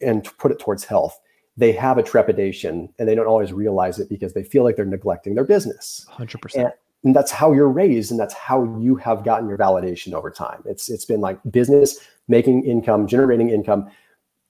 and 0.00 0.24
put 0.38 0.50
it 0.50 0.58
towards 0.58 0.84
health 0.84 1.20
they 1.56 1.72
have 1.72 1.98
a 1.98 2.02
trepidation 2.02 2.88
and 2.98 3.08
they 3.08 3.14
don't 3.14 3.26
always 3.26 3.52
realize 3.52 3.98
it 3.98 4.08
because 4.08 4.32
they 4.32 4.42
feel 4.42 4.64
like 4.64 4.76
they're 4.76 4.84
neglecting 4.84 5.34
their 5.34 5.44
business. 5.44 6.06
Hundred 6.08 6.40
percent. 6.40 6.72
and 7.04 7.14
that's 7.14 7.30
how 7.30 7.52
you're 7.52 7.68
raised 7.68 8.10
and 8.10 8.18
that's 8.18 8.34
how 8.34 8.78
you 8.78 8.96
have 8.96 9.24
gotten 9.24 9.48
your 9.48 9.58
validation 9.58 10.14
over 10.14 10.30
time. 10.30 10.62
It's 10.64 10.88
it's 10.88 11.04
been 11.04 11.20
like 11.20 11.38
business 11.50 11.98
making 12.28 12.64
income 12.64 13.06
generating 13.06 13.50
income 13.50 13.90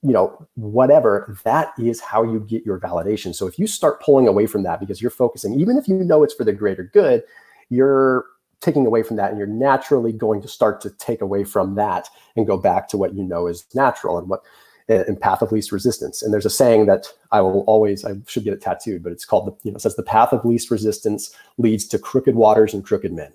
you 0.05 0.13
know 0.13 0.47
whatever 0.55 1.37
that 1.45 1.73
is 1.79 2.01
how 2.01 2.23
you 2.23 2.41
get 2.41 2.65
your 2.65 2.79
validation. 2.79 3.35
So 3.35 3.47
if 3.47 3.59
you 3.59 3.67
start 3.67 4.01
pulling 4.01 4.29
away 4.29 4.47
from 4.47 4.63
that 4.65 4.79
because 4.79 5.01
you're 5.01 5.11
focusing 5.11 5.59
even 5.59 5.77
if 5.77 5.89
you 5.89 5.97
know 6.05 6.23
it's 6.23 6.35
for 6.35 6.45
the 6.45 6.53
greater 6.53 6.85
good 6.85 7.25
you're 7.69 8.27
taking 8.63 8.87
away 8.87 9.03
from 9.03 9.17
that 9.17 9.31
and 9.31 9.39
you're 9.39 9.47
naturally 9.47 10.13
going 10.13 10.41
to 10.41 10.49
start 10.49 10.81
to 10.81 10.91
take 10.91 11.21
away 11.21 11.45
from 11.45 11.75
that 11.75 12.09
and 12.37 12.47
go 12.47 12.57
back 12.57 12.89
to 12.89 12.97
what 12.97 13.15
you 13.15 13.23
know 13.23 13.47
is 13.47 13.67
natural 13.75 14.17
and 14.17 14.29
what 14.29 14.43
uh, 14.89 15.05
and 15.07 15.21
path 15.21 15.43
of 15.43 15.53
least 15.53 15.71
resistance. 15.73 16.23
And 16.23 16.33
there's 16.33 16.47
a 16.47 16.51
saying 16.51 16.87
that 16.87 17.07
i 17.31 17.41
will 17.41 17.63
always 17.67 18.05
i 18.05 18.13
should 18.27 18.45
get 18.45 18.53
it 18.53 18.61
tattooed 18.61 19.03
but 19.03 19.13
it's 19.13 19.25
called 19.25 19.47
the 19.47 19.57
you 19.63 19.73
know 19.73 19.79
says 19.79 19.97
the 19.97 20.03
path 20.03 20.33
of 20.33 20.45
least 20.45 20.71
resistance 20.71 21.35
leads 21.59 21.87
to 21.89 21.99
crooked 21.99 22.35
waters 22.35 22.73
and 22.73 22.85
crooked 22.85 23.13
men. 23.13 23.33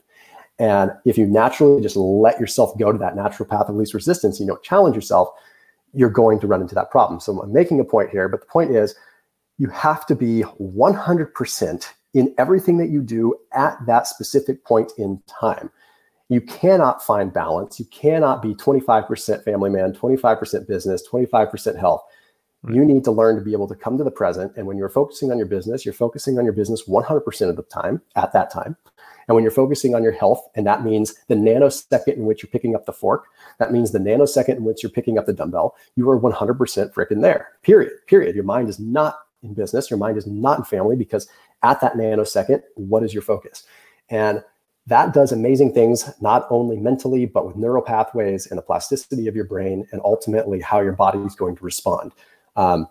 And 0.60 0.92
if 1.06 1.18
you 1.18 1.28
naturally 1.28 1.82
just 1.82 1.96
let 1.96 2.40
yourself 2.40 2.76
go 2.80 2.92
to 2.92 2.98
that 2.98 3.16
natural 3.16 3.48
path 3.48 3.70
of 3.70 3.76
least 3.76 3.94
resistance 3.94 4.40
you 4.40 4.48
don't 4.48 4.64
challenge 4.64 4.96
yourself 4.96 5.30
you're 5.94 6.10
going 6.10 6.40
to 6.40 6.48
run 6.48 6.62
into 6.62 6.76
that 6.76 6.92
problem. 6.92 7.20
So 7.20 7.42
i'm 7.42 7.54
making 7.54 7.80
a 7.80 7.86
point 7.86 8.10
here 8.10 8.28
but 8.30 8.42
the 8.42 8.48
point 8.48 8.72
is 8.72 8.96
you 9.58 9.70
have 9.70 10.06
to 10.06 10.16
be 10.16 10.44
100% 10.60 11.88
in 12.14 12.34
everything 12.38 12.78
that 12.78 12.90
you 12.90 13.02
do 13.02 13.36
at 13.54 13.78
that 13.86 14.08
specific 14.08 14.64
point 14.64 14.92
in 14.98 15.22
time 15.28 15.70
you 16.30 16.42
cannot 16.42 17.04
find 17.04 17.32
balance. 17.32 17.80
You 17.80 17.86
cannot 17.86 18.42
be 18.42 18.54
25% 18.56 19.44
family 19.44 19.70
man, 19.70 19.94
25% 19.94 20.68
business, 20.68 21.08
25% 21.10 21.80
health. 21.80 22.04
Right. 22.64 22.76
You 22.76 22.84
need 22.84 23.04
to 23.06 23.12
learn 23.12 23.36
to 23.38 23.42
be 23.42 23.54
able 23.54 23.68
to 23.68 23.76
come 23.76 23.98
to 23.98 24.04
the 24.04 24.12
present. 24.12 24.52
And 24.58 24.68
when 24.68 24.78
you're 24.78 24.90
focusing 24.90 25.32
on 25.32 25.38
your 25.38 25.48
business, 25.48 25.86
you're 25.86 25.94
focusing 25.94 26.38
on 26.38 26.44
your 26.44 26.54
business 26.54 26.84
100% 26.88 27.50
of 27.50 27.56
the 27.56 27.64
time 27.64 28.02
at 28.16 28.34
that 28.34 28.52
time. 28.52 28.76
And 29.28 29.36
when 29.36 29.44
you're 29.44 29.52
focusing 29.52 29.94
on 29.94 30.04
your 30.04 30.14
health, 30.14 30.48
and 30.56 30.66
that 30.68 30.84
means 30.84 31.14
the 31.28 31.36
nanosecond 31.36 32.16
in 32.16 32.26
which 32.26 32.42
you're 32.42 32.50
picking 32.50 32.76
up 32.76 32.86
the 32.86 32.94
fork, 32.94 33.26
that 33.60 33.72
means 33.72 33.92
the 33.92 34.00
nanosecond 34.00 34.58
in 34.58 34.64
which 34.64 34.82
you're 34.82 34.90
picking 34.90 35.18
up 35.18 35.26
the 35.26 35.34
dumbbell, 35.34 35.76
you 35.96 36.10
are 36.10 36.20
100% 36.20 36.58
freaking 36.94 37.22
there. 37.22 37.50
Period. 37.62 37.92
Period. 38.08 38.36
Your 38.36 38.46
mind 38.46 38.70
is 38.70 38.80
not 38.80 39.20
in 39.44 39.54
business. 39.54 39.90
Your 39.90 40.00
mind 40.00 40.18
is 40.18 40.28
not 40.28 40.60
in 40.60 40.66
family 40.66 40.96
because 40.96 41.28
at 41.64 41.82
that 41.82 41.94
nanosecond, 41.94 42.62
what 42.76 43.04
is 43.04 43.14
your 43.14 43.24
focus? 43.24 43.64
And 44.10 44.44
that 44.88 45.14
does 45.14 45.32
amazing 45.32 45.74
things, 45.74 46.10
not 46.22 46.48
only 46.50 46.78
mentally, 46.78 47.26
but 47.26 47.46
with 47.46 47.58
neural 47.58 47.82
pathways 47.82 48.48
and 48.48 48.58
the 48.58 48.62
plasticity 48.62 49.28
of 49.28 49.36
your 49.36 49.46
brain, 49.46 49.86
and 49.92 50.02
ultimately 50.06 50.62
how 50.62 50.80
your 50.80 50.94
body 50.94 51.20
is 51.20 51.36
going 51.36 51.58
to 51.58 51.64
respond. 51.64 52.14
Um, 52.56 52.88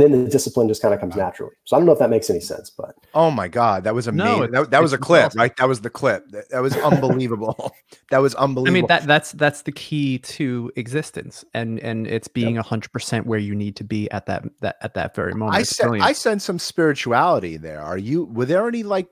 then 0.00 0.24
the 0.24 0.30
discipline 0.30 0.68
just 0.68 0.82
kind 0.82 0.94
of 0.94 1.00
comes 1.00 1.16
naturally. 1.16 1.52
So 1.64 1.76
I 1.76 1.78
don't 1.80 1.86
know 1.86 1.92
if 1.92 1.98
that 1.98 2.10
makes 2.10 2.30
any 2.30 2.40
sense, 2.40 2.70
but 2.70 2.94
Oh 3.14 3.30
my 3.30 3.48
god, 3.48 3.84
that 3.84 3.94
was 3.94 4.06
amazing. 4.06 4.44
it's- 4.44 4.50
that, 4.52 4.70
that 4.70 4.82
was 4.82 4.92
a 4.92 4.98
clip, 4.98 5.26
awesome. 5.26 5.40
right? 5.40 5.56
That 5.56 5.68
was 5.68 5.80
the 5.80 5.90
clip. 5.90 6.28
That, 6.30 6.48
that 6.50 6.60
was 6.60 6.76
unbelievable. 6.76 7.72
that 8.10 8.18
was 8.18 8.34
unbelievable. 8.34 8.76
I 8.76 8.80
mean 8.80 8.86
that 8.88 9.06
that's 9.06 9.32
that's 9.32 9.62
the 9.62 9.72
key 9.72 10.18
to 10.18 10.70
existence, 10.76 11.44
and 11.54 11.78
and 11.80 12.06
it's 12.06 12.28
being 12.28 12.56
hundred 12.56 12.92
percent 12.92 13.26
where 13.26 13.38
you 13.38 13.54
need 13.54 13.76
to 13.76 13.84
be 13.84 14.10
at 14.10 14.26
that 14.26 14.44
that 14.60 14.76
at 14.82 14.94
that 14.94 15.14
very 15.14 15.34
moment. 15.34 15.56
I 15.56 15.60
It's 15.60 15.76
said. 15.76 15.90
I 16.00 16.12
sense 16.12 16.44
some 16.44 16.58
spirituality 16.58 17.56
there. 17.56 17.80
Are 17.80 17.98
you? 17.98 18.24
Were 18.26 18.44
there 18.46 18.66
any 18.68 18.82
like 18.82 19.08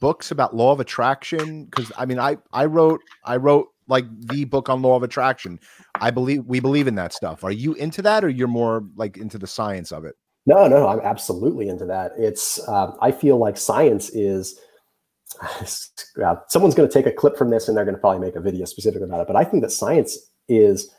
books 0.00 0.30
about 0.30 0.54
law 0.54 0.72
of 0.72 0.80
attraction? 0.80 1.64
Because 1.64 1.90
I 1.98 2.06
mean, 2.06 2.18
I 2.18 2.38
I 2.52 2.66
wrote 2.66 3.00
I 3.24 3.36
wrote 3.36 3.68
like 3.88 4.04
the 4.28 4.44
book 4.44 4.68
on 4.68 4.82
law 4.82 4.94
of 4.96 5.02
attraction. 5.02 5.58
I 5.96 6.10
believe 6.12 6.44
we 6.46 6.60
believe 6.60 6.86
in 6.86 6.94
that 6.94 7.12
stuff. 7.12 7.42
Are 7.42 7.50
you 7.50 7.74
into 7.74 8.02
that, 8.02 8.22
or 8.24 8.28
you're 8.28 8.46
more 8.48 8.84
like 8.96 9.16
into 9.16 9.36
the 9.38 9.46
science 9.48 9.90
of 9.92 10.04
it? 10.04 10.14
No, 10.46 10.66
no, 10.66 10.88
I'm 10.88 11.00
absolutely 11.00 11.68
into 11.68 11.84
that. 11.86 12.12
It's 12.16 12.66
um, 12.68 12.96
I 13.00 13.12
feel 13.12 13.38
like 13.38 13.56
science 13.56 14.10
is. 14.10 14.58
Uh, 16.22 16.34
someone's 16.48 16.74
going 16.74 16.88
to 16.88 16.92
take 16.92 17.06
a 17.06 17.12
clip 17.12 17.38
from 17.38 17.50
this 17.50 17.68
and 17.68 17.76
they're 17.76 17.84
going 17.84 17.94
to 17.94 18.00
probably 18.00 18.18
make 18.18 18.34
a 18.34 18.40
video 18.40 18.64
specific 18.64 19.00
about 19.00 19.20
it. 19.20 19.26
But 19.28 19.36
I 19.36 19.44
think 19.44 19.62
that 19.62 19.70
science 19.70 20.18
is 20.48 20.92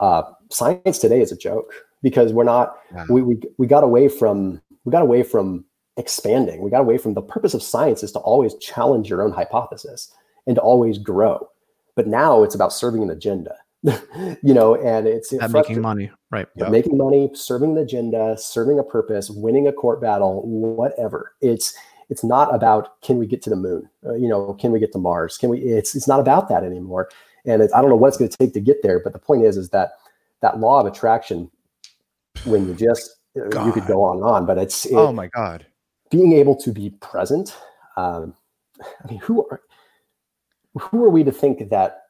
uh, 0.00 0.22
science 0.50 0.98
today 0.98 1.20
is 1.20 1.30
a 1.30 1.36
joke 1.36 1.72
because 2.02 2.32
we're 2.32 2.44
not 2.44 2.76
we, 3.08 3.22
we 3.22 3.40
we 3.58 3.66
got 3.66 3.84
away 3.84 4.08
from 4.08 4.60
we 4.84 4.90
got 4.90 5.02
away 5.02 5.22
from 5.22 5.64
expanding. 5.96 6.62
We 6.62 6.70
got 6.70 6.80
away 6.80 6.98
from 6.98 7.14
the 7.14 7.22
purpose 7.22 7.54
of 7.54 7.62
science 7.62 8.02
is 8.02 8.12
to 8.12 8.18
always 8.18 8.54
challenge 8.56 9.08
your 9.08 9.22
own 9.22 9.32
hypothesis 9.32 10.12
and 10.46 10.56
to 10.56 10.62
always 10.62 10.98
grow. 10.98 11.48
But 11.94 12.06
now 12.06 12.42
it's 12.42 12.54
about 12.54 12.72
serving 12.72 13.02
an 13.02 13.10
agenda. 13.10 13.56
you 14.42 14.52
know, 14.52 14.74
and 14.74 15.06
it's 15.06 15.32
making 15.50 15.80
money, 15.80 16.10
right? 16.30 16.48
Yep. 16.56 16.70
Making 16.70 16.98
money, 16.98 17.30
serving 17.34 17.72
an 17.72 17.78
agenda, 17.78 18.36
serving 18.36 18.78
a 18.78 18.82
purpose, 18.82 19.30
winning 19.30 19.68
a 19.68 19.72
court 19.72 20.00
battle, 20.00 20.42
whatever. 20.44 21.34
It's 21.40 21.76
it's 22.08 22.24
not 22.24 22.52
about 22.54 23.00
can 23.02 23.18
we 23.18 23.26
get 23.26 23.42
to 23.42 23.50
the 23.50 23.56
moon? 23.56 23.88
Uh, 24.04 24.14
you 24.14 24.28
know, 24.28 24.54
can 24.54 24.72
we 24.72 24.80
get 24.80 24.92
to 24.92 24.98
Mars? 24.98 25.38
Can 25.38 25.50
we? 25.50 25.60
It's 25.60 25.94
it's 25.94 26.08
not 26.08 26.18
about 26.18 26.48
that 26.48 26.64
anymore. 26.64 27.08
And 27.44 27.62
I 27.62 27.80
don't 27.80 27.88
know 27.88 27.96
what 27.96 28.08
it's 28.08 28.16
going 28.16 28.30
to 28.30 28.36
take 28.36 28.52
to 28.54 28.60
get 28.60 28.82
there, 28.82 28.98
but 28.98 29.12
the 29.12 29.20
point 29.20 29.44
is, 29.44 29.56
is 29.56 29.70
that 29.70 29.92
that 30.42 30.58
law 30.58 30.80
of 30.80 30.86
attraction, 30.86 31.48
when 32.44 32.66
you 32.66 32.74
just 32.74 33.16
God. 33.36 33.56
Uh, 33.56 33.66
you 33.66 33.72
could 33.72 33.86
go 33.86 34.02
on 34.02 34.16
and 34.16 34.24
on, 34.24 34.46
but 34.46 34.58
it's 34.58 34.84
it, 34.86 34.94
oh 34.94 35.12
my 35.12 35.28
God, 35.28 35.64
being 36.10 36.32
able 36.32 36.56
to 36.56 36.72
be 36.72 36.90
present. 37.00 37.56
Um, 37.96 38.34
I 38.80 39.08
mean, 39.08 39.18
who 39.20 39.46
are 39.48 39.60
who 40.78 41.04
are 41.04 41.10
we 41.10 41.22
to 41.22 41.32
think 41.32 41.68
that 41.70 42.05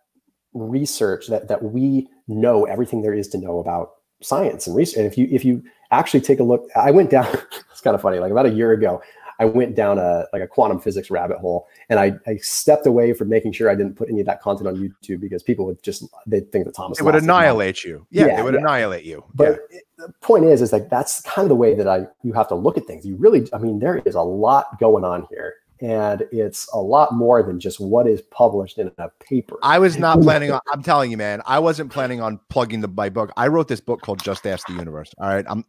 research 0.56 1.28
that 1.28 1.48
that 1.48 1.62
we 1.62 2.08
know 2.28 2.64
everything 2.64 3.02
there 3.02 3.14
is 3.14 3.28
to 3.28 3.38
know 3.38 3.58
about 3.58 3.92
science 4.22 4.66
and 4.66 4.76
research? 4.76 4.98
And 4.98 5.06
if 5.06 5.18
you 5.18 5.28
if 5.30 5.44
you 5.44 5.62
actually 5.90 6.20
take 6.20 6.40
a 6.40 6.44
look, 6.44 6.68
I 6.74 6.90
went 6.90 7.10
down. 7.10 7.26
it's 7.70 7.80
kind 7.80 7.94
of 7.94 8.02
funny. 8.02 8.18
Like 8.18 8.32
about 8.32 8.46
a 8.46 8.50
year 8.50 8.72
ago, 8.72 9.02
I 9.38 9.44
went 9.44 9.74
down 9.74 9.98
a 9.98 10.26
like 10.32 10.42
a 10.42 10.46
quantum 10.46 10.80
physics 10.80 11.10
rabbit 11.10 11.38
hole, 11.38 11.68
and 11.88 12.00
I, 12.00 12.14
I 12.26 12.36
stepped 12.36 12.86
away 12.86 13.12
from 13.12 13.28
making 13.28 13.52
sure 13.52 13.68
I 13.70 13.74
didn't 13.74 13.94
put 13.94 14.08
any 14.08 14.20
of 14.20 14.26
that 14.26 14.40
content 14.40 14.68
on 14.68 14.76
YouTube 14.76 15.20
because 15.20 15.42
people 15.42 15.66
would 15.66 15.82
just 15.82 16.04
they 16.26 16.40
think 16.40 16.64
that 16.64 16.74
Thomas 16.74 16.98
it 16.98 17.04
would 17.04 17.14
annihilate 17.14 17.84
you. 17.84 18.06
Yeah, 18.10 18.26
yeah, 18.26 18.40
it 18.40 18.44
would 18.44 18.54
yeah. 18.54 18.60
annihilate 18.60 19.04
you. 19.04 19.24
But 19.34 19.58
yeah. 19.70 19.80
the 19.98 20.12
point 20.20 20.44
is, 20.44 20.62
is 20.62 20.72
like 20.72 20.88
that's 20.88 21.20
kind 21.22 21.44
of 21.44 21.50
the 21.50 21.56
way 21.56 21.74
that 21.74 21.86
I 21.86 22.06
you 22.22 22.32
have 22.32 22.48
to 22.48 22.54
look 22.54 22.78
at 22.78 22.86
things. 22.86 23.04
You 23.04 23.16
really, 23.16 23.48
I 23.52 23.58
mean, 23.58 23.78
there 23.78 23.98
is 23.98 24.14
a 24.14 24.22
lot 24.22 24.78
going 24.80 25.04
on 25.04 25.26
here, 25.30 25.54
and 25.80 26.24
it's 26.32 26.68
a 26.72 26.78
lot 26.78 27.12
more 27.12 27.42
than 27.42 27.60
just 27.60 27.80
what 27.80 28.06
is 28.06 28.22
published 28.22 28.78
in 28.78 28.90
a 28.98 29.08
paper. 29.20 29.58
I 29.62 29.78
was 29.78 29.98
not 29.98 30.20
planning 30.22 30.50
on. 30.50 30.60
I'm 30.72 30.82
telling 30.82 31.10
you, 31.10 31.16
man, 31.16 31.42
I 31.46 31.58
wasn't 31.58 31.90
planning 31.92 32.20
on 32.20 32.40
plugging 32.48 32.80
the 32.80 32.88
my 32.88 33.08
book. 33.08 33.30
I 33.36 33.48
wrote 33.48 33.68
this 33.68 33.80
book 33.80 34.00
called 34.00 34.22
Just 34.22 34.46
Ask 34.46 34.66
the 34.66 34.74
Universe. 34.74 35.10
All 35.18 35.28
right, 35.28 35.44
I'm. 35.48 35.64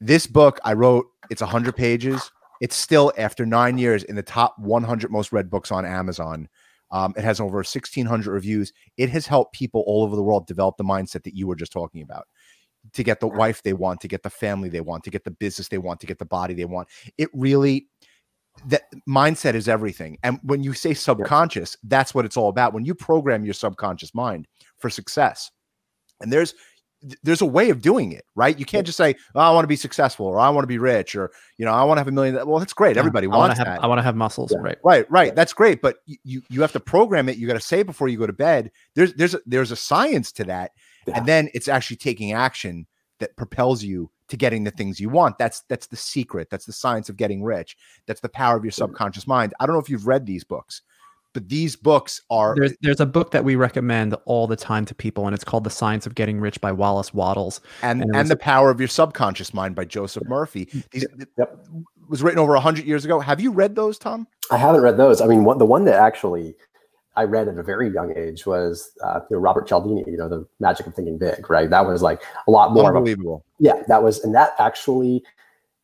This 0.00 0.26
book 0.26 0.60
I 0.64 0.72
wrote. 0.72 1.06
It's 1.30 1.40
hundred 1.40 1.76
pages 1.76 2.30
it's 2.60 2.76
still 2.76 3.12
after 3.18 3.44
nine 3.44 3.78
years 3.78 4.04
in 4.04 4.16
the 4.16 4.22
top 4.22 4.58
100 4.58 5.10
most 5.10 5.32
read 5.32 5.50
books 5.50 5.70
on 5.70 5.84
Amazon. 5.84 6.48
Um, 6.90 7.12
it 7.16 7.24
has 7.24 7.40
over 7.40 7.56
1,600 7.56 8.26
reviews. 8.26 8.72
It 8.96 9.10
has 9.10 9.26
helped 9.26 9.54
people 9.54 9.84
all 9.86 10.02
over 10.02 10.16
the 10.16 10.22
world 10.22 10.46
develop 10.46 10.76
the 10.76 10.84
mindset 10.84 11.24
that 11.24 11.34
you 11.34 11.46
were 11.46 11.56
just 11.56 11.72
talking 11.72 12.02
about 12.02 12.24
to 12.92 13.02
get 13.02 13.18
the 13.18 13.26
wife 13.26 13.62
they 13.62 13.72
want, 13.72 14.00
to 14.00 14.08
get 14.08 14.22
the 14.22 14.30
family 14.30 14.68
they 14.68 14.82
want, 14.82 15.02
to 15.04 15.10
get 15.10 15.24
the 15.24 15.30
business 15.30 15.68
they 15.68 15.78
want, 15.78 16.00
to 16.00 16.06
get 16.06 16.18
the 16.18 16.24
body 16.24 16.54
they 16.54 16.66
want. 16.66 16.88
It 17.18 17.28
really, 17.32 17.88
that 18.66 18.82
mindset 19.08 19.54
is 19.54 19.68
everything. 19.68 20.18
And 20.22 20.38
when 20.42 20.62
you 20.62 20.72
say 20.72 20.94
subconscious, 20.94 21.76
that's 21.82 22.14
what 22.14 22.24
it's 22.24 22.36
all 22.36 22.48
about. 22.48 22.72
When 22.72 22.84
you 22.84 22.94
program 22.94 23.44
your 23.44 23.54
subconscious 23.54 24.14
mind 24.14 24.46
for 24.78 24.90
success, 24.90 25.50
and 26.20 26.32
there's 26.32 26.54
there's 27.22 27.42
a 27.42 27.46
way 27.46 27.70
of 27.70 27.82
doing 27.82 28.12
it, 28.12 28.24
right? 28.34 28.58
You 28.58 28.64
can't 28.64 28.86
just 28.86 28.96
say, 28.96 29.14
oh, 29.34 29.40
"I 29.40 29.50
want 29.50 29.64
to 29.64 29.68
be 29.68 29.76
successful" 29.76 30.26
or 30.26 30.38
"I 30.38 30.48
want 30.50 30.62
to 30.62 30.68
be 30.68 30.78
rich" 30.78 31.14
or 31.14 31.30
you 31.58 31.64
know, 31.64 31.72
"I 31.72 31.84
want 31.84 31.98
to 31.98 32.00
have 32.00 32.08
a 32.08 32.12
million. 32.12 32.34
Well, 32.46 32.58
that's 32.58 32.72
great. 32.72 32.96
Yeah, 32.96 33.00
Everybody 33.00 33.26
I 33.26 33.36
wants 33.36 33.58
have, 33.58 33.66
that. 33.66 33.82
I 33.82 33.86
want 33.86 33.98
to 33.98 34.02
have 34.02 34.16
muscles, 34.16 34.52
yeah. 34.52 34.62
right? 34.62 34.78
Right, 34.84 35.10
right. 35.10 35.34
That's 35.34 35.52
great, 35.52 35.82
but 35.82 35.96
you 36.06 36.42
you 36.48 36.60
have 36.62 36.72
to 36.72 36.80
program 36.80 37.28
it. 37.28 37.36
You 37.36 37.46
got 37.46 37.54
to 37.54 37.60
say 37.60 37.82
before 37.82 38.08
you 38.08 38.18
go 38.18 38.26
to 38.26 38.32
bed. 38.32 38.70
There's 38.94 39.12
there's 39.14 39.34
a, 39.34 39.40
there's 39.46 39.70
a 39.70 39.76
science 39.76 40.32
to 40.32 40.44
that, 40.44 40.72
yeah. 41.06 41.18
and 41.18 41.26
then 41.26 41.50
it's 41.54 41.68
actually 41.68 41.96
taking 41.96 42.32
action 42.32 42.86
that 43.20 43.36
propels 43.36 43.82
you 43.82 44.10
to 44.28 44.36
getting 44.36 44.64
the 44.64 44.70
things 44.70 45.00
you 45.00 45.08
want. 45.08 45.38
That's 45.38 45.62
that's 45.68 45.86
the 45.86 45.96
secret. 45.96 46.48
That's 46.50 46.66
the 46.66 46.72
science 46.72 47.08
of 47.08 47.16
getting 47.16 47.42
rich. 47.42 47.76
That's 48.06 48.20
the 48.20 48.28
power 48.28 48.56
of 48.56 48.64
your 48.64 48.72
subconscious 48.72 49.26
mind. 49.26 49.54
I 49.60 49.66
don't 49.66 49.74
know 49.74 49.80
if 49.80 49.90
you've 49.90 50.06
read 50.06 50.26
these 50.26 50.44
books 50.44 50.82
but 51.34 51.48
these 51.48 51.76
books 51.76 52.22
are 52.30 52.54
there's 52.56 52.74
there's 52.80 53.00
a 53.00 53.06
book 53.06 53.32
that 53.32 53.44
we 53.44 53.56
recommend 53.56 54.16
all 54.24 54.46
the 54.46 54.56
time 54.56 54.86
to 54.86 54.94
people 54.94 55.26
and 55.26 55.34
it's 55.34 55.44
called 55.44 55.64
the 55.64 55.70
science 55.70 56.06
of 56.06 56.14
getting 56.14 56.40
rich 56.40 56.60
by 56.60 56.72
wallace 56.72 57.12
wattles 57.12 57.60
and 57.82 58.00
and, 58.00 58.16
and 58.16 58.30
the 58.30 58.36
power 58.36 58.70
of 58.70 58.80
your 58.80 58.88
subconscious 58.88 59.52
mind 59.52 59.74
by 59.74 59.84
joseph 59.84 60.22
murphy 60.26 60.66
mm, 60.66 60.90
these 60.90 61.04
yep. 61.36 61.58
was 62.08 62.22
written 62.22 62.38
over 62.38 62.54
100 62.54 62.86
years 62.86 63.04
ago 63.04 63.20
have 63.20 63.40
you 63.40 63.50
read 63.50 63.74
those 63.74 63.98
tom 63.98 64.26
i 64.50 64.56
haven't 64.56 64.80
read 64.80 64.96
those 64.96 65.20
i 65.20 65.26
mean 65.26 65.44
what, 65.44 65.58
the 65.58 65.66
one 65.66 65.84
that 65.84 65.96
actually 66.00 66.54
i 67.16 67.24
read 67.24 67.48
at 67.48 67.58
a 67.58 67.62
very 67.62 67.92
young 67.92 68.16
age 68.16 68.46
was 68.46 68.92
uh, 69.02 69.20
you 69.30 69.36
know, 69.36 69.40
robert 69.40 69.66
cialdini 69.66 70.04
you 70.06 70.16
know 70.16 70.28
the 70.28 70.46
magic 70.60 70.86
of 70.86 70.94
thinking 70.94 71.18
big 71.18 71.48
right 71.50 71.70
that 71.70 71.86
was 71.86 72.02
like 72.02 72.22
a 72.46 72.50
lot 72.50 72.72
more 72.72 72.96
unbelievable 72.96 73.44
a, 73.60 73.62
yeah 73.62 73.82
that 73.88 74.02
was 74.02 74.22
and 74.24 74.34
that 74.34 74.52
actually 74.58 75.22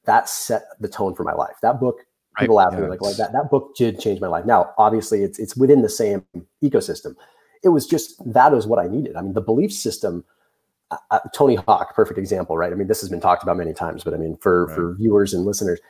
that 0.04 0.28
set 0.28 0.62
the 0.80 0.88
tone 0.88 1.14
for 1.14 1.24
my 1.24 1.32
life 1.32 1.56
that 1.62 1.80
book 1.80 2.06
people 2.38 2.56
laugh 2.56 2.72
me 2.72 2.86
like, 2.86 3.00
like 3.00 3.16
that. 3.16 3.32
That 3.32 3.50
book 3.50 3.74
did 3.76 3.98
change 4.00 4.20
my 4.20 4.26
life. 4.26 4.44
Now, 4.44 4.72
obviously, 4.78 5.22
it's 5.22 5.38
it's 5.38 5.56
within 5.56 5.82
the 5.82 5.88
same 5.88 6.24
ecosystem. 6.62 7.14
It 7.62 7.68
was 7.68 7.86
just 7.86 8.20
that 8.32 8.52
was 8.52 8.66
what 8.66 8.78
I 8.78 8.86
needed. 8.86 9.16
I 9.16 9.22
mean, 9.22 9.34
the 9.34 9.40
belief 9.40 9.72
system. 9.72 10.24
Uh, 10.90 10.96
uh 11.12 11.20
Tony 11.32 11.54
Hawk, 11.54 11.94
perfect 11.94 12.18
example, 12.18 12.56
right? 12.56 12.72
I 12.72 12.74
mean, 12.74 12.88
this 12.88 13.00
has 13.00 13.08
been 13.08 13.20
talked 13.20 13.42
about 13.42 13.56
many 13.56 13.72
times, 13.72 14.02
but 14.02 14.12
I 14.14 14.16
mean, 14.16 14.36
for 14.38 14.66
right. 14.66 14.74
for 14.74 14.94
viewers 14.94 15.32
and 15.32 15.44
listeners, 15.44 15.80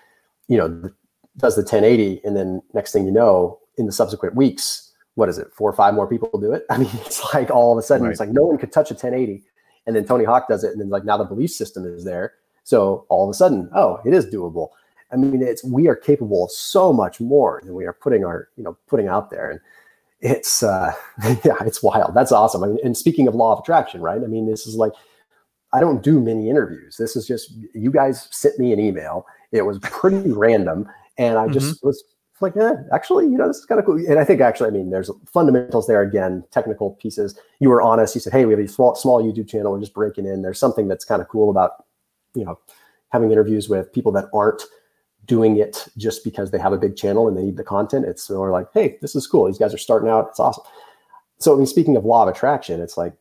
you 0.49 0.59
know, 0.59 0.91
does 1.37 1.57
the 1.57 1.63
1080, 1.63 2.21
and 2.25 2.37
then 2.37 2.61
next 2.75 2.93
thing 2.93 3.07
you 3.07 3.11
know, 3.11 3.59
in 3.79 3.87
the 3.87 3.93
subsequent 3.93 4.35
weeks, 4.35 4.90
what 5.21 5.29
is 5.29 5.39
it? 5.39 5.53
Four 5.53 5.71
or 5.71 5.75
five 5.75 5.95
more 5.95 6.09
people 6.09 6.41
do 6.41 6.53
it. 6.53 6.65
I 6.71 6.79
mean, 6.79 6.91
it's 6.95 7.23
like 7.33 7.51
all 7.51 7.71
of 7.71 7.79
a 7.79 7.83
sudden, 7.83 8.07
right. 8.07 8.11
it's 8.11 8.21
like 8.21 8.31
no 8.31 8.47
one 8.47 8.59
could 8.59 8.73
touch 8.73 8.91
a 8.91 8.95
1080, 8.95 9.45
and 9.87 9.95
then 9.95 10.05
Tony 10.05 10.25
Hawk 10.25 10.49
does 10.49 10.65
it, 10.65 10.73
and 10.73 10.81
then 10.81 10.89
like 10.89 11.05
now 11.05 11.17
the 11.17 11.25
belief 11.25 11.51
system 11.51 11.85
is 11.85 12.05
there. 12.05 12.33
So 12.65 13.05
all 13.09 13.25
of 13.25 13.31
a 13.31 13.35
sudden, 13.35 13.71
oh, 13.75 14.01
it 14.05 14.15
is 14.15 14.27
doable. 14.27 14.71
I 15.13 15.17
mean, 15.17 15.43
it's 15.43 15.63
we 15.63 15.89
are 15.89 15.97
capable 15.97 16.45
of 16.45 16.51
so 16.51 16.93
much 16.93 17.21
more 17.21 17.61
than 17.65 17.75
we 17.75 17.85
are 17.85 17.93
putting 17.93 18.25
our, 18.25 18.49
you 18.57 18.65
know, 18.65 18.77
putting 18.87 19.09
out 19.09 19.31
there. 19.31 19.51
And 19.51 19.61
it's 20.21 20.63
uh 20.63 20.93
yeah, 21.45 21.57
it's 21.63 21.83
wild. 21.83 22.15
That's 22.15 22.33
awesome. 22.33 22.63
I 22.63 22.69
mean, 22.69 22.79
and 22.85 22.97
speaking 22.97 23.29
of 23.29 23.35
law 23.35 23.53
of 23.53 23.61
attraction, 23.61 24.01
right? 24.01 24.23
I 24.23 24.27
mean, 24.27 24.49
this 24.49 24.67
is 24.67 24.77
like 24.77 24.93
I 25.73 25.81
don't 25.81 26.03
do 26.03 26.21
many 26.21 26.49
interviews. 26.49 26.97
This 26.97 27.17
is 27.17 27.27
just 27.27 27.53
you 27.75 27.91
guys 27.91 28.29
sent 28.31 28.59
me 28.59 28.73
an 28.73 28.81
email. 28.81 29.27
It 29.53 29.63
was 29.63 29.79
pretty 29.81 30.31
random. 30.33 30.89
And 31.19 31.39
I 31.39 31.49
just 31.49 31.77
mm-hmm. 31.77 31.89
was 31.89 32.05
like, 32.41 32.57
eh, 32.57 32.75
actually, 32.93 33.25
you 33.27 33.37
know, 33.37 33.47
this 33.47 33.59
is 33.59 33.67
kind 33.67 33.79
of 33.79 33.85
cool. 33.85 33.97
And 33.97 34.19
I 34.19 34.25
think 34.25 34.41
actually, 34.41 34.69
I 34.69 34.73
mean, 34.73 34.91
there's 34.91 35.11
fundamentals 35.27 35.87
there 35.87 36.03
again, 36.03 36.45
technical 36.51 36.93
pieces. 36.93 37.39
You 37.59 37.69
were 37.69 37.83
honest. 37.83 38.15
You 38.15 38.21
said, 38.21 38.33
hey, 38.33 38.47
we 38.47 38.53
have 38.53 38.61
a 38.61 38.69
small 38.69 38.95
small 38.95 39.23
YouTube 39.23 39.49
channel. 39.49 39.73
We're 39.73 39.81
just 39.81 39.95
breaking 39.95 40.27
in. 40.27 40.43
There's 40.43 40.59
something 40.59 40.89
that's 40.89 41.05
kind 41.05 41.21
of 41.21 41.29
cool 41.29 41.51
about, 41.51 41.85
you 42.35 42.45
know, 42.45 42.59
having 43.11 43.31
interviews 43.31 43.69
with 43.69 43.93
people 43.93 44.13
that 44.13 44.29
aren't 44.33 44.63
doing 45.27 45.59
it 45.59 45.87
just 45.97 46.25
because 46.25 46.51
they 46.51 46.59
have 46.59 46.73
a 46.73 46.79
big 46.79 46.97
channel 46.97 47.29
and 47.29 47.37
they 47.37 47.43
need 47.43 47.57
the 47.57 47.65
content. 47.65 48.07
It's 48.07 48.31
more 48.31 48.51
like, 48.51 48.67
hey, 48.73 48.99
this 49.01 49.15
is 49.15 49.27
cool. 49.27 49.47
These 49.47 49.59
guys 49.59 49.75
are 49.75 49.79
starting 49.79 50.09
out. 50.09 50.29
It's 50.31 50.41
awesome. 50.41 50.65
So, 51.39 51.55
I 51.55 51.57
mean, 51.57 51.67
speaking 51.67 51.97
of 51.97 52.05
law 52.05 52.23
of 52.23 52.29
attraction, 52.29 52.81
it's 52.81 52.97
like 52.97 53.15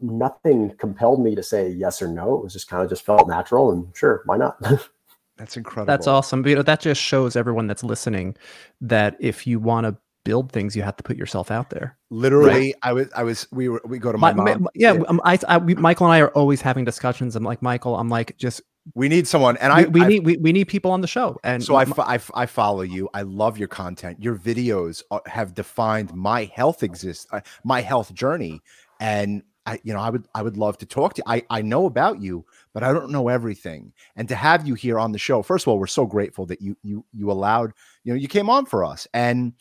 nothing 0.00 0.74
compelled 0.78 1.22
me 1.22 1.34
to 1.34 1.42
say 1.42 1.68
yes 1.68 2.02
or 2.02 2.08
no. 2.08 2.36
It 2.36 2.44
was 2.44 2.52
just 2.52 2.68
kind 2.68 2.82
of 2.82 2.88
just 2.88 3.04
felt 3.04 3.28
natural 3.28 3.70
and 3.70 3.86
sure, 3.94 4.22
why 4.26 4.36
not? 4.36 4.56
That's 5.36 5.56
incredible. 5.56 5.86
That's 5.86 6.06
awesome. 6.06 6.42
But, 6.42 6.50
you 6.50 6.56
know, 6.56 6.62
that 6.62 6.80
just 6.80 7.00
shows 7.00 7.36
everyone 7.36 7.66
that's 7.66 7.82
listening 7.82 8.36
that 8.80 9.16
if 9.18 9.46
you 9.46 9.58
want 9.58 9.86
to 9.86 9.96
build 10.24 10.52
things, 10.52 10.74
you 10.74 10.82
have 10.82 10.96
to 10.96 11.02
put 11.02 11.16
yourself 11.16 11.50
out 11.50 11.70
there. 11.70 11.98
Literally, 12.10 12.50
right? 12.50 12.74
I 12.82 12.92
was, 12.92 13.08
I 13.14 13.22
was, 13.24 13.46
we 13.52 13.68
were, 13.68 13.82
we 13.84 13.98
go 13.98 14.12
to 14.12 14.18
my, 14.18 14.32
my 14.32 14.54
mom. 14.54 14.68
yeah, 14.74 14.92
um, 15.08 15.20
I, 15.24 15.38
I, 15.48 15.58
we, 15.58 15.74
Michael 15.74 16.06
and 16.06 16.14
I 16.14 16.20
are 16.20 16.30
always 16.30 16.60
having 16.60 16.84
discussions. 16.84 17.36
I'm 17.36 17.44
like, 17.44 17.62
Michael, 17.62 17.96
I'm 17.96 18.08
like, 18.08 18.36
just 18.38 18.62
we 18.94 19.08
need 19.08 19.26
someone, 19.26 19.56
and 19.58 19.72
I 19.72 19.84
we, 19.84 20.02
I, 20.02 20.08
need 20.08 20.26
we, 20.26 20.36
we 20.36 20.52
need 20.52 20.68
people 20.68 20.90
on 20.90 21.00
the 21.00 21.06
show. 21.06 21.38
And 21.42 21.64
so 21.64 21.74
I, 21.74 21.84
I, 21.98 22.20
I 22.34 22.46
follow 22.46 22.82
you. 22.82 23.08
I 23.14 23.22
love 23.22 23.56
your 23.56 23.68
content. 23.68 24.22
Your 24.22 24.36
videos 24.36 25.02
have 25.26 25.54
defined 25.54 26.14
my 26.14 26.44
health 26.44 26.82
exist, 26.82 27.26
uh, 27.32 27.40
my 27.64 27.80
health 27.80 28.12
journey, 28.12 28.60
and 29.00 29.42
I 29.66 29.80
you 29.82 29.92
know 29.92 30.00
I 30.00 30.10
would 30.10 30.26
I 30.34 30.42
would 30.42 30.56
love 30.56 30.78
to 30.78 30.86
talk 30.86 31.14
to 31.14 31.22
you. 31.26 31.32
I 31.32 31.42
I 31.50 31.62
know 31.62 31.86
about 31.86 32.20
you, 32.20 32.44
but 32.72 32.82
I 32.82 32.92
don't 32.92 33.10
know 33.10 33.28
everything. 33.28 33.92
And 34.16 34.28
to 34.28 34.34
have 34.34 34.66
you 34.66 34.74
here 34.74 34.98
on 34.98 35.12
the 35.12 35.18
show, 35.18 35.42
first 35.42 35.64
of 35.64 35.68
all, 35.68 35.78
we're 35.78 35.86
so 35.86 36.06
grateful 36.06 36.46
that 36.46 36.60
you 36.60 36.76
you 36.82 37.04
you 37.12 37.30
allowed 37.30 37.72
you 38.04 38.12
know 38.12 38.18
you 38.18 38.28
came 38.28 38.50
on 38.50 38.66
for 38.66 38.84
us 38.84 39.06
and 39.14 39.52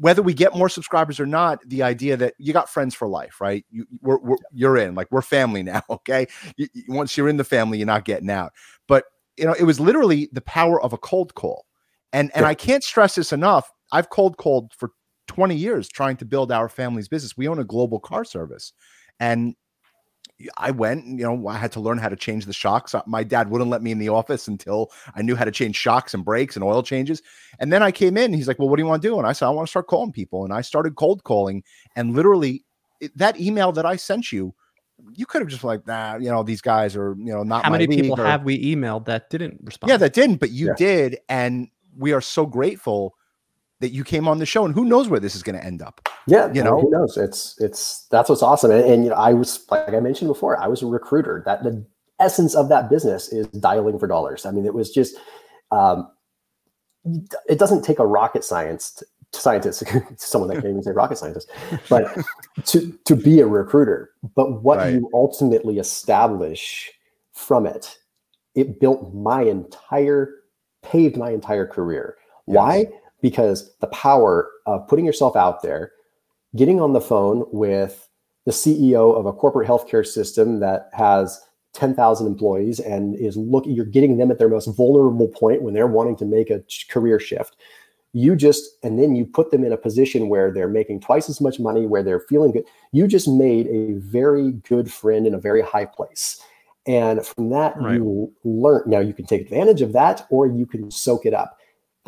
whether 0.00 0.22
we 0.22 0.34
get 0.34 0.54
more 0.54 0.68
subscribers 0.68 1.20
or 1.20 1.26
not, 1.26 1.60
the 1.66 1.82
idea 1.82 2.16
that 2.16 2.34
you 2.38 2.52
got 2.52 2.70
friends 2.70 2.94
for 2.94 3.08
life, 3.08 3.40
right? 3.40 3.64
You, 3.70 3.86
we're, 4.00 4.18
we're 4.18 4.36
you're 4.52 4.76
in, 4.76 4.94
like 4.94 5.08
we're 5.10 5.22
family 5.22 5.62
now. 5.62 5.82
Okay, 5.90 6.26
you, 6.56 6.68
once 6.88 7.16
you're 7.16 7.28
in 7.28 7.36
the 7.36 7.44
family, 7.44 7.78
you're 7.78 7.86
not 7.86 8.04
getting 8.04 8.30
out. 8.30 8.52
But 8.86 9.04
you 9.36 9.44
know, 9.44 9.54
it 9.58 9.64
was 9.64 9.80
literally 9.80 10.28
the 10.32 10.40
power 10.42 10.80
of 10.80 10.92
a 10.92 10.98
cold 10.98 11.34
call, 11.34 11.66
and 12.12 12.30
and 12.34 12.46
I 12.46 12.54
can't 12.54 12.84
stress 12.84 13.14
this 13.14 13.32
enough. 13.32 13.70
I've 13.92 14.10
cold 14.10 14.36
called 14.36 14.72
for 14.76 14.92
20 15.26 15.54
years 15.56 15.88
trying 15.88 16.16
to 16.18 16.24
build 16.24 16.52
our 16.52 16.68
family's 16.68 17.08
business. 17.08 17.36
We 17.36 17.48
own 17.48 17.58
a 17.58 17.64
global 17.64 18.00
car 18.00 18.24
service, 18.24 18.72
and 19.20 19.54
I 20.56 20.70
went, 20.70 21.04
you 21.04 21.24
know, 21.24 21.48
I 21.48 21.56
had 21.56 21.72
to 21.72 21.80
learn 21.80 21.98
how 21.98 22.08
to 22.08 22.14
change 22.14 22.46
the 22.46 22.52
shocks. 22.52 22.94
Uh, 22.94 23.02
my 23.06 23.24
dad 23.24 23.50
wouldn't 23.50 23.70
let 23.70 23.82
me 23.82 23.90
in 23.90 23.98
the 23.98 24.08
office 24.08 24.46
until 24.46 24.92
I 25.16 25.22
knew 25.22 25.34
how 25.34 25.44
to 25.44 25.50
change 25.50 25.74
shocks 25.74 26.14
and 26.14 26.24
brakes 26.24 26.54
and 26.54 26.62
oil 26.64 26.80
changes. 26.82 27.22
And 27.58 27.72
then 27.72 27.82
I 27.82 27.90
came 27.90 28.16
in, 28.16 28.32
he's 28.32 28.46
like, 28.46 28.58
Well, 28.60 28.68
what 28.68 28.76
do 28.76 28.82
you 28.82 28.86
want 28.86 29.02
to 29.02 29.08
do? 29.08 29.18
And 29.18 29.26
I 29.26 29.32
said, 29.32 29.46
I 29.46 29.50
want 29.50 29.66
to 29.66 29.70
start 29.70 29.88
calling 29.88 30.12
people. 30.12 30.44
And 30.44 30.52
I 30.52 30.60
started 30.60 30.94
cold 30.94 31.24
calling. 31.24 31.64
And 31.96 32.14
literally, 32.14 32.64
it, 33.00 33.16
that 33.18 33.40
email 33.40 33.72
that 33.72 33.84
I 33.84 33.96
sent 33.96 34.30
you, 34.30 34.54
you 35.12 35.26
could 35.26 35.42
have 35.42 35.48
just 35.48 35.64
like, 35.64 35.84
nah, 35.88 36.16
you 36.16 36.30
know, 36.30 36.44
these 36.44 36.60
guys 36.60 36.94
are, 36.94 37.16
you 37.18 37.32
know, 37.32 37.42
not 37.42 37.64
How 37.64 37.72
many 37.72 37.88
people 37.88 38.14
or- 38.20 38.24
have 38.26 38.44
we 38.44 38.64
emailed 38.74 39.06
that 39.06 39.30
didn't 39.30 39.58
respond? 39.64 39.90
yeah, 39.90 39.96
that 39.96 40.12
didn't, 40.12 40.36
but 40.36 40.50
you 40.50 40.66
Yeah. 40.68 40.74
did. 40.76 41.18
And 41.28 41.68
we 41.96 42.12
are 42.12 42.20
so 42.20 42.46
grateful 42.46 43.14
that 43.80 43.90
you 43.90 44.04
came 44.04 44.26
on 44.26 44.38
the 44.38 44.46
show. 44.46 44.64
And 44.64 44.74
who 44.74 44.84
knows 44.84 45.08
where 45.08 45.20
this 45.20 45.34
is 45.36 45.42
going 45.42 45.56
to 45.58 45.64
end 45.64 45.82
up? 45.82 46.06
Yeah, 46.26 46.52
You 46.52 46.62
know? 46.64 46.80
who 46.80 46.90
knows? 46.90 47.16
It's 47.16 47.56
it's 47.60 48.06
that's 48.10 48.28
what's 48.28 48.42
awesome. 48.42 48.70
And, 48.70 48.84
and 48.84 49.04
you 49.04 49.10
know, 49.10 49.16
I 49.16 49.32
was 49.32 49.64
like 49.70 49.94
I 49.94 50.00
mentioned 50.00 50.28
before, 50.28 50.58
I 50.60 50.66
was 50.66 50.82
a 50.82 50.86
recruiter. 50.86 51.42
That 51.46 51.62
the 51.62 51.84
essence 52.20 52.54
of 52.54 52.68
that 52.68 52.90
business 52.90 53.32
is 53.32 53.46
dialing 53.48 53.98
for 53.98 54.06
dollars. 54.06 54.44
I 54.44 54.50
mean, 54.50 54.66
it 54.66 54.74
was 54.74 54.90
just 54.90 55.16
um, 55.70 56.10
it 57.48 57.58
doesn't 57.58 57.82
take 57.84 57.98
a 57.98 58.06
rocket 58.06 58.44
science 58.44 58.90
to, 58.92 59.06
scientist, 59.32 59.84
someone 60.16 60.48
that 60.48 60.56
can't 60.56 60.66
even 60.66 60.82
say 60.82 60.90
rocket 60.90 61.16
scientist, 61.18 61.50
but 61.88 62.16
to 62.64 62.92
to 63.04 63.14
be 63.16 63.40
a 63.40 63.46
recruiter. 63.46 64.10
But 64.34 64.62
what 64.62 64.78
Right. 64.78 64.94
you 64.94 65.08
ultimately 65.14 65.78
establish 65.78 66.90
from 67.32 67.66
it, 67.66 67.96
it 68.54 68.80
built 68.80 69.14
my 69.14 69.42
entire, 69.42 70.34
paved 70.82 71.16
my 71.16 71.30
entire 71.30 71.66
career. 71.66 72.16
Why? 72.46 72.86
Because 73.20 73.74
the 73.80 73.88
power 73.88 74.48
of 74.66 74.86
putting 74.86 75.04
yourself 75.04 75.34
out 75.34 75.62
there, 75.62 75.92
getting 76.56 76.80
on 76.80 76.92
the 76.92 77.00
phone 77.00 77.44
with 77.50 78.08
the 78.46 78.52
CEO 78.52 79.14
of 79.14 79.26
a 79.26 79.32
corporate 79.32 79.68
healthcare 79.68 80.06
system 80.06 80.60
that 80.60 80.88
has 80.92 81.40
10,000 81.74 82.26
employees 82.26 82.80
and 82.80 83.14
is 83.16 83.36
looking, 83.36 83.72
you're 83.72 83.84
getting 83.84 84.16
them 84.16 84.30
at 84.30 84.38
their 84.38 84.48
most 84.48 84.66
vulnerable 84.76 85.28
point 85.28 85.62
when 85.62 85.74
they're 85.74 85.86
wanting 85.86 86.16
to 86.16 86.24
make 86.24 86.50
a 86.50 86.62
career 86.88 87.20
shift. 87.20 87.56
You 88.14 88.34
just, 88.36 88.64
and 88.82 88.98
then 88.98 89.14
you 89.14 89.26
put 89.26 89.50
them 89.50 89.64
in 89.64 89.72
a 89.72 89.76
position 89.76 90.28
where 90.28 90.50
they're 90.50 90.68
making 90.68 91.00
twice 91.00 91.28
as 91.28 91.40
much 91.40 91.60
money, 91.60 91.86
where 91.86 92.02
they're 92.02 92.20
feeling 92.20 92.52
good. 92.52 92.64
You 92.92 93.06
just 93.06 93.28
made 93.28 93.66
a 93.66 93.92
very 93.98 94.52
good 94.52 94.90
friend 94.90 95.26
in 95.26 95.34
a 95.34 95.38
very 95.38 95.60
high 95.60 95.84
place. 95.84 96.40
And 96.86 97.24
from 97.24 97.50
that, 97.50 97.76
Right. 97.76 97.96
you 97.96 98.32
learn. 98.44 98.84
Now, 98.86 99.00
you 99.00 99.12
can 99.12 99.26
take 99.26 99.42
advantage 99.42 99.82
of 99.82 99.92
that 99.92 100.26
or 100.30 100.46
you 100.46 100.64
can 100.64 100.90
soak 100.90 101.26
it 101.26 101.34
up 101.34 101.57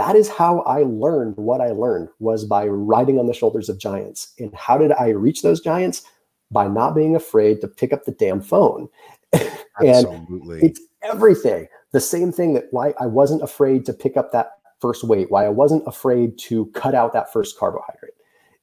that 0.01 0.17
is 0.17 0.31
how 0.31 0.61
i 0.61 0.79
learned 0.83 1.37
what 1.37 1.61
i 1.61 1.69
learned 1.69 2.09
was 2.21 2.47
by 2.47 2.67
riding 2.67 3.19
on 3.19 3.27
the 3.27 3.35
shoulders 3.35 3.69
of 3.69 3.79
giants. 3.79 4.33
And 4.39 4.53
how 4.55 4.79
did 4.79 4.93
i 4.93 5.09
reach 5.09 5.43
those 5.43 5.61
giants? 5.61 6.03
By 6.51 6.67
not 6.69 6.95
being 6.95 7.15
afraid 7.15 7.61
to 7.61 7.69
pick 7.69 7.93
up 7.93 8.05
the 8.05 8.13
damn 8.13 8.41
phone. 8.41 8.89
Absolutely. 9.33 10.61
it's 10.63 10.81
everything. 11.03 11.69
The 11.93 12.01
same 12.01 12.33
thing 12.33 12.55
that 12.55 12.65
why 12.71 12.95
i 12.99 13.07
wasn't 13.07 13.43
afraid 13.43 13.85
to 13.87 13.93
pick 13.93 14.17
up 14.17 14.33
that 14.33 14.53
first 14.81 15.05
weight 15.05 15.31
why 15.31 15.45
i 15.45 15.51
wasn't 15.51 15.87
afraid 15.87 16.39
to 16.39 16.67
cut 16.83 16.95
out 16.95 17.13
that 17.13 17.31
first 17.31 17.59
carbohydrate. 17.59 18.15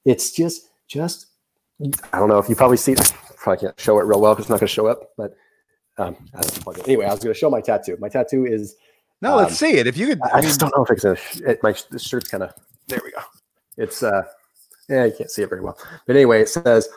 It's 0.04 0.32
just 0.32 0.70
just 0.88 1.26
i 2.12 2.18
don't 2.18 2.28
know 2.28 2.38
if 2.38 2.48
you 2.48 2.56
probably 2.56 2.76
see 2.76 2.96
probably 3.36 3.60
can't 3.60 3.78
show 3.78 4.00
it 4.00 4.06
real 4.06 4.20
well 4.20 4.34
because 4.34 4.46
it's 4.46 4.50
not 4.50 4.58
going 4.58 4.66
to 4.66 4.74
show 4.74 4.88
up 4.88 5.10
but 5.16 5.36
um, 5.98 6.16
I 6.34 6.38
have 6.38 6.52
to 6.52 6.60
plug 6.60 6.80
anyway 6.80 7.06
i 7.06 7.12
was 7.12 7.20
going 7.20 7.32
to 7.34 7.38
show 7.38 7.50
my 7.50 7.60
tattoo. 7.60 7.96
My 8.00 8.08
tattoo 8.08 8.44
is 8.44 8.74
no, 9.20 9.32
um, 9.32 9.36
let's 9.38 9.56
see 9.58 9.72
it. 9.72 9.86
If 9.86 9.96
you 9.96 10.06
could, 10.08 10.20
I, 10.22 10.28
I 10.30 10.34
mean, 10.36 10.42
just 10.44 10.60
don't 10.60 10.72
know 10.76 10.84
if 10.84 10.90
it's 10.90 11.02
gonna. 11.04 11.16
sh- 11.16 11.40
It, 11.46 11.62
my 11.62 11.74
the 11.90 11.98
shirt's 11.98 12.28
kind 12.28 12.42
of. 12.42 12.52
There 12.86 13.00
we 13.04 13.10
go. 13.12 13.20
It's 13.76 14.02
uh, 14.02 14.22
yeah, 14.88 15.04
you 15.04 15.12
can't 15.16 15.30
see 15.30 15.42
it 15.42 15.48
very 15.48 15.60
well. 15.60 15.78
But 16.06 16.16
anyway, 16.16 16.40
it 16.40 16.48
says, 16.48 16.88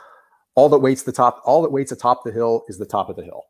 "All 0.56 0.70
that 0.70 0.80
waits 0.80 1.04
the 1.04 1.12
top. 1.12 1.42
All 1.46 1.62
that 1.62 1.72
waits 1.72 1.92
atop 1.92 2.24
the 2.24 2.32
hill 2.32 2.64
is 2.68 2.78
the 2.78 2.86
top 2.86 3.10
of 3.10 3.16
the 3.16 3.24
hill," 3.24 3.44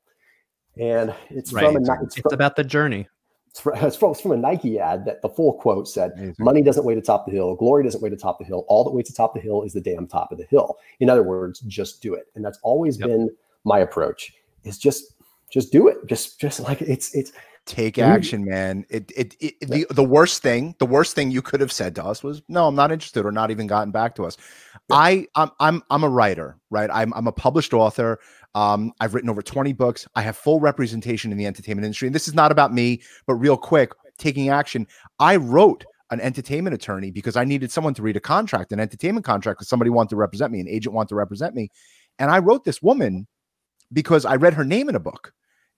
and 0.80 1.14
it's 1.30 1.54
Right. 1.54 1.66
from 1.66 1.76
a 1.78 1.80
it's, 2.04 2.16
It's 2.18 2.22
from, 2.22 2.34
about 2.34 2.56
the 2.56 2.64
journey. 2.64 3.08
it's, 3.50 3.60
from, 3.60 3.76
it's 3.78 3.96
from 3.96 4.12
it's 4.12 4.22
from 4.22 4.32
a 4.32 4.38
Nike 4.38 4.80
ad 4.80 5.06
that 5.06 5.22
the 5.22 5.30
full 5.30 5.54
quote 5.54 5.88
said, 5.88 6.12
Amazing. 6.16 6.36
"Money 6.40 6.62
doesn't 6.62 6.84
wait 6.86 6.98
atop 6.98 7.26
the 7.26 7.32
hill. 7.32 7.56
Glory 7.56 7.84
doesn't 7.84 8.02
wait 8.02 8.14
atop 8.14 8.40
the 8.40 8.46
hill. 8.46 8.66
All 8.68 8.84
that 8.84 8.92
waits 8.92 9.10
atop 9.10 9.34
the 9.34 9.40
hill 9.42 9.64
is 9.64 9.74
the 9.74 9.82
damn 9.82 10.08
top 10.08 10.32
of 10.32 10.38
the 10.38 10.46
hill." 10.46 10.78
In 11.00 11.10
other 11.10 11.24
words, 11.24 11.60
just 11.62 12.02
do 12.02 12.14
it, 12.16 12.28
and 12.36 12.44
that's 12.44 12.60
always 12.64 13.00
Yep. 13.00 13.08
been 13.10 13.30
my 13.64 13.80
approach. 13.80 14.34
Is 14.64 14.78
just 14.78 15.14
just 15.52 15.72
do 15.72 15.88
it. 15.88 15.98
Just 16.08 16.40
just 16.40 16.60
like 16.62 16.82
it's 16.82 17.14
it's 17.14 17.32
take 17.66 18.00
action, 18.00 18.44
man. 18.44 18.86
It, 18.90 19.12
it, 19.16 19.36
it 19.40 19.60
the, 19.62 19.86
the 19.90 20.04
worst 20.04 20.42
thing, 20.42 20.76
the 20.80 20.86
worst 20.86 21.16
thing 21.16 21.32
you 21.32 21.42
could 21.42 21.62
have 21.62 21.72
said 21.72 21.96
to 21.96 22.06
us 22.06 22.24
was, 22.24 22.42
no, 22.48 22.68
I'm 22.68 22.76
not 22.76 22.92
interested 22.92 23.26
or 23.26 23.32
not 23.32 23.52
even 23.52 23.68
gotten 23.68 23.92
back 23.92 24.16
to 24.16 24.26
us. 24.26 24.38
Yeah. 24.90 24.96
I, 24.96 25.28
I'm, 25.36 25.52
I'm, 25.60 25.84
I'm 25.90 26.04
a 26.04 26.10
writer, 26.10 26.58
right? 26.70 26.90
I'm, 26.92 27.14
I'm 27.14 27.28
a 27.28 27.32
published 27.32 27.74
author. 27.74 28.20
Um, 28.56 28.92
I've 29.00 29.14
written 29.14 29.30
over 29.30 29.42
20 29.42 29.74
books. 29.74 30.08
I 30.16 30.22
have 30.22 30.36
full 30.36 30.60
representation 30.60 31.32
in 31.32 31.38
the 31.38 31.46
entertainment 31.46 31.86
industry. 31.86 32.08
And 32.08 32.16
this 32.16 32.28
is 32.28 32.34
not 32.34 32.52
about 32.52 32.74
me, 32.74 33.02
but 33.28 33.36
real 33.36 33.58
quick, 33.58 33.92
taking 34.18 34.50
action. 34.50 34.88
I 35.20 35.36
wrote 35.38 35.86
an 36.10 36.20
entertainment 36.20 36.74
attorney 36.74 37.12
because 37.12 37.38
I 37.38 37.46
needed 37.46 37.72
someone 37.72 37.94
to 37.94 38.02
read 38.02 38.18
a 38.18 38.22
contract, 38.22 38.72
an 38.74 38.80
entertainment 38.80 39.26
contract, 39.26 39.60
because 39.60 39.70
somebody 39.70 39.90
wanted 39.90 40.10
to 40.10 40.16
represent 40.18 40.52
me, 40.52 40.60
an 40.60 40.68
agent 40.68 40.94
wanted 40.94 41.10
to 41.10 41.16
represent 41.16 41.56
me. 41.56 41.70
And 42.20 42.30
I 42.30 42.40
wrote 42.40 42.66
this 42.66 42.82
woman 42.82 43.28
because 43.94 44.26
I 44.26 44.36
read 44.36 44.54
her 44.56 44.66
name 44.66 44.90
in 44.90 44.96
a 44.96 45.00
book. 45.00 45.34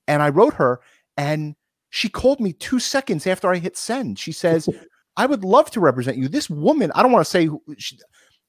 And 0.07 0.21
I 0.21 0.29
wrote 0.29 0.55
her, 0.55 0.81
and 1.15 1.55
she 1.93 2.09
called 2.09 2.39
me 2.39 2.53
two 2.53 2.79
seconds 2.79 3.27
after 3.27 3.53
I 3.53 3.59
hit 3.59 3.77
send. 3.77 4.17
She 4.17 4.31
says, 4.31 4.67
I 5.15 5.27
would 5.27 5.43
love 5.43 5.69
to 5.71 5.79
represent 5.79 6.17
you. 6.17 6.27
This 6.27 6.49
woman, 6.49 6.91
I 6.95 7.03
don't 7.03 7.11
want 7.11 7.23
to 7.23 7.29
say 7.29 7.45
who, 7.45 7.61
she, 7.77 7.99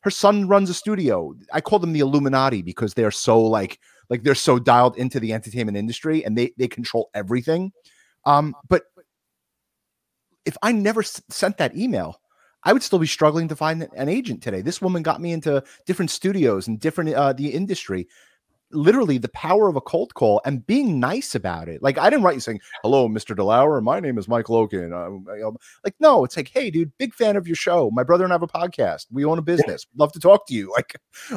her 0.01 0.11
son 0.11 0.49
runs 0.49 0.71
a 0.71 0.75
studio. 0.75 1.35
I 1.53 1.61
call 1.61 1.79
them 1.79 1.93
the 1.93 2.01
Illuminati 2.01 2.63
because 2.63 2.95
they're 2.95 3.11
so 3.11 3.39
like, 3.39 3.81
like 4.09 4.23
they're 4.23 4.35
so 4.35 4.59
dialed 4.59 4.97
into 4.97 5.21
the 5.21 5.35
entertainment 5.35 5.77
industry 5.77 6.25
and 6.25 6.39
they 6.39 6.53
they 6.57 6.69
control 6.69 7.11
everything. 7.13 7.73
Um, 8.25 8.57
but 8.67 8.85
if 10.47 10.57
I 10.63 10.73
never 10.73 11.03
s- 11.03 11.21
sent 11.29 11.59
that 11.59 11.77
email, 11.77 12.23
I 12.63 12.73
would 12.73 12.83
still 12.83 12.99
be 12.99 13.07
struggling 13.07 13.49
to 13.49 13.57
find 13.57 13.87
an 13.95 14.09
agent 14.09 14.43
today. 14.43 14.63
This 14.63 14.81
woman 14.81 15.03
got 15.03 15.21
me 15.21 15.33
into 15.33 15.63
different 15.85 16.11
studios 16.11 16.67
and 16.67 16.81
different 16.81 17.13
uh, 17.13 17.35
the 17.35 17.49
industry. 17.49 18.09
Literally, 18.75 19.19
the 19.19 19.29
power 19.31 19.69
of 19.69 19.77
a 19.77 19.81
cold 19.81 20.13
call 20.15 20.41
and 20.45 20.67
being 20.67 21.01
nice 21.01 21.35
about 21.35 21.69
it. 21.69 21.83
Like 21.83 21.97
I 21.97 22.11
didn't 22.11 22.25
write 22.25 22.35
you 22.35 22.41
saying, 22.41 22.61
"Hello, 22.83 23.09
Mr. 23.09 23.35
DeLauer. 23.37 23.83
My 23.83 24.01
name 24.01 24.19
is 24.19 24.29
Mike 24.29 24.49
Logan." 24.49 24.93
Um, 24.93 25.27
I- 25.31 25.43
um, 25.43 25.57
like 25.85 25.95
no, 26.01 26.25
it's 26.25 26.37
like, 26.37 26.49
"Hey, 26.49 26.71
dude, 26.71 26.93
big 26.99 27.15
fan 27.15 27.37
of 27.37 27.47
your 27.47 27.57
show. 27.57 27.91
My 27.93 28.03
brother 28.03 28.25
and 28.25 28.33
I 28.33 28.35
have 28.35 28.43
a 28.43 28.47
podcast. 28.49 29.07
We 29.11 29.25
own 29.25 29.39
a 29.39 29.43
business. 29.43 29.87
Love 29.97 30.13
to 30.13 30.21
talk 30.21 30.47
to 30.49 30.55
you." 30.55 30.73
Like, 30.77 30.97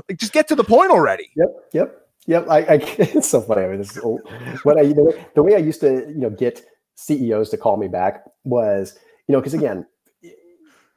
like 0.09 0.17
just 0.17 0.33
get 0.33 0.47
to 0.47 0.55
the 0.55 0.63
point 0.63 0.89
already. 0.91 1.29
Yep, 1.35 1.49
yep, 1.73 2.07
yep. 2.25 2.47
I, 2.49 2.57
I 2.59 2.73
it's 2.97 3.29
so 3.29 3.39
funny. 3.41 3.63
I 3.63 3.67
mean, 3.67 3.77
this 3.77 3.91
is 3.91 3.99
old. 3.99 4.21
what 4.63 4.79
I 4.79 4.83
the 4.91 5.03
way, 5.03 5.25
the 5.35 5.43
way 5.43 5.53
I 5.53 5.59
used 5.59 5.79
to 5.81 6.07
you 6.09 6.17
know 6.17 6.31
get 6.31 6.65
CEOs 6.95 7.49
to 7.51 7.57
call 7.57 7.77
me 7.77 7.87
back 7.87 8.23
was 8.43 8.97
you 9.27 9.33
know 9.33 9.39
because 9.39 9.53
again 9.53 9.85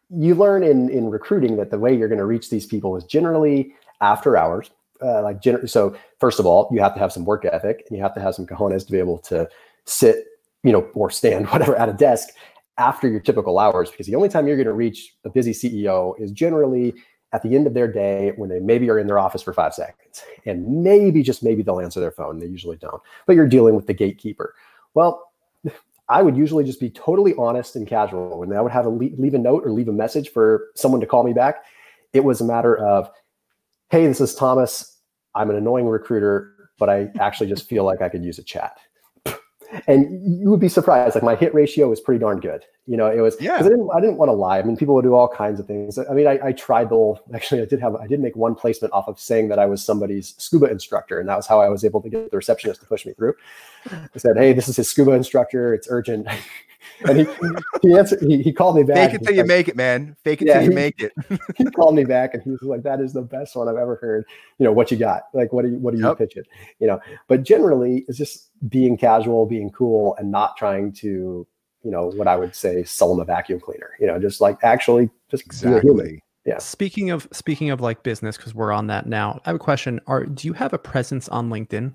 you 0.08 0.34
learn 0.34 0.62
in 0.62 0.88
in 0.88 1.10
recruiting 1.10 1.56
that 1.56 1.70
the 1.70 1.78
way 1.78 1.94
you're 1.96 2.08
going 2.08 2.18
to 2.18 2.26
reach 2.26 2.50
these 2.50 2.66
people 2.66 2.96
is 2.96 3.04
generally 3.04 3.74
after 4.00 4.36
hours. 4.36 4.70
Uh, 5.02 5.22
like 5.22 5.40
gener- 5.40 5.68
so, 5.68 5.96
first 6.18 6.38
of 6.38 6.46
all, 6.46 6.68
you 6.72 6.80
have 6.80 6.94
to 6.94 7.00
have 7.00 7.12
some 7.12 7.24
work 7.24 7.44
ethic 7.44 7.84
and 7.88 7.96
you 7.96 8.02
have 8.02 8.14
to 8.14 8.20
have 8.20 8.34
some 8.34 8.46
cojones 8.46 8.84
to 8.84 8.92
be 8.92 8.98
able 8.98 9.18
to 9.18 9.48
sit, 9.84 10.24
you 10.62 10.72
know, 10.72 10.88
or 10.94 11.10
stand, 11.10 11.46
whatever, 11.50 11.76
at 11.76 11.88
a 11.88 11.92
desk 11.92 12.28
after 12.78 13.08
your 13.08 13.20
typical 13.20 13.58
hours. 13.58 13.90
Because 13.90 14.06
the 14.06 14.14
only 14.14 14.28
time 14.28 14.46
you're 14.46 14.56
going 14.56 14.66
to 14.66 14.72
reach 14.72 15.14
a 15.24 15.30
busy 15.30 15.52
CEO 15.52 16.18
is 16.20 16.32
generally 16.32 16.94
at 17.32 17.42
the 17.42 17.54
end 17.54 17.66
of 17.66 17.74
their 17.74 17.90
day 17.90 18.32
when 18.36 18.48
they 18.48 18.58
maybe 18.58 18.90
are 18.90 18.98
in 18.98 19.06
their 19.06 19.18
office 19.18 19.42
for 19.42 19.52
five 19.52 19.72
seconds. 19.72 20.22
And 20.46 20.82
maybe 20.82 21.22
just 21.22 21.42
maybe 21.42 21.62
they'll 21.62 21.80
answer 21.80 22.00
their 22.00 22.10
phone. 22.10 22.38
They 22.38 22.46
usually 22.46 22.76
don't. 22.76 23.00
But 23.26 23.36
you're 23.36 23.48
dealing 23.48 23.76
with 23.76 23.86
the 23.86 23.94
gatekeeper. 23.94 24.54
Well 24.94 25.30
i 26.08 26.22
would 26.22 26.36
usually 26.36 26.64
just 26.64 26.80
be 26.80 26.90
totally 26.90 27.34
honest 27.36 27.76
and 27.76 27.86
casual. 27.86 28.42
And 28.42 28.52
i 28.54 28.60
would 28.60 28.72
have 28.72 28.84
to 28.84 28.90
leave, 28.90 29.16
leave 29.18 29.34
a 29.34 29.38
note 29.38 29.62
or 29.64 29.70
leave 29.70 29.88
a 29.88 29.92
message 29.92 30.30
for 30.30 30.70
someone 30.74 31.00
to 31.00 31.06
call 31.06 31.22
me 31.22 31.32
back 31.32 31.62
it 32.12 32.24
was 32.24 32.40
a 32.40 32.44
matter 32.44 32.76
of 32.78 33.10
hey 33.90 34.06
this 34.06 34.20
is 34.20 34.34
thomas. 34.34 34.98
I'm 35.34 35.50
an 35.50 35.56
annoying 35.56 35.86
recruiter 35.86 36.54
but 36.78 36.88
i 36.88 37.08
actually 37.20 37.48
just 37.48 37.68
feel 37.68 37.84
like 37.84 38.00
i 38.02 38.08
could 38.08 38.24
use 38.24 38.38
a 38.38 38.42
chat. 38.42 38.78
And 39.86 40.40
you 40.40 40.50
would 40.50 40.58
be 40.58 40.68
surprised 40.68 41.14
like 41.14 41.22
my 41.22 41.36
hit 41.36 41.54
ratio 41.54 41.88
was 41.88 42.00
pretty 42.00 42.18
darn 42.18 42.40
good. 42.40 42.64
You 42.86 42.96
know 42.96 43.06
it 43.06 43.20
was 43.20 43.36
Yeah. 43.40 43.54
i 43.54 43.62
didn't 43.62 43.88
i 43.94 44.00
didn't 44.00 44.16
want 44.16 44.28
to 44.28 44.32
lie. 44.32 44.58
I 44.58 44.62
mean 44.62 44.76
people 44.76 44.94
would 44.96 45.04
do 45.04 45.14
all 45.14 45.28
kinds 45.28 45.60
of 45.60 45.66
things. 45.66 45.96
I 45.98 46.12
mean 46.12 46.26
I, 46.26 46.40
I 46.42 46.52
tried 46.52 46.86
the 46.86 46.96
whole 46.96 47.20
actually 47.34 47.62
i 47.62 47.64
did 47.66 47.80
have 47.80 47.94
i 47.96 48.06
did 48.06 48.18
make 48.20 48.34
one 48.34 48.54
placement 48.56 48.92
off 48.92 49.06
of 49.06 49.20
saying 49.20 49.48
that 49.50 49.58
i 49.60 49.66
was 49.66 49.84
somebody's 49.84 50.34
scuba 50.38 50.66
instructor 50.66 51.20
and 51.20 51.28
that 51.28 51.36
was 51.36 51.46
how 51.46 51.60
i 51.60 51.68
was 51.68 51.84
able 51.84 52.00
to 52.02 52.08
get 52.08 52.30
the 52.32 52.36
receptionist 52.36 52.80
to 52.80 52.86
push 52.86 53.06
me 53.06 53.12
through. 53.12 53.34
I 53.92 54.18
said 54.18 54.36
hey 54.36 54.52
this 54.52 54.68
is 54.68 54.76
his 54.76 54.88
scuba 54.90 55.12
instructor. 55.12 55.72
It's 55.74 55.86
urgent 55.90 56.26
and 57.08 57.18
he 57.18 57.26
he 57.82 57.96
answered 57.96 58.20
he, 58.22 58.42
he 58.42 58.52
called 58.52 58.76
me 58.76 58.82
back 58.82 58.96
Fake 58.96 59.10
it 59.10 59.14
and 59.18 59.26
till 59.26 59.34
you 59.36 59.42
like- 59.42 59.48
make 59.48 59.68
it, 59.68 59.76
man. 59.76 60.16
Fake 60.24 60.42
it 60.42 60.48
Yeah, 60.48 60.54
till 60.54 60.62
you 60.64 60.68
he- 60.70 60.74
make 60.74 61.00
it. 61.00 61.12
he 61.56 61.64
called 61.64 61.94
me 61.94 62.04
back 62.04 62.34
and 62.34 62.42
he 62.42 62.50
was 62.50 62.60
like, 62.62 62.82
"That 62.82 63.00
is 63.00 63.12
the 63.12 63.22
best 63.22 63.56
one 63.56 63.68
I've 63.68 63.76
ever 63.76 63.96
heard." 63.96 64.24
You 64.58 64.64
know, 64.64 64.72
what 64.72 64.90
you 64.90 64.96
got? 64.96 65.24
Like, 65.34 65.52
what 65.52 65.64
do 65.64 65.70
you 65.72 65.78
what 65.78 65.92
do 65.94 65.98
you 66.00 66.06
Yep. 66.06 66.18
pitch 66.18 66.36
it? 66.36 66.46
You 66.78 66.86
know, 66.86 67.00
but 67.28 67.42
generally, 67.42 68.04
it's 68.08 68.18
just 68.18 68.50
being 68.68 68.96
casual, 68.96 69.46
being 69.46 69.70
cool, 69.70 70.14
and 70.18 70.30
not 70.30 70.56
trying 70.56 70.92
to, 70.94 71.46
you 71.82 71.90
know, 71.90 72.06
what 72.16 72.28
I 72.28 72.36
would 72.36 72.54
say, 72.54 72.84
sell 72.84 73.08
them 73.08 73.20
a 73.20 73.24
vacuum 73.24 73.60
cleaner. 73.60 73.90
You 74.00 74.06
know, 74.06 74.18
just 74.18 74.40
like 74.40 74.58
actually 74.62 75.10
just 75.30 75.48
be 75.48 75.68
a 75.68 75.80
human. 75.80 76.00
Exactly. 76.06 76.22
Yeah. 76.46 76.58
Speaking 76.58 77.10
of 77.10 77.28
speaking 77.32 77.68
of 77.70 77.80
like 77.82 78.02
business, 78.02 78.36
because 78.36 78.54
we're 78.54 78.72
on 78.72 78.86
that 78.86 79.06
now. 79.06 79.40
I 79.44 79.50
have 79.50 79.56
a 79.56 79.58
question. 79.60 80.00
Are 80.06 80.24
do 80.24 80.48
you 80.48 80.54
have 80.54 80.72
a 80.72 80.78
presence 80.78 81.28
on 81.28 81.50
LinkedIn? 81.50 81.92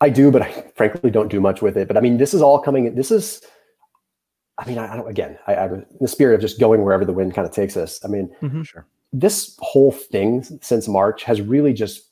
I 0.00 0.08
do, 0.08 0.32
but 0.32 0.42
I 0.42 0.50
frankly 0.74 1.12
don't 1.12 1.28
do 1.28 1.40
much 1.40 1.62
with 1.62 1.76
it. 1.76 1.86
But 1.86 1.96
I 1.96 2.00
mean, 2.00 2.16
this 2.18 2.34
is 2.34 2.42
all 2.42 2.58
coming. 2.58 2.92
This 2.96 3.12
is, 3.12 3.40
I 4.58 4.66
mean, 4.68 4.78
I, 4.78 4.92
I 4.92 4.96
don't. 4.96 5.08
Again, 5.08 5.38
I, 5.46 5.56
I'm 5.56 5.74
in 5.74 5.86
the 6.00 6.08
spirit 6.08 6.34
of 6.34 6.40
just 6.40 6.60
going 6.60 6.82
wherever 6.84 7.04
the 7.04 7.12
wind 7.12 7.34
kind 7.34 7.46
of 7.48 7.54
takes 7.54 7.76
us. 7.76 8.04
I 8.04 8.08
mean, 8.08 8.34
Mhm. 8.42 8.64
Sure. 8.66 8.86
this 9.12 9.56
whole 9.60 9.92
thing 9.92 10.42
since 10.60 10.88
March 10.88 11.22
has 11.24 11.40
really 11.40 11.72
just 11.72 12.08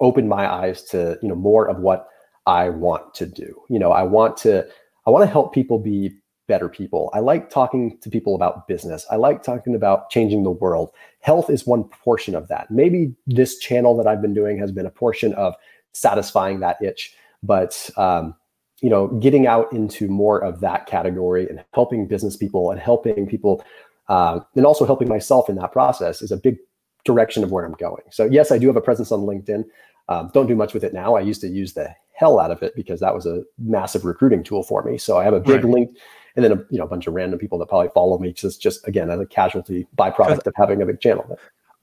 opened 0.00 0.28
my 0.28 0.50
eyes 0.52 0.82
to 0.84 1.18
you 1.22 1.28
know 1.28 1.34
more 1.34 1.68
of 1.68 1.78
what 1.78 2.08
I 2.46 2.68
want 2.70 3.14
to 3.14 3.26
do. 3.26 3.62
You 3.68 3.78
know, 3.78 3.92
I 3.92 4.02
want 4.02 4.36
to 4.38 4.66
I 5.06 5.10
want 5.10 5.22
to 5.22 5.30
help 5.30 5.52
people 5.54 5.78
be 5.78 6.16
better 6.48 6.68
people. 6.68 7.10
I 7.12 7.18
like 7.18 7.50
talking 7.50 7.98
to 8.02 8.08
people 8.08 8.34
about 8.36 8.68
business. 8.68 9.04
I 9.10 9.16
like 9.16 9.42
talking 9.42 9.74
about 9.74 10.10
changing 10.10 10.44
the 10.44 10.50
world. 10.52 10.90
Health 11.20 11.50
is 11.50 11.66
one 11.66 11.84
portion 11.84 12.34
of 12.36 12.46
that. 12.48 12.70
Maybe 12.70 13.14
this 13.26 13.58
channel 13.58 13.96
that 13.96 14.06
I've 14.06 14.22
been 14.22 14.34
doing 14.34 14.56
has 14.58 14.70
been 14.70 14.86
a 14.86 14.90
portion 14.90 15.34
of 15.34 15.54
satisfying 15.92 16.60
that 16.60 16.80
itch, 16.80 17.16
but 17.42 17.90
um, 17.96 18.34
you 18.80 18.90
know, 18.90 19.08
getting 19.08 19.46
out 19.46 19.72
into 19.72 20.08
more 20.08 20.38
of 20.38 20.60
that 20.60 20.86
category 20.86 21.48
and 21.48 21.64
helping 21.72 22.06
business 22.06 22.36
people 22.36 22.70
and 22.70 22.80
helping 22.80 23.26
people, 23.26 23.64
uh, 24.08 24.40
and 24.54 24.66
also 24.66 24.84
helping 24.84 25.08
myself 25.08 25.48
in 25.48 25.56
that 25.56 25.72
process 25.72 26.22
is 26.22 26.30
a 26.30 26.36
big 26.36 26.58
direction 27.04 27.42
of 27.42 27.50
where 27.52 27.64
I'm 27.64 27.72
going. 27.72 28.02
So 28.10 28.24
yes, 28.24 28.50
I 28.50 28.58
do 28.58 28.66
have 28.66 28.76
a 28.76 28.80
presence 28.80 29.10
on 29.12 29.20
LinkedIn. 29.20 29.64
Um, 30.08 30.30
don't 30.34 30.46
do 30.46 30.54
much 30.54 30.74
with 30.74 30.84
it 30.84 30.92
now. 30.92 31.16
I 31.16 31.20
used 31.20 31.40
to 31.40 31.48
use 31.48 31.72
the 31.72 31.94
hell 32.12 32.38
out 32.38 32.50
of 32.50 32.62
it 32.62 32.74
because 32.76 33.00
that 33.00 33.14
was 33.14 33.26
a 33.26 33.42
massive 33.58 34.04
recruiting 34.04 34.42
tool 34.42 34.62
for 34.62 34.82
me. 34.82 34.98
So 34.98 35.18
I 35.18 35.24
have 35.24 35.34
a 35.34 35.40
big 35.40 35.64
Right. 35.64 35.74
link, 35.74 35.96
and 36.34 36.44
then 36.44 36.52
a 36.52 36.56
you 36.70 36.78
know 36.78 36.84
a 36.84 36.88
bunch 36.88 37.06
of 37.06 37.14
random 37.14 37.38
people 37.38 37.58
that 37.58 37.68
probably 37.68 37.88
follow 37.94 38.18
me 38.18 38.32
just 38.32 38.60
just 38.60 38.86
again 38.86 39.10
as 39.10 39.20
a 39.20 39.26
casualty 39.26 39.86
byproduct 39.96 40.46
of 40.46 40.54
having 40.56 40.82
a 40.82 40.86
big 40.86 41.00
channel. 41.00 41.38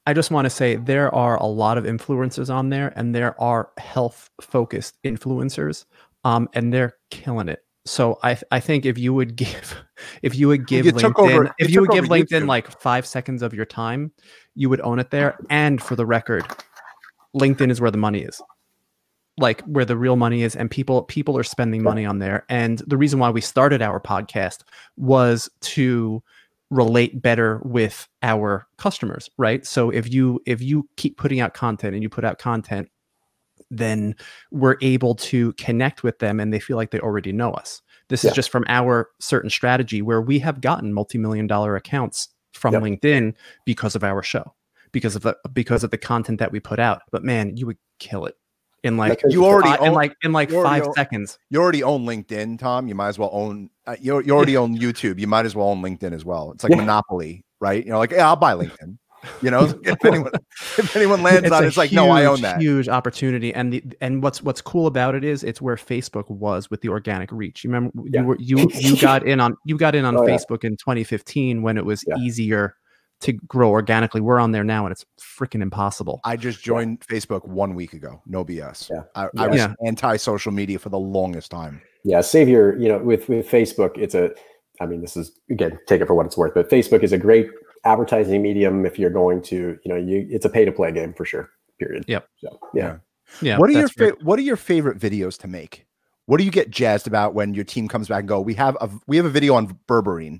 I 0.06 0.14
just 0.14 0.32
want 0.32 0.46
to 0.46 0.50
say 0.50 0.76
there 0.76 1.14
are 1.16 1.38
a 1.38 1.46
lot 1.46 1.78
of 1.78 1.86
influencers 1.86 2.54
on 2.54 2.70
there, 2.70 2.92
and 2.96 3.16
there 3.16 3.40
are 3.42 3.70
health 3.78 4.30
focused 4.42 5.02
influencers, 5.04 5.86
um, 6.24 6.50
and 6.54 6.74
they're 6.74 6.96
killing 7.10 7.50
it. 7.50 7.60
So 7.86 8.18
I 8.24 8.38
I 8.52 8.60
think 8.60 8.86
if 8.86 8.98
you 8.98 9.14
would 9.14 9.36
give 9.44 9.76
if 10.22 10.36
you 10.36 10.48
would 10.48 10.68
give 10.68 10.86
You 10.86 10.94
LinkedIn 10.94 11.14
over- 11.18 11.56
if 11.60 11.70
you 11.70 11.82
would 11.82 11.90
give 11.92 12.06
LinkedIn 12.06 12.44
YouTube. 12.44 12.48
like 12.48 12.80
five 12.82 13.06
seconds 13.06 13.42
of 13.42 13.54
your 13.54 13.66
time, 13.66 14.12
you 14.56 14.70
would 14.70 14.82
own 14.82 15.00
it 15.00 15.12
there. 15.12 15.38
And 15.50 15.82
for 15.82 15.96
the 15.96 16.06
record, 16.06 16.46
LinkedIn 17.36 17.72
is 17.72 17.82
where 17.82 17.92
the 17.92 17.98
money 17.98 18.22
is. 18.22 18.42
Like 19.38 19.62
where 19.64 19.84
the 19.84 19.98
real 19.98 20.16
money 20.16 20.44
is, 20.44 20.56
and 20.56 20.70
people 20.70 21.04
people 21.04 21.36
are 21.38 21.44
spending 21.44 21.82
money 21.82 22.06
on 22.06 22.20
there. 22.20 22.46
And 22.50 22.80
the 22.86 22.98
reason 22.98 23.18
why 23.20 23.32
we 23.32 23.42
started 23.42 23.82
our 23.82 24.00
podcast 24.00 24.60
was 24.96 25.50
to 25.62 26.22
relate 26.70 27.22
better 27.22 27.60
with 27.64 28.08
our 28.24 28.66
customers 28.78 29.30
right 29.38 29.64
so 29.64 29.92
if 29.92 30.12
you 30.12 30.40
if 30.48 30.60
you 30.60 30.90
keep 30.96 31.18
putting 31.18 31.40
out 31.40 31.54
content 31.54 31.94
and 31.94 32.02
you 32.02 32.10
put 32.10 32.26
out 32.26 32.40
content 32.40 32.90
then 33.78 34.16
we're 34.52 34.78
able 34.82 35.16
to 35.16 35.54
connect 35.54 36.04
with 36.04 36.20
them 36.20 36.40
and 36.40 36.54
they 36.54 36.60
feel 36.60 36.78
like 36.78 36.92
they 36.92 37.00
already 37.00 37.32
know 37.32 37.52
us 37.52 37.82
this 38.10 38.24
Yeah. 38.24 38.30
is 38.32 38.36
just 38.36 38.50
from 38.52 38.66
our 38.68 39.10
certain 39.20 39.50
strategy 39.50 40.02
where 40.02 40.22
we 40.22 40.40
have 40.40 40.62
gotten 40.62 40.94
multi-million 40.94 41.48
dollar 41.48 41.76
accounts 41.76 42.30
from 42.54 42.74
Yep. 42.74 42.84
linkedin 42.84 43.34
because 43.66 43.96
of 43.96 44.04
our 44.04 44.22
show 44.24 44.54
because 44.92 45.16
of 45.16 45.22
the 45.24 45.36
because 45.54 45.84
of 45.84 45.92
the 45.92 45.98
content 45.98 46.40
that 46.40 46.52
we 46.52 46.60
put 46.60 46.80
out 46.80 47.02
but 47.12 47.24
man 47.24 47.56
you 47.58 47.66
would 47.66 47.78
kill 48.00 48.26
it 48.26 48.36
in 48.84 48.98
like 48.98 49.22
That's 49.22 49.34
You 49.34 49.46
already 49.46 49.70
fi- 49.78 49.88
in 49.88 49.94
like 49.94 50.14
in 50.24 50.34
like 50.34 50.50
you 50.52 50.58
already 50.58 50.82
five 50.82 50.88
own- 50.90 50.94
seconds 50.94 51.40
You 51.50 51.62
already 51.62 51.84
own 51.84 52.06
LinkedIn, 52.06 52.60
Tom. 52.60 52.90
You 52.90 52.96
might 52.96 53.08
as 53.08 53.18
well 53.18 53.30
own. 53.32 53.70
Uh, 53.88 53.96
you 54.02 54.20
you 54.22 54.36
already 54.36 54.58
own 54.64 54.78
YouTube. 54.78 55.20
You 55.20 55.28
might 55.28 55.46
as 55.46 55.56
well 55.56 55.70
own 55.70 55.82
LinkedIn 55.82 56.12
as 56.12 56.26
well. 56.26 56.52
It's 56.52 56.66
like 56.66 56.72
Yeah. 56.72 56.76
Monopoly, 56.82 57.46
right? 57.62 57.82
You 57.86 57.92
know, 57.94 57.98
like 58.00 58.12
yeah, 58.12 58.28
I'll 58.28 58.36
buy 58.36 58.54
LinkedIn. 58.56 58.98
You 59.42 59.52
know, 59.52 59.66
if 59.84 60.04
anyone 60.06 60.32
if 60.78 60.96
anyone 60.96 61.24
lands 61.24 61.50
on 61.52 61.64
it, 61.64 61.68
it's 61.68 61.78
like 61.78 61.92
no, 61.92 62.10
I 62.10 62.26
own 62.26 62.42
that. 62.42 62.62
Huge 62.62 62.90
opportunity, 62.90 63.54
and 63.54 63.74
the 63.74 63.84
and 64.02 64.22
what's 64.24 64.42
what's 64.42 64.62
cool 64.62 64.88
about 64.88 65.16
it 65.16 65.24
is 65.24 65.44
it's 65.44 65.62
where 65.62 65.76
Facebook 65.76 66.30
was 66.30 66.70
with 66.70 66.82
the 66.82 66.90
organic 66.90 67.32
reach. 67.32 67.64
You 67.64 67.70
remember 67.72 67.92
Yeah. 68.06 68.22
you 68.22 68.28
were 68.28 68.38
you 68.40 68.70
you 68.74 68.98
got 69.02 69.26
in 69.26 69.40
on 69.40 69.56
you 69.66 69.78
got 69.78 69.96
in 69.96 70.06
on 70.06 70.18
Oh, 70.18 70.28
yeah. 70.28 70.36
Facebook 70.36 70.64
in 70.64 70.78
2015 70.78 71.62
when 71.62 71.78
it 71.78 71.86
was 71.86 72.04
Yeah. 72.08 72.16
easier 72.18 72.76
to 73.22 73.32
grow 73.32 73.70
organically. 73.70 74.20
We're 74.20 74.40
on 74.40 74.52
there 74.52 74.66
now, 74.66 74.86
and 74.86 74.92
it's 74.92 75.06
freaking 75.22 75.62
impossible. 75.62 76.20
I 76.26 76.36
just 76.36 76.62
joined 76.62 77.00
Facebook 77.02 77.48
one 77.48 77.74
week 77.74 77.94
ago. 77.94 78.22
No 78.26 78.44
BS. 78.44 78.90
Yeah. 78.90 79.04
I, 79.16 79.30
I 79.38 79.48
was 79.48 79.58
Yeah. 79.58 79.74
anti 79.86 80.18
social 80.18 80.52
media 80.52 80.78
for 80.78 80.90
the 80.90 81.00
longest 81.00 81.50
time. 81.52 81.82
Yeah, 82.04 82.20
Savior, 82.20 82.76
you 82.78 82.90
know, 82.90 82.98
with 82.98 83.30
with 83.30 83.48
Facebook, 83.48 83.98
it's 83.98 84.14
a 84.16 84.32
I 84.82 84.86
mean, 84.88 85.02
this 85.02 85.16
is 85.16 85.40
again, 85.50 85.80
take 85.88 86.02
it 86.02 86.08
for 86.08 86.16
what 86.16 86.26
it's 86.26 86.36
worth, 86.36 86.54
but 86.54 86.70
Facebook 86.70 87.04
is 87.04 87.14
a 87.14 87.18
great 87.18 87.48
advertising 87.86 88.42
medium 88.42 88.86
if 88.86 88.98
you're 88.98 89.10
going 89.10 89.42
to, 89.44 89.78
you 89.84 89.90
know, 89.92 89.96
you 89.96 90.28
it's 90.30 90.46
a 90.46 90.50
pay 90.50 90.66
to 90.66 90.72
play 90.72 90.92
game 90.92 91.14
for 91.14 91.26
sure. 91.26 91.50
Period. 91.80 92.06
Yep. 92.08 92.28
So 92.38 92.60
yeah. 92.74 92.98
yeah. 93.42 93.58
what 93.58 93.70
are 93.70 93.74
your 93.74 93.84
that's 93.84 93.94
fa- 93.94 94.18
What 94.22 94.40
are 94.40 94.44
your 94.44 94.58
favorite 94.58 95.00
videos 95.00 95.38
to 95.40 95.48
make? 95.48 95.86
What 96.26 96.38
do 96.38 96.44
you 96.44 96.52
get 96.52 96.70
jazzed 96.70 97.08
about 97.08 97.34
when 97.34 97.54
your 97.54 97.66
team 97.66 97.88
comes 97.88 98.08
back 98.08 98.20
and 98.20 98.28
go? 98.28 98.40
We 98.40 98.54
have 98.54 98.78
a 98.80 98.90
we 99.08 99.18
have 99.18 99.26
a 99.26 99.30
video 99.30 99.56
on 99.56 99.78
berberine. 99.88 100.40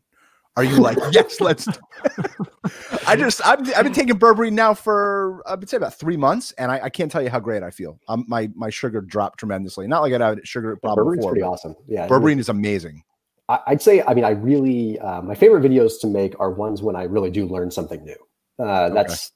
Are 0.56 0.64
you 0.64 0.78
like 0.78 0.98
yes? 1.12 1.42
Let's. 1.42 1.68
I 3.08 3.16
just 3.16 3.46
I've, 3.46 3.60
I've 3.76 3.84
been 3.84 3.94
taking 3.94 4.18
berberine 4.18 4.54
now 4.54 4.74
for 4.74 5.42
I 5.48 5.56
would 5.56 5.68
say 5.68 5.78
about 5.78 5.96
three 5.96 6.16
months, 6.16 6.52
and 6.54 6.72
I, 6.72 6.82
I 6.84 6.90
can't 6.90 7.12
tell 7.12 7.22
you 7.22 7.30
how 7.30 7.40
great 7.40 7.64
I 7.64 7.72
feel. 7.72 8.00
Um, 8.08 8.24
my 8.28 8.50
my 8.56 8.70
sugar 8.70 9.02
dropped 9.02 9.40
tremendously. 9.40 9.88
Not 9.88 10.02
like 10.02 10.14
I 10.14 10.28
had 10.30 10.40
a 10.40 10.46
sugar 10.46 10.76
problem 10.78 11.08
Berberine 11.08 11.14
is 11.14 11.18
before. 11.18 11.32
pretty 11.32 11.44
awesome. 11.44 11.76
Yeah. 11.88 12.08
Berberine 12.08 12.40
is 12.40 12.50
amazing. 12.50 13.04
I'd 13.50 13.82
say, 13.82 14.02
I 14.02 14.14
mean, 14.14 14.24
I 14.24 14.30
really, 14.30 15.00
uh, 15.00 15.22
my 15.22 15.36
favorite 15.36 15.64
videos 15.64 16.00
to 16.02 16.08
make 16.08 16.40
are 16.40 16.52
ones 16.52 16.82
when 16.82 16.96
I 16.96 17.04
really 17.04 17.30
do 17.30 17.46
learn 17.46 17.72
something 17.72 18.04
new. 18.04 18.16
Uh, 18.64 18.90
that's 18.90 19.32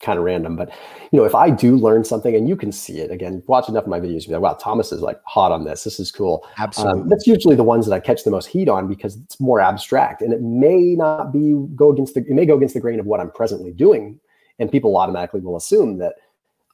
kind 0.00 0.18
of 0.18 0.24
random, 0.24 0.56
but 0.56 0.70
you 1.10 1.18
know, 1.18 1.24
if 1.24 1.34
I 1.34 1.50
do 1.50 1.76
learn 1.76 2.04
something 2.04 2.34
and 2.34 2.48
you 2.48 2.56
can 2.56 2.72
see 2.72 2.98
it 3.00 3.10
again, 3.10 3.42
watch 3.46 3.68
enough 3.68 3.84
of 3.84 3.90
my 3.90 4.00
videos, 4.00 4.26
you're 4.26 4.38
like, 4.38 4.52
wow, 4.52 4.58
Thomas 4.58 4.92
is 4.92 5.00
like 5.00 5.20
hot 5.24 5.52
on 5.52 5.64
this. 5.64 5.84
This 5.84 6.00
is 6.00 6.10
cool. 6.10 6.46
Absolutely. 6.58 7.02
Um, 7.02 7.08
that's 7.08 7.26
usually 7.26 7.56
the 7.56 7.64
ones 7.64 7.86
that 7.86 7.94
I 7.94 8.00
catch 8.00 8.24
the 8.24 8.30
most 8.30 8.46
heat 8.46 8.68
on 8.68 8.88
because 8.88 9.16
it's 9.16 9.40
more 9.40 9.60
abstract 9.60 10.22
and 10.22 10.32
it 10.32 10.42
may 10.42 10.94
not 10.94 11.32
be 11.32 11.54
go 11.74 11.90
against 11.90 12.14
the, 12.14 12.20
it 12.20 12.30
may 12.30 12.46
go 12.46 12.56
against 12.56 12.74
the 12.74 12.80
grain 12.80 13.00
of 13.00 13.06
what 13.06 13.20
I'm 13.20 13.30
presently 13.30 13.72
doing. 13.72 14.20
And 14.58 14.72
people 14.72 14.96
automatically 14.96 15.40
will 15.40 15.56
assume 15.56 15.98
that 15.98 16.14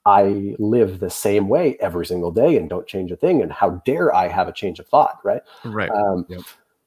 I 0.04 0.56
live 0.58 0.98
the 0.98 1.10
same 1.10 1.48
way 1.48 1.76
every 1.80 2.06
single 2.06 2.32
day 2.32 2.56
and 2.56 2.68
don't 2.68 2.86
change 2.86 3.12
a 3.12 3.16
thing. 3.16 3.40
And 3.40 3.52
how 3.52 3.82
dare 3.84 4.14
I 4.14 4.28
have 4.28 4.48
a 4.48 4.52
change 4.52 4.80
of 4.80 4.88
thought, 4.88 5.18
right? 5.24 5.42
right? 5.64 5.90
Um, 5.90 6.26
Yep. 6.28 6.42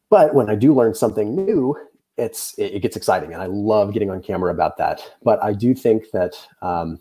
But 0.09 0.34
when 0.36 0.49
I 0.49 0.55
do 0.55 0.74
learn 0.74 0.93
something 0.93 1.36
new, 1.36 1.76
it's 2.18 2.53
it, 2.57 2.76
it 2.76 2.80
gets 2.82 2.95
exciting, 2.95 3.34
and 3.34 3.41
I 3.41 3.47
love 3.47 3.91
getting 3.91 4.09
on 4.09 4.22
camera 4.22 4.51
about 4.51 4.78
that. 4.78 5.01
But 5.24 5.43
I 5.43 5.51
do 5.51 5.74
think 5.74 6.11
that 6.11 6.36
um, 6.61 6.99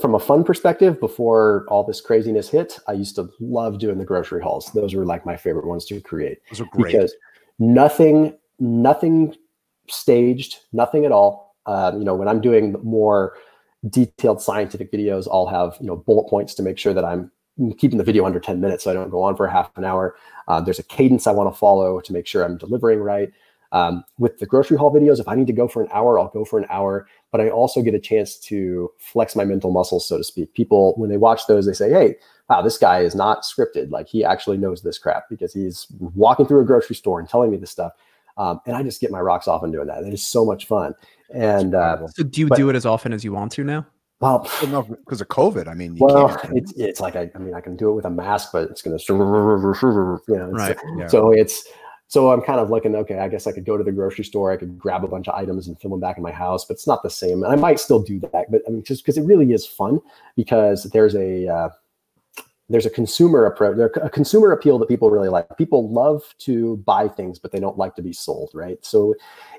from 0.00 0.14
a 0.14 0.18
fun 0.18 0.44
perspective, 0.44 0.98
before 1.00 1.66
all 1.68 1.84
this 1.84 2.00
craziness 2.00 2.48
hit, 2.48 2.78
I 2.88 2.92
used 2.92 3.16
to 3.16 3.28
love 3.40 3.78
doing 3.78 3.98
the 3.98 4.04
grocery 4.04 4.40
hauls. 4.40 4.70
Those 4.72 4.94
were 4.94 5.04
like 5.04 5.26
my 5.26 5.36
favorite 5.36 5.66
ones 5.66 5.84
to 5.86 6.00
create 6.00 6.38
Those 6.50 6.60
are 6.60 6.66
great. 6.72 6.92
because 6.92 7.14
nothing, 7.58 8.38
nothing 8.58 9.34
staged, 9.88 10.60
nothing 10.72 11.04
at 11.04 11.12
all. 11.12 11.56
Um, 11.66 11.98
you 11.98 12.04
know, 12.04 12.14
when 12.14 12.28
I'm 12.28 12.40
doing 12.40 12.74
more 12.82 13.36
detailed 13.88 14.40
scientific 14.40 14.92
videos, 14.92 15.26
I'll 15.30 15.46
have 15.46 15.76
you 15.80 15.86
know 15.86 15.96
bullet 15.96 16.28
points 16.28 16.54
to 16.54 16.62
make 16.62 16.78
sure 16.78 16.94
that 16.94 17.04
I'm 17.04 17.30
keeping 17.76 17.98
the 17.98 18.04
video 18.04 18.24
under 18.24 18.40
10 18.40 18.60
minutes 18.60 18.84
so 18.84 18.90
I 18.90 18.94
don't 18.94 19.10
go 19.10 19.22
on 19.22 19.36
for 19.36 19.46
half 19.46 19.70
an 19.76 19.84
hour. 19.84 20.16
Uh, 20.48 20.60
there's 20.60 20.78
a 20.78 20.84
cadence 20.84 21.26
I 21.26 21.32
want 21.32 21.52
to 21.52 21.58
follow 21.58 22.00
to 22.00 22.12
make 22.12 22.26
sure 22.26 22.44
I'm 22.44 22.56
delivering 22.56 23.00
right. 23.00 23.30
Um, 23.72 24.04
with 24.18 24.38
the 24.38 24.46
grocery 24.46 24.76
haul 24.76 24.92
videos, 24.92 25.18
if 25.18 25.28
I 25.28 25.34
need 25.34 25.46
to 25.46 25.52
go 25.52 25.66
for 25.66 25.82
an 25.82 25.88
hour, 25.92 26.18
I'll 26.18 26.28
go 26.28 26.44
for 26.44 26.58
an 26.58 26.66
hour. 26.68 27.06
But 27.30 27.40
I 27.40 27.48
also 27.48 27.80
get 27.80 27.94
a 27.94 27.98
chance 27.98 28.38
to 28.40 28.90
flex 28.98 29.34
my 29.34 29.44
mental 29.44 29.70
muscles, 29.70 30.06
so 30.06 30.18
to 30.18 30.24
speak. 30.24 30.52
People, 30.52 30.94
when 30.96 31.08
they 31.08 31.16
watch 31.16 31.46
those, 31.46 31.66
they 31.66 31.72
say, 31.72 31.90
hey, 31.90 32.16
wow, 32.50 32.60
this 32.60 32.76
guy 32.76 33.00
is 33.00 33.14
not 33.14 33.44
scripted. 33.44 33.90
Like 33.90 34.08
he 34.08 34.24
actually 34.24 34.58
knows 34.58 34.82
this 34.82 34.98
crap 34.98 35.24
because 35.30 35.54
he's 35.54 35.86
walking 35.98 36.46
through 36.46 36.60
a 36.60 36.66
grocery 36.66 36.96
store 36.96 37.18
and 37.18 37.28
telling 37.28 37.50
me 37.50 37.56
this 37.56 37.70
stuff. 37.70 37.92
Um, 38.36 38.60
and 38.66 38.76
I 38.76 38.82
just 38.82 39.00
get 39.00 39.10
my 39.10 39.20
rocks 39.20 39.48
off 39.48 39.62
on 39.62 39.72
doing 39.72 39.86
that. 39.86 40.02
It 40.04 40.12
is 40.12 40.24
so 40.24 40.44
much 40.44 40.66
fun. 40.66 40.94
And 41.34 41.74
uh, 41.74 42.06
so 42.08 42.22
do 42.22 42.40
you 42.40 42.48
but- 42.48 42.56
do 42.56 42.68
it 42.70 42.76
as 42.76 42.86
often 42.86 43.12
as 43.12 43.24
you 43.24 43.32
want 43.32 43.52
to 43.52 43.64
now? 43.64 43.86
well, 44.20 44.48
because 44.88 45.20
of 45.20 45.26
COVID. 45.28 45.66
I 45.66 45.74
mean, 45.74 45.96
you 45.96 46.04
well, 46.04 46.28
can't. 46.28 46.56
it's 46.56 46.72
it's 46.76 47.00
like 47.00 47.16
I, 47.16 47.28
I 47.34 47.38
mean 47.38 47.54
I 47.54 47.60
can 47.60 47.74
do 47.74 47.90
it 47.90 47.94
with 47.94 48.04
a 48.04 48.10
mask, 48.10 48.50
but 48.52 48.70
it's 48.70 48.80
gonna 48.80 48.98
you 49.08 49.16
know 49.18 50.14
it's- 50.24 50.52
Right. 50.52 50.76
Yeah. 50.96 51.08
So 51.08 51.32
it's 51.32 51.66
so 52.06 52.30
I'm 52.30 52.40
kind 52.42 52.60
of 52.60 52.70
looking 52.70 52.94
okay. 52.94 53.18
I 53.18 53.26
guess 53.28 53.46
I 53.46 53.52
could 53.52 53.64
go 53.64 53.76
to 53.76 53.82
the 53.82 53.90
grocery 53.90 54.24
store. 54.24 54.52
I 54.52 54.56
could 54.58 54.78
grab 54.78 55.02
a 55.02 55.08
bunch 55.08 55.26
of 55.28 55.34
items 55.34 55.66
and 55.66 55.80
film 55.80 55.90
them 55.92 56.00
back 56.00 56.18
in 56.18 56.22
my 56.22 56.30
house, 56.30 56.64
but 56.64 56.74
it's 56.74 56.86
not 56.86 57.02
the 57.02 57.10
same. 57.10 57.42
And 57.42 57.52
I 57.52 57.56
might 57.56 57.80
still 57.80 58.00
do 58.00 58.20
that, 58.20 58.50
but 58.50 58.62
I 58.66 58.70
mean 58.70 58.84
just 58.84 59.02
because 59.02 59.18
it 59.18 59.24
really 59.24 59.52
is 59.52 59.66
fun 59.66 59.98
because 60.36 60.84
there's 60.92 61.16
a 61.16 61.48
uh, 61.48 61.68
there's 62.72 62.86
a 62.86 62.90
consumer 62.90 63.46
approach, 63.46 63.76
there's 63.76 63.90
a 64.02 64.10
consumer 64.10 64.52
appeal 64.52 64.78
that 64.78 64.88
people 64.88 65.10
really 65.10 65.28
like. 65.28 65.56
People 65.56 65.90
love 65.90 66.22
to 66.38 66.78
buy 66.78 67.08
things, 67.08 67.38
but 67.38 67.52
they 67.52 67.60
don't 67.60 67.78
like 67.78 67.94
to 67.96 68.02
be 68.02 68.12
sold, 68.12 68.50
right? 68.54 68.84
So 68.84 69.14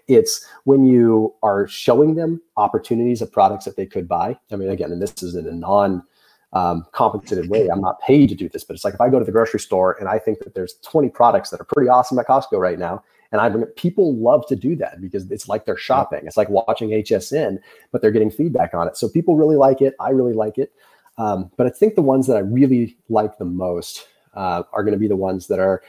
it's 0.08 0.46
when 0.66 0.86
you 0.86 1.34
are 1.44 1.68
showing 1.68 2.16
them 2.16 2.42
opportunities 2.58 3.22
of 3.22 3.32
products 3.32 3.66
that 3.66 3.76
they 3.76 3.86
could 3.86 4.08
buy. 4.08 4.38
I 4.52 4.56
mean, 4.56 4.70
again, 4.70 4.92
and 4.92 5.02
this 5.02 5.22
is 5.24 5.36
in 5.36 5.48
a 5.48 5.52
non 5.52 6.04
um, 6.54 6.86
compensated 6.92 7.50
way. 7.50 7.68
I'm 7.68 7.82
not 7.82 8.00
paid 8.02 8.30
to 8.30 8.36
do 8.36 8.48
this, 8.48 8.64
but 8.64 8.76
it's 8.76 8.84
like 8.84 8.94
if 8.94 9.02
I 9.02 9.10
go 9.10 9.20
to 9.20 9.26
the 9.26 9.32
grocery 9.32 9.60
store 9.60 9.98
and 10.00 10.08
I 10.08 10.20
think 10.20 10.40
that 10.40 10.54
there's 10.54 10.76
20 10.84 11.10
products 11.10 11.50
that 11.50 11.60
are 11.60 11.66
pretty 11.66 11.90
awesome 11.90 12.20
at 12.20 12.28
Costco 12.28 12.60
right 12.60 12.78
now, 12.78 13.04
and 13.32 13.42
I 13.42 13.50
bring 13.50 13.66
people 13.66 14.16
love 14.16 14.46
to 14.48 14.56
do 14.56 14.76
that 14.76 15.02
because 15.02 15.30
it's 15.32 15.50
like 15.50 15.66
they're 15.66 15.76
shopping. 15.76 16.22
It's 16.26 16.38
like 16.38 16.50
watching 16.50 16.90
HSN, 16.90 17.58
but 17.92 18.02
they're 18.02 18.12
getting 18.12 18.30
feedback 18.30 18.76
on 18.76 18.88
it. 18.88 18.96
So 18.96 19.10
people 19.10 19.36
really 19.36 19.56
like 19.56 19.82
it. 19.82 19.96
I 20.00 20.12
really 20.12 20.34
like 20.34 20.60
it. 20.60 20.72
Um, 21.18 21.52
but 21.58 21.68
I 21.68 21.70
think 21.70 21.96
the 21.96 22.02
ones 22.02 22.28
that 22.28 22.38
I 22.38 22.40
really 22.40 22.98
like 23.10 23.38
the 23.38 23.46
most 23.46 24.08
uh, 24.34 24.64
are 24.74 24.84
going 24.84 24.94
to 24.94 25.00
be 25.00 25.08
the 25.08 25.16
ones 25.16 25.48
that 25.48 25.60
are 25.60 25.84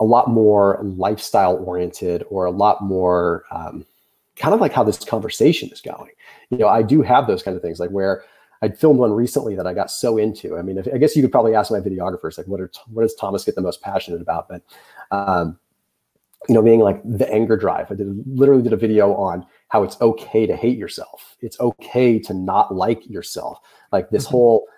a 0.00 0.04
lot 0.04 0.28
more 0.28 0.78
lifestyle 0.82 1.56
oriented 1.56 2.24
or 2.30 2.44
a 2.44 2.50
lot 2.50 2.82
more 2.82 3.44
um, 3.50 3.84
kind 4.36 4.54
of 4.54 4.60
like 4.60 4.72
how 4.72 4.84
this 4.84 5.04
conversation 5.04 5.68
is 5.70 5.80
going. 5.80 6.10
You 6.50 6.58
know, 6.58 6.68
I 6.68 6.82
do 6.82 7.02
have 7.02 7.26
those 7.26 7.42
kind 7.42 7.56
of 7.56 7.62
things 7.62 7.80
like 7.80 7.90
where 7.90 8.24
I 8.62 8.68
filmed 8.68 8.98
one 8.98 9.12
recently 9.12 9.54
that 9.56 9.66
I 9.66 9.74
got 9.74 9.90
so 9.90 10.18
into. 10.18 10.56
I 10.56 10.62
mean, 10.62 10.78
if, 10.78 10.88
I 10.92 10.98
guess 10.98 11.14
you 11.16 11.22
could 11.22 11.32
probably 11.32 11.54
ask 11.54 11.70
my 11.70 11.80
videographers 11.80 12.38
like, 12.38 12.46
what 12.46 12.60
are 12.60 12.70
what 12.92 13.02
does 13.02 13.14
Thomas 13.14 13.44
get 13.44 13.54
the 13.54 13.60
most 13.60 13.82
passionate 13.82 14.20
about? 14.20 14.48
But 14.48 14.62
um, 15.10 15.58
you 16.48 16.54
know, 16.54 16.62
being 16.62 16.80
like 16.80 17.00
the 17.04 17.30
anger 17.32 17.56
drive. 17.56 17.90
I 17.90 17.94
did 17.94 18.22
literally 18.26 18.62
did 18.62 18.72
a 18.72 18.76
video 18.76 19.14
on 19.14 19.46
how 19.68 19.82
it's 19.82 20.00
okay 20.00 20.46
to 20.46 20.56
hate 20.56 20.78
yourself. 20.78 21.36
It's 21.40 21.60
okay 21.60 22.18
to 22.20 22.34
not 22.34 22.74
like 22.74 23.08
yourself. 23.08 23.60
Like 23.92 24.10
this 24.10 24.24
mm-hmm. 24.24 24.32
whole 24.32 24.68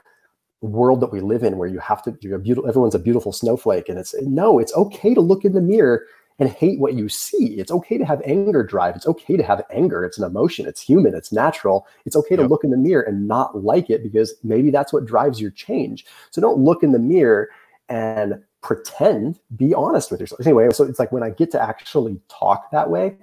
world 0.62 1.00
that 1.00 1.12
we 1.12 1.20
live 1.20 1.42
in 1.42 1.56
where 1.56 1.68
you 1.68 1.78
have 1.78 2.02
to 2.02 2.14
you're 2.20 2.38
beautiful 2.38 2.68
everyone's 2.68 2.94
a 2.94 2.98
beautiful 2.98 3.32
snowflake 3.32 3.88
and 3.88 3.98
it's 3.98 4.14
no 4.20 4.58
it's 4.58 4.74
okay 4.74 5.14
to 5.14 5.20
look 5.22 5.42
in 5.42 5.54
the 5.54 5.60
mirror 5.60 6.04
and 6.38 6.48
hate 6.48 6.80
what 6.80 6.94
you 6.94 7.06
see. 7.08 7.58
It's 7.58 7.70
okay 7.70 7.98
to 7.98 8.04
have 8.06 8.22
anger 8.24 8.62
drive. 8.62 8.96
It's 8.96 9.06
okay 9.06 9.36
to 9.36 9.42
have 9.42 9.62
anger. 9.70 10.06
It's 10.06 10.16
an 10.16 10.24
emotion. 10.24 10.66
It's 10.66 10.80
human. 10.80 11.14
It's 11.14 11.32
natural. 11.32 11.86
It's 12.06 12.16
okay 12.16 12.34
to 12.34 12.48
look 12.48 12.64
in 12.64 12.70
the 12.70 12.78
mirror 12.78 13.02
and 13.02 13.28
not 13.28 13.62
like 13.62 13.90
it 13.90 14.02
because 14.02 14.34
maybe 14.42 14.70
that's 14.70 14.90
what 14.90 15.04
drives 15.04 15.38
your 15.38 15.50
change. 15.50 16.06
So 16.30 16.40
don't 16.40 16.58
look 16.58 16.82
in 16.82 16.92
the 16.92 16.98
mirror 16.98 17.50
and 17.90 18.42
pretend. 18.62 19.38
Be 19.54 19.74
honest 19.74 20.10
with 20.10 20.20
yourself. 20.20 20.40
Anyway 20.46 20.70
so 20.70 20.84
it's 20.84 20.98
like 20.98 21.12
when 21.12 21.22
i 21.22 21.30
get 21.30 21.50
to 21.50 21.60
actually 21.60 22.20
talk 22.28 22.70
that 22.70 22.90
way 22.90 23.16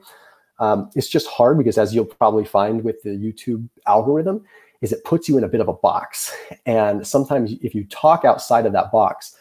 um, 0.59 0.89
it's 0.95 1.07
just 1.07 1.27
hard 1.27 1.57
because 1.57 1.77
as 1.77 1.93
you'll 1.93 2.05
probably 2.05 2.45
find 2.45 2.83
with 2.83 3.01
the 3.03 3.09
youtube 3.09 3.67
algorithm 3.85 4.43
is 4.81 4.91
it 4.91 5.03
puts 5.03 5.27
you 5.27 5.37
in 5.37 5.43
a 5.43 5.47
bit 5.47 5.61
of 5.61 5.67
a 5.67 5.73
box. 5.73 6.35
And 6.65 7.05
sometimes 7.05 7.53
if 7.61 7.73
you 7.73 7.85
talk 7.85 8.25
outside 8.25 8.65
of 8.65 8.73
that 8.73 8.91
box, 8.91 9.35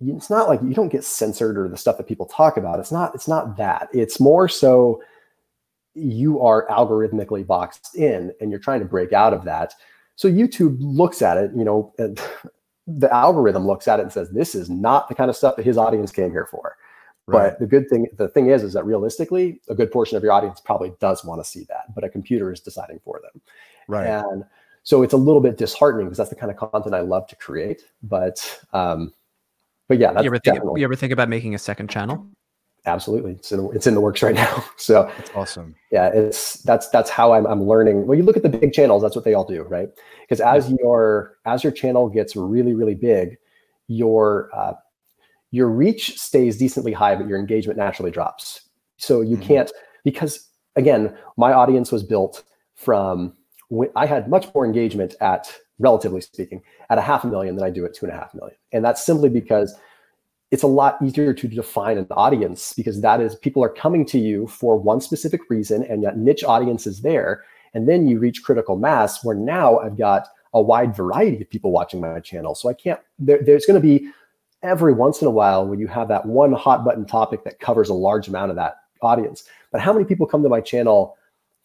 it's 0.00 0.30
not 0.30 0.48
like 0.48 0.60
you 0.62 0.74
don't 0.74 0.88
get 0.90 1.04
censored 1.04 1.56
or 1.56 1.68
the 1.68 1.76
stuff 1.76 1.96
that 1.98 2.08
people 2.08 2.26
talk 2.26 2.56
about. 2.56 2.80
It's 2.80 2.90
not, 2.90 3.14
it's 3.14 3.28
not 3.28 3.56
that. 3.56 3.88
It's 3.92 4.18
more 4.18 4.48
so 4.48 5.00
you 5.94 6.40
are 6.40 6.66
algorithmically 6.68 7.46
boxed 7.46 7.94
in 7.94 8.32
and 8.40 8.50
you're 8.50 8.58
trying 8.58 8.80
to 8.80 8.86
break 8.86 9.12
out 9.12 9.32
of 9.32 9.44
that. 9.44 9.74
So 10.16 10.28
YouTube 10.28 10.76
looks 10.80 11.22
at 11.22 11.36
it, 11.36 11.52
you 11.56 11.64
know, 11.64 11.92
and 11.98 12.20
the 12.88 13.12
algorithm 13.14 13.64
looks 13.64 13.86
at 13.86 14.00
it 14.00 14.02
and 14.02 14.12
says, 14.12 14.30
this 14.30 14.56
is 14.56 14.68
not 14.68 15.08
the 15.08 15.14
kind 15.14 15.30
of 15.30 15.36
stuff 15.36 15.54
that 15.56 15.64
his 15.64 15.78
audience 15.78 16.10
came 16.10 16.32
here 16.32 16.48
for. 16.50 16.76
Right. 17.26 17.50
But 17.50 17.60
the 17.60 17.66
good 17.66 17.88
thing, 17.88 18.08
the 18.16 18.28
thing 18.28 18.48
is, 18.48 18.62
is 18.62 18.72
that 18.72 18.84
realistically, 18.84 19.60
a 19.68 19.74
good 19.74 19.92
portion 19.92 20.16
of 20.16 20.22
your 20.22 20.32
audience 20.32 20.60
probably 20.60 20.92
does 21.00 21.24
want 21.24 21.40
to 21.40 21.48
see 21.48 21.64
that, 21.68 21.94
but 21.94 22.02
a 22.02 22.08
computer 22.08 22.52
is 22.52 22.60
deciding 22.60 23.00
for 23.04 23.20
them. 23.22 23.40
Right. 23.86 24.06
And 24.06 24.44
so 24.82 25.02
it's 25.02 25.12
a 25.12 25.16
little 25.16 25.40
bit 25.40 25.56
disheartening 25.56 26.06
because 26.06 26.18
that's 26.18 26.30
the 26.30 26.36
kind 26.36 26.50
of 26.50 26.56
content 26.56 26.94
I 26.94 27.00
love 27.00 27.28
to 27.28 27.36
create. 27.36 27.82
But 28.02 28.60
um, 28.72 29.12
but 29.88 29.98
yeah, 29.98 30.18
you 30.20 30.26
ever 30.26 30.38
think 30.38 30.58
you 30.76 30.84
ever 30.84 30.96
think 30.96 31.12
about 31.12 31.28
making 31.28 31.54
a 31.54 31.58
second 31.58 31.88
channel? 31.88 32.26
Absolutely, 32.84 33.32
it's 33.32 33.52
in, 33.52 33.70
it's 33.72 33.86
in 33.86 33.94
the 33.94 34.00
works 34.00 34.22
right 34.22 34.34
now. 34.46 34.64
So 34.76 35.10
that's 35.16 35.30
awesome. 35.34 35.76
Yeah, 35.92 36.08
it's 36.08 36.54
that's 36.62 36.88
that's 36.88 37.10
how 37.10 37.32
I'm 37.32 37.46
I'm 37.46 37.62
learning. 37.62 38.06
Well, 38.06 38.16
you 38.16 38.24
look 38.24 38.36
at 38.36 38.42
the 38.42 38.48
big 38.48 38.72
channels, 38.72 39.02
that's 39.02 39.14
what 39.14 39.24
they 39.24 39.34
all 39.34 39.44
do, 39.44 39.62
right? 39.62 39.88
Because 40.22 40.40
as 40.40 40.70
your 40.70 41.36
as 41.44 41.62
your 41.62 41.72
channel 41.72 42.08
gets 42.08 42.34
really 42.34 42.74
really 42.74 42.96
big, 42.96 43.38
your 43.86 44.50
uh, 44.52 44.72
your 45.52 45.68
reach 45.68 46.18
stays 46.18 46.58
decently 46.58 46.92
high, 46.92 47.14
but 47.14 47.28
your 47.28 47.38
engagement 47.38 47.78
naturally 47.78 48.10
drops. 48.10 48.68
So 48.96 49.20
you 49.20 49.36
mm-hmm. 49.36 49.46
can't 49.46 49.72
because 50.04 50.48
again, 50.74 51.16
my 51.36 51.52
audience 51.52 51.92
was 51.92 52.02
built 52.02 52.42
from 52.74 53.34
I 53.96 54.06
had 54.06 54.28
much 54.28 54.52
more 54.54 54.66
engagement 54.66 55.14
at, 55.20 55.52
relatively 55.78 56.20
speaking, 56.20 56.62
at 56.90 56.98
a 56.98 57.00
half 57.00 57.24
a 57.24 57.26
million 57.26 57.56
than 57.56 57.64
I 57.64 57.70
do 57.70 57.86
at 57.86 57.94
two 57.94 58.04
and 58.04 58.14
a 58.14 58.18
half 58.18 58.34
million. 58.34 58.56
And 58.72 58.84
that's 58.84 59.04
simply 59.04 59.28
because 59.28 59.74
it's 60.50 60.62
a 60.62 60.66
lot 60.66 61.00
easier 61.02 61.32
to 61.32 61.48
define 61.48 61.96
an 61.96 62.06
audience 62.10 62.74
because 62.74 63.00
that 63.00 63.22
is 63.22 63.34
people 63.34 63.64
are 63.64 63.70
coming 63.70 64.04
to 64.06 64.18
you 64.18 64.46
for 64.46 64.76
one 64.76 65.00
specific 65.00 65.40
reason 65.48 65.82
and 65.84 66.04
that 66.04 66.18
niche 66.18 66.44
audience 66.44 66.86
is 66.86 67.00
there. 67.00 67.44
And 67.72 67.88
then 67.88 68.06
you 68.06 68.18
reach 68.18 68.42
critical 68.42 68.76
mass 68.76 69.24
where 69.24 69.34
now 69.34 69.78
I've 69.78 69.96
got 69.96 70.28
a 70.52 70.60
wide 70.60 70.94
variety 70.94 71.40
of 71.40 71.48
people 71.48 71.72
watching 71.72 72.02
my 72.02 72.20
channel. 72.20 72.54
So 72.54 72.68
I 72.68 72.74
can't, 72.74 73.00
there, 73.18 73.42
there's 73.42 73.64
going 73.64 73.80
to 73.80 73.86
be 73.86 74.10
every 74.62 74.92
once 74.92 75.20
in 75.20 75.26
a 75.26 75.30
while 75.30 75.66
when 75.66 75.78
you 75.78 75.86
have 75.88 76.08
that 76.08 76.26
one 76.26 76.52
hot 76.52 76.84
button 76.84 77.06
topic 77.06 77.44
that 77.44 77.60
covers 77.60 77.88
a 77.88 77.94
large 77.94 78.28
amount 78.28 78.50
of 78.50 78.56
that 78.56 78.76
audience. 79.00 79.44
But 79.70 79.80
how 79.80 79.92
many 79.92 80.04
people 80.04 80.26
come 80.26 80.42
to 80.42 80.48
my 80.48 80.60
channel 80.60 81.16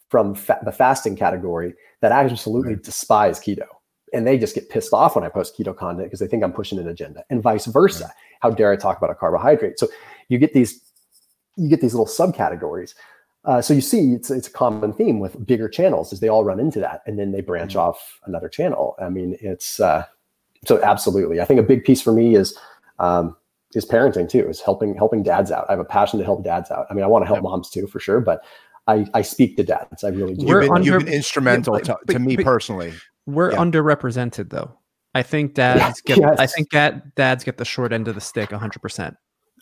from 0.08 0.34
fa- 0.34 0.60
the 0.64 0.72
fasting 0.72 1.16
category 1.16 1.74
that 2.00 2.12
absolutely 2.12 2.74
right. 2.74 2.82
despise 2.82 3.38
keto. 3.38 3.66
And 4.12 4.26
they 4.26 4.38
just 4.38 4.54
get 4.54 4.70
pissed 4.70 4.94
off 4.94 5.16
when 5.16 5.24
I 5.24 5.28
post 5.28 5.56
keto 5.58 5.76
content 5.76 6.06
because 6.06 6.20
they 6.20 6.26
think 6.26 6.42
I'm 6.42 6.52
pushing 6.52 6.78
an 6.78 6.88
agenda 6.88 7.24
and 7.28 7.42
vice 7.42 7.66
versa. 7.66 8.04
Right. 8.04 8.12
How 8.40 8.50
dare 8.50 8.72
I 8.72 8.76
talk 8.76 8.96
about 8.96 9.10
a 9.10 9.14
carbohydrate? 9.14 9.78
So 9.78 9.88
you 10.28 10.38
get 10.38 10.54
these, 10.54 10.80
you 11.56 11.68
get 11.68 11.80
these 11.80 11.94
little 11.94 12.06
subcategories. 12.06 12.94
Uh, 13.44 13.60
so 13.60 13.74
you 13.74 13.80
see, 13.80 14.14
it's 14.14 14.30
it's 14.30 14.48
a 14.48 14.50
common 14.50 14.92
theme 14.92 15.20
with 15.20 15.46
bigger 15.46 15.68
channels 15.68 16.12
is 16.12 16.20
they 16.20 16.28
all 16.28 16.44
run 16.44 16.58
into 16.58 16.80
that, 16.80 17.02
and 17.06 17.18
then 17.18 17.32
they 17.32 17.40
branch 17.40 17.72
mm-hmm. 17.72 17.80
off 17.80 18.18
another 18.26 18.48
channel. 18.48 18.94
I 19.00 19.08
mean, 19.08 19.38
it's 19.40 19.78
uh, 19.78 20.04
so 20.66 20.82
absolutely. 20.82 21.40
I 21.40 21.44
think 21.44 21.60
a 21.60 21.62
big 21.62 21.84
piece 21.84 22.02
for 22.02 22.12
me 22.12 22.34
is 22.34 22.58
um, 22.98 23.36
is 23.74 23.84
parenting 23.84 24.28
too, 24.28 24.48
is 24.48 24.60
helping 24.60 24.94
helping 24.94 25.22
dads 25.22 25.50
out. 25.50 25.66
I 25.68 25.72
have 25.72 25.80
a 25.80 25.84
passion 25.84 26.18
to 26.18 26.24
help 26.24 26.44
dads 26.44 26.70
out. 26.70 26.86
I 26.90 26.94
mean, 26.94 27.04
I 27.04 27.06
want 27.06 27.22
to 27.22 27.26
help 27.26 27.38
yep. 27.38 27.44
moms 27.44 27.70
too, 27.70 27.86
for 27.86 28.00
sure, 28.00 28.20
but 28.20 28.44
I, 28.86 29.06
I 29.12 29.22
speak 29.22 29.56
to 29.58 29.64
dads. 29.64 30.02
I 30.02 30.08
really 30.08 30.34
do. 30.34 30.46
You've 30.46 30.60
been, 30.60 30.70
under, 30.70 30.90
you've 30.90 31.04
been 31.04 31.12
instrumental 31.12 31.74
yeah, 31.74 31.80
but, 31.80 31.84
to, 31.84 32.12
to 32.12 32.18
but, 32.18 32.22
me 32.22 32.36
but, 32.36 32.44
personally. 32.44 32.94
We're 33.26 33.52
yeah. 33.52 33.58
underrepresented 33.58 34.50
though. 34.50 34.72
I 35.14 35.22
think 35.22 35.54
dads 35.54 36.02
yeah, 36.06 36.16
get. 36.16 36.22
Yes. 36.22 36.38
I 36.38 36.46
think 36.46 36.70
dad, 36.70 37.12
dads 37.14 37.44
get 37.44 37.58
the 37.58 37.64
short 37.64 37.92
end 37.92 38.08
of 38.08 38.14
the 38.14 38.20
stick, 38.20 38.50
hundred 38.50 38.80
percent. 38.80 39.16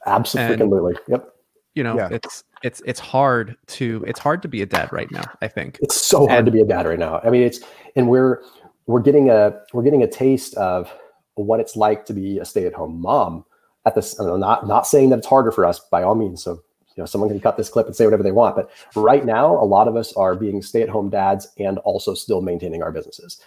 Absolutely. 0.06 0.92
And, 0.92 1.00
yep. 1.08 1.32
You 1.74 1.82
know, 1.82 1.98
it's 2.10 2.44
it's 2.62 2.80
it's 2.86 3.00
hard 3.00 3.56
to 3.66 4.02
it's 4.06 4.18
hard 4.18 4.40
to 4.42 4.48
be 4.48 4.62
a 4.62 4.66
dad 4.66 4.90
right 4.92 5.10
now. 5.10 5.24
I 5.42 5.48
think 5.48 5.78
it's 5.82 6.00
so 6.00 6.26
hard 6.26 6.38
and, 6.38 6.46
to 6.46 6.52
be 6.52 6.60
a 6.60 6.64
dad 6.64 6.86
right 6.86 6.98
now. 6.98 7.20
I 7.22 7.28
mean, 7.28 7.42
it's 7.42 7.60
and 7.96 8.08
we're 8.08 8.42
we're 8.86 9.00
getting 9.00 9.28
a 9.28 9.60
we're 9.74 9.82
getting 9.82 10.02
a 10.02 10.06
taste 10.10 10.54
of 10.54 10.90
what 11.36 11.60
it's 11.60 11.76
like 11.76 12.04
to 12.06 12.12
be 12.12 12.38
a 12.38 12.44
stay 12.44 12.66
at 12.66 12.74
home 12.74 13.00
mom. 13.00 13.44
At 13.86 13.94
this, 13.94 14.18
not 14.18 14.66
not 14.66 14.86
saying 14.86 15.10
that 15.10 15.18
it's 15.18 15.28
harder 15.28 15.52
for 15.52 15.64
us 15.64 15.78
by 15.78 16.02
all 16.02 16.16
means. 16.16 16.42
So 16.42 16.60
you 16.96 17.02
know 17.02 17.06
someone 17.06 17.30
can 17.30 17.40
cut 17.40 17.56
this 17.56 17.68
clip 17.68 17.86
and 17.86 17.94
say 17.94 18.04
whatever 18.04 18.22
they 18.22 18.32
want 18.32 18.56
but 18.56 18.70
right 18.94 19.24
now 19.24 19.52
a 19.52 19.64
lot 19.64 19.86
of 19.86 19.96
us 19.96 20.12
are 20.14 20.34
being 20.34 20.62
stay-at-home 20.62 21.10
dads 21.10 21.48
and 21.58 21.78
also 21.78 22.14
still 22.14 22.40
maintaining 22.40 22.82
our 22.82 22.90
businesses. 22.90 23.40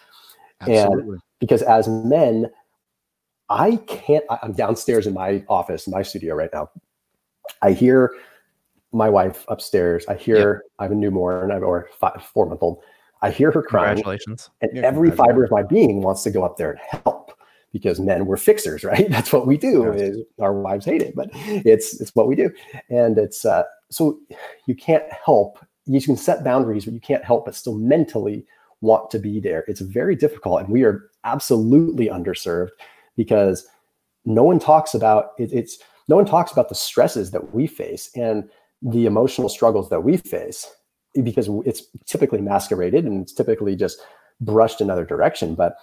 Absolutely. 0.61 1.13
and 1.13 1.21
because 1.39 1.61
as 1.63 1.87
men 1.87 2.49
i 3.49 3.77
can't 3.87 4.23
i'm 4.43 4.53
downstairs 4.53 5.07
in 5.07 5.13
my 5.13 5.43
office 5.49 5.87
my 5.87 6.01
studio 6.01 6.35
right 6.35 6.51
now. 6.53 6.69
I 7.61 7.71
hear 7.71 8.13
my 8.91 9.09
wife 9.09 9.45
upstairs. 9.47 10.05
I 10.07 10.15
hear 10.15 10.63
i 10.77 10.83
have 10.83 10.91
a 10.91 10.95
newborn 10.95 11.51
or 11.51 11.89
five, 11.99 12.23
four 12.33 12.45
month 12.45 12.61
old. 12.61 12.81
I 13.21 13.31
hear 13.31 13.51
her 13.51 13.61
crying. 13.61 13.95
Congratulations. 13.95 14.49
And 14.61 14.71
yeah, 14.73 14.83
every 14.83 15.11
fiber 15.11 15.43
of 15.43 15.51
my 15.51 15.63
being 15.63 16.01
wants 16.01 16.23
to 16.23 16.31
go 16.31 16.43
up 16.43 16.57
there 16.57 16.71
and 16.71 16.79
help 17.03 17.18
because 17.71 17.99
men 17.99 18.25
were 18.25 18.37
fixers, 18.37 18.83
right? 18.91 19.09
That's 19.09 19.33
what 19.33 19.47
we 19.47 19.57
do. 19.57 19.93
Yes. 19.95 20.15
Our 20.39 20.53
wives 20.53 20.85
hate 20.85 21.01
it, 21.01 21.15
but 21.15 21.29
it's 21.33 21.99
it's 21.99 22.15
what 22.15 22.27
we 22.27 22.35
do, 22.35 22.51
and 22.89 23.17
it's 23.17 23.45
uh, 23.45 23.63
so 23.89 24.19
you 24.65 24.75
can't 24.75 25.05
help. 25.25 25.59
You 25.85 26.01
can 26.01 26.17
set 26.17 26.43
boundaries, 26.43 26.85
but 26.85 26.93
you 26.93 26.99
can't 26.99 27.23
help 27.23 27.45
but 27.45 27.55
still 27.55 27.75
mentally 27.75 28.45
want 28.81 29.09
to 29.11 29.19
be 29.19 29.39
there. 29.39 29.65
It's 29.67 29.81
very 29.81 30.15
difficult, 30.15 30.61
and 30.61 30.69
we 30.69 30.83
are 30.83 31.09
absolutely 31.23 32.07
underserved 32.07 32.69
because 33.17 33.67
no 34.25 34.43
one 34.43 34.59
talks 34.59 34.93
about 34.93 35.31
it, 35.37 35.51
it's 35.51 35.79
no 36.07 36.15
one 36.15 36.25
talks 36.25 36.51
about 36.51 36.69
the 36.69 36.75
stresses 36.75 37.31
that 37.31 37.53
we 37.53 37.67
face 37.67 38.09
and 38.15 38.49
the 38.81 39.05
emotional 39.05 39.49
struggles 39.49 39.89
that 39.89 40.03
we 40.03 40.17
face 40.17 40.67
because 41.23 41.49
it's 41.65 41.83
typically 42.05 42.39
masqueraded 42.39 43.05
and 43.05 43.21
it's 43.21 43.33
typically 43.33 43.75
just 43.75 43.99
brushed 44.39 44.79
another 44.79 45.03
direction 45.03 45.55
but 45.55 45.75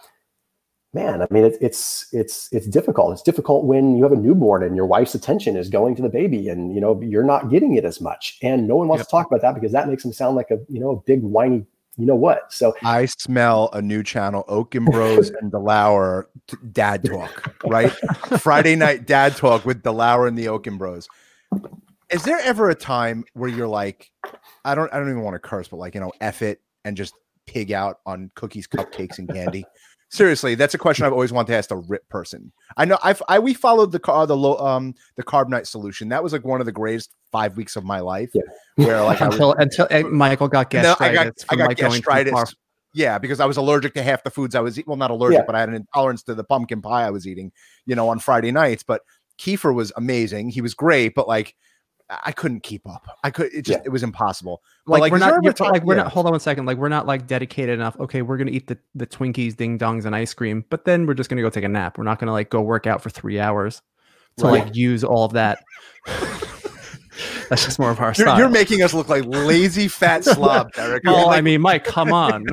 man, 0.92 1.22
I 1.22 1.26
mean, 1.30 1.44
it, 1.44 1.56
it's 1.60 2.06
it's 2.12 2.48
it's 2.52 2.66
difficult. 2.66 3.12
It's 3.12 3.22
difficult 3.22 3.64
when 3.64 3.96
you 3.96 4.02
have 4.02 4.12
a 4.12 4.16
newborn 4.16 4.62
and 4.62 4.76
your 4.76 4.86
wife's 4.86 5.14
attention 5.14 5.56
is 5.56 5.68
going 5.68 5.96
to 5.96 6.02
the 6.02 6.08
baby, 6.08 6.48
and 6.48 6.74
you 6.74 6.80
know 6.80 7.00
you're 7.02 7.24
not 7.24 7.50
getting 7.50 7.74
it 7.74 7.84
as 7.84 8.00
much, 8.00 8.38
and 8.42 8.66
no 8.66 8.76
one 8.76 8.88
wants 8.88 9.00
yep. 9.00 9.06
to 9.06 9.10
talk 9.10 9.26
about 9.26 9.42
that 9.42 9.54
because 9.54 9.72
that 9.72 9.88
makes 9.88 10.02
them 10.02 10.12
sound 10.12 10.36
like 10.36 10.50
a 10.50 10.58
you 10.68 10.80
know 10.80 10.90
a 10.90 10.96
big 10.96 11.22
whiny 11.22 11.66
you 11.96 12.04
know 12.04 12.14
what. 12.14 12.52
So 12.52 12.74
I 12.82 13.06
smell 13.06 13.70
a 13.72 13.80
new 13.80 14.02
channel, 14.02 14.44
Oaken 14.48 14.84
Bros 14.84 15.30
and 15.30 15.50
DeLauer 15.50 16.24
Dad 16.72 17.04
Talk, 17.04 17.54
right? 17.66 17.90
Friday 18.38 18.76
night 18.76 19.06
Dad 19.06 19.36
Talk 19.36 19.64
with 19.64 19.82
DeLauer 19.82 20.28
and 20.28 20.38
the 20.38 20.48
Oaken 20.48 20.76
Bros. 20.76 21.08
Is 22.10 22.22
there 22.22 22.38
ever 22.40 22.70
a 22.70 22.74
time 22.74 23.24
where 23.32 23.48
you're 23.48 23.66
like, 23.66 24.10
I 24.64 24.74
don't, 24.74 24.92
I 24.92 24.98
don't 24.98 25.08
even 25.08 25.22
want 25.22 25.34
to 25.34 25.38
curse, 25.40 25.68
but 25.68 25.78
like 25.78 25.94
you 25.94 26.00
know, 26.00 26.12
F 26.20 26.42
it 26.42 26.60
and 26.84 26.96
just 26.96 27.14
pig 27.46 27.72
out 27.72 28.00
on 28.04 28.30
cookies, 28.34 28.66
cupcakes, 28.66 29.18
and 29.18 29.28
candy? 29.28 29.64
Seriously, 30.08 30.54
that's 30.54 30.74
a 30.74 30.78
question 30.78 31.04
I've 31.04 31.12
always 31.12 31.32
wanted 31.32 31.48
to 31.48 31.56
ask 31.58 31.70
a 31.72 31.76
rip 31.76 32.08
person. 32.08 32.52
I 32.76 32.84
know 32.84 32.96
I've 33.02 33.20
I 33.28 33.40
we 33.40 33.54
followed 33.54 33.90
the 33.90 33.98
car 33.98 34.26
the 34.26 34.36
low 34.36 34.56
um 34.58 34.94
the 35.16 35.24
Carb 35.24 35.48
Nite 35.48 35.66
Solution. 35.66 36.08
That 36.10 36.22
was 36.22 36.32
like 36.32 36.44
one 36.44 36.60
of 36.60 36.66
the 36.66 36.72
greatest 36.72 37.12
five 37.32 37.56
weeks 37.56 37.74
of 37.74 37.84
my 37.84 37.98
life. 37.98 38.30
Yeah. 38.32 38.42
Where 38.76 39.02
like 39.02 39.20
until 39.22 39.48
was, 39.48 39.56
until 39.58 39.88
uh, 39.90 40.08
Michael 40.08 40.48
got 40.48 40.70
gastritis. 40.70 41.00
No, 41.00 41.06
I 41.06 41.24
got 41.24 41.44
I 41.48 41.56
got 41.56 41.76
gastritis. 41.76 42.54
Yeah, 42.94 43.18
because 43.18 43.40
I 43.40 43.46
was 43.46 43.58
allergic 43.58 43.92
to 43.94 44.02
half 44.02 44.22
the 44.22 44.30
foods 44.30 44.54
I 44.54 44.60
was 44.60 44.78
eating. 44.78 44.88
Well, 44.88 44.96
not 44.96 45.10
allergic, 45.10 45.40
Yeah. 45.40 45.44
but 45.46 45.54
I 45.54 45.60
had 45.60 45.68
an 45.68 45.74
intolerance 45.74 46.22
to 46.22 46.34
the 46.34 46.44
pumpkin 46.44 46.80
pie 46.80 47.04
I 47.04 47.10
was 47.10 47.26
eating, 47.26 47.52
you 47.84 47.94
know, 47.94 48.08
on 48.08 48.18
Friday 48.20 48.52
nights. 48.52 48.84
But 48.84 49.02
Kiefer 49.38 49.74
was 49.74 49.92
amazing. 49.96 50.48
He 50.48 50.62
was 50.62 50.72
great, 50.72 51.14
but 51.14 51.28
like 51.28 51.54
I 52.08 52.30
couldn't 52.32 52.62
keep 52.62 52.88
up. 52.88 53.04
I 53.24 53.30
could 53.30 53.52
it 53.52 53.62
just 53.62 53.78
Yeah. 53.80 53.82
it 53.84 53.88
was 53.88 54.02
impossible. 54.04 54.62
Like, 54.86 55.00
like, 55.00 55.12
we're 55.12 55.18
not 55.18 55.42
you're- 55.42 55.52
time- 55.52 55.72
like 55.72 55.82
we're 55.82 55.96
yeah. 55.96 56.04
not 56.04 56.12
hold 56.12 56.26
on 56.26 56.32
one 56.32 56.40
second. 56.40 56.64
Like 56.66 56.78
we're 56.78 56.88
not 56.88 57.06
like 57.06 57.26
dedicated 57.26 57.74
enough. 57.74 57.98
Okay, 57.98 58.22
we're 58.22 58.36
gonna 58.36 58.52
eat 58.52 58.68
the, 58.68 58.78
the 58.94 59.06
Twinkies, 59.06 59.56
ding 59.56 59.78
dongs, 59.78 60.04
and 60.04 60.14
ice 60.14 60.32
cream, 60.32 60.64
but 60.70 60.84
then 60.84 61.06
we're 61.06 61.14
just 61.14 61.28
gonna 61.30 61.42
go 61.42 61.50
take 61.50 61.64
a 61.64 61.68
nap. 61.68 61.98
We're 61.98 62.04
not 62.04 62.18
gonna 62.20 62.32
like 62.32 62.48
go 62.50 62.60
work 62.62 62.86
out 62.86 63.02
for 63.02 63.10
three 63.10 63.40
hours 63.40 63.82
to 64.38 64.44
Right. 64.44 64.64
like 64.66 64.76
use 64.76 65.02
all 65.02 65.24
of 65.24 65.32
that. 65.32 65.58
That's 67.48 67.64
just 67.64 67.78
more 67.78 67.90
of 67.90 67.98
our 68.00 68.08
You're, 68.08 68.14
style. 68.26 68.38
you're 68.38 68.48
making 68.48 68.82
us 68.82 68.92
look 68.92 69.08
like 69.08 69.24
lazy 69.24 69.88
fat 69.88 70.24
slob, 70.24 70.70
Eric. 70.76 71.04
well, 71.04 71.28
Like, 71.28 71.38
I 71.38 71.40
mean, 71.40 71.60
Mike, 71.60 71.84
come 71.84 72.12
on. 72.12 72.44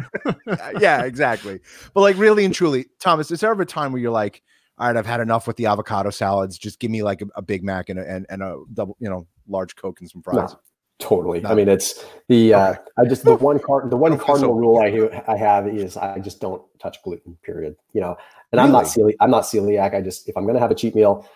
Uh, 0.47 0.55
yeah, 0.79 1.03
exactly. 1.03 1.59
But 1.93 2.01
like 2.01 2.17
really 2.17 2.45
and 2.45 2.53
truly, 2.53 2.85
Thomas, 2.99 3.29
is 3.31 3.39
there 3.41 3.51
ever 3.51 3.63
a 3.63 3.65
time 3.65 3.91
where 3.91 4.01
you're 4.01 4.11
like, 4.11 4.41
all 4.77 4.87
right, 4.87 4.95
I've 4.95 5.05
had 5.05 5.19
enough 5.19 5.47
with 5.47 5.57
the 5.57 5.65
avocado 5.65 6.11
salads. 6.11 6.57
Just 6.57 6.79
give 6.79 6.91
me 6.91 7.03
like 7.03 7.21
a, 7.21 7.25
a 7.35 7.41
Big 7.41 7.63
Mac 7.63 7.89
and 7.89 7.99
a, 7.99 8.09
and, 8.09 8.25
and 8.29 8.41
a 8.41 8.61
double, 8.73 8.95
you 8.99 9.09
know, 9.09 9.27
large 9.47 9.75
Coke 9.75 9.99
and 10.01 10.09
some 10.09 10.21
fries. 10.21 10.51
No, 10.51 10.59
totally. 10.99 11.41
No. 11.41 11.49
I 11.49 11.55
mean, 11.55 11.69
it's 11.69 12.05
the 12.27 12.53
uh, 12.53 12.75
I 12.97 13.05
just 13.05 13.23
the 13.23 13.35
one 13.35 13.59
card 13.59 13.89
the 13.89 13.97
one 13.97 14.17
cardinal 14.25 14.51
so- 14.55 14.59
rule 14.59 14.79
I 14.79 15.23
I 15.31 15.35
have 15.37 15.67
is 15.67 15.97
I 15.97 16.19
just 16.19 16.39
don't 16.41 16.61
touch 16.79 17.01
gluten. 17.03 17.37
Period. 17.43 17.75
You 17.93 18.01
know, 18.01 18.15
and 18.51 18.61
I'm 18.61 18.71
not 18.71 18.85
celiac. 18.85 19.15
I'm 19.19 19.31
not 19.31 19.43
celiac. 19.43 19.93
I 19.95 20.01
just 20.01 20.27
if 20.29 20.37
I'm 20.37 20.45
gonna 20.45 20.59
have 20.59 20.71
a 20.71 20.75
cheat 20.75 20.95
meal, 20.95 21.27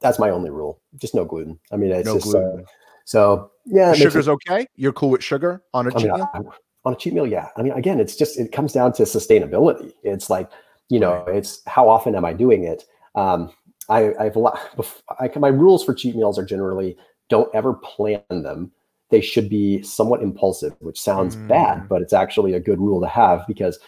that's 0.00 0.18
my 0.18 0.30
only 0.30 0.50
rule. 0.50 0.80
Just 0.96 1.14
no 1.14 1.24
gluten. 1.24 1.58
I 1.72 1.76
mean, 1.76 1.90
it's 1.92 2.06
No 2.06 2.14
just 2.14 2.26
gluten. 2.26 2.60
Uh, 2.60 2.62
so 3.04 3.50
yeah. 3.66 3.92
Sugar's 3.92 4.28
it- 4.28 4.32
okay. 4.32 4.66
You're 4.76 4.92
cool 4.92 5.10
with 5.10 5.22
sugar 5.22 5.62
on 5.74 5.86
a 5.86 5.90
I 5.90 5.92
cheat 5.98 6.10
mean, 6.10 6.14
meal. 6.16 6.30
I- 6.34 6.40
on 6.86 6.94
a 6.94 6.96
cheat 6.96 7.12
meal, 7.12 7.26
yeah. 7.26 7.48
I 7.58 7.62
mean, 7.62 7.72
again, 7.74 8.00
it's 8.00 8.16
just 8.16 8.38
it 8.38 8.52
comes 8.52 8.72
down 8.72 8.94
to 8.94 9.02
sustainability. 9.02 9.92
It's 10.02 10.30
like 10.30 10.50
you 10.88 10.98
know, 10.98 11.24
Right. 11.26 11.36
it's 11.36 11.60
how 11.66 11.88
often 11.88 12.14
am 12.16 12.24
I 12.24 12.32
doing 12.32 12.64
it? 12.64 12.84
Um, 13.14 13.52
I, 13.90 14.14
I've 14.18 14.34
a 14.34 14.38
lot. 14.38 14.58
bef- 14.76 15.02
I, 15.18 15.30
my 15.38 15.48
rules 15.48 15.84
for 15.84 15.92
cheat 15.94 16.16
meals 16.16 16.38
are 16.38 16.44
generally 16.44 16.96
don't 17.30 17.52
ever 17.54 17.72
plan 17.72 18.22
them. 18.28 18.70
They 19.08 19.22
should 19.22 19.48
be 19.48 19.82
somewhat 19.82 20.22
impulsive, 20.22 20.74
which 20.80 21.00
sounds 21.00 21.36
Mm. 21.36 21.48
bad, 21.48 21.88
but 21.88 22.02
it's 22.02 22.12
actually 22.12 22.54
a 22.54 22.60
good 22.60 22.78
rule 22.78 23.00
to 23.00 23.08
have 23.08 23.46
because 23.46 23.78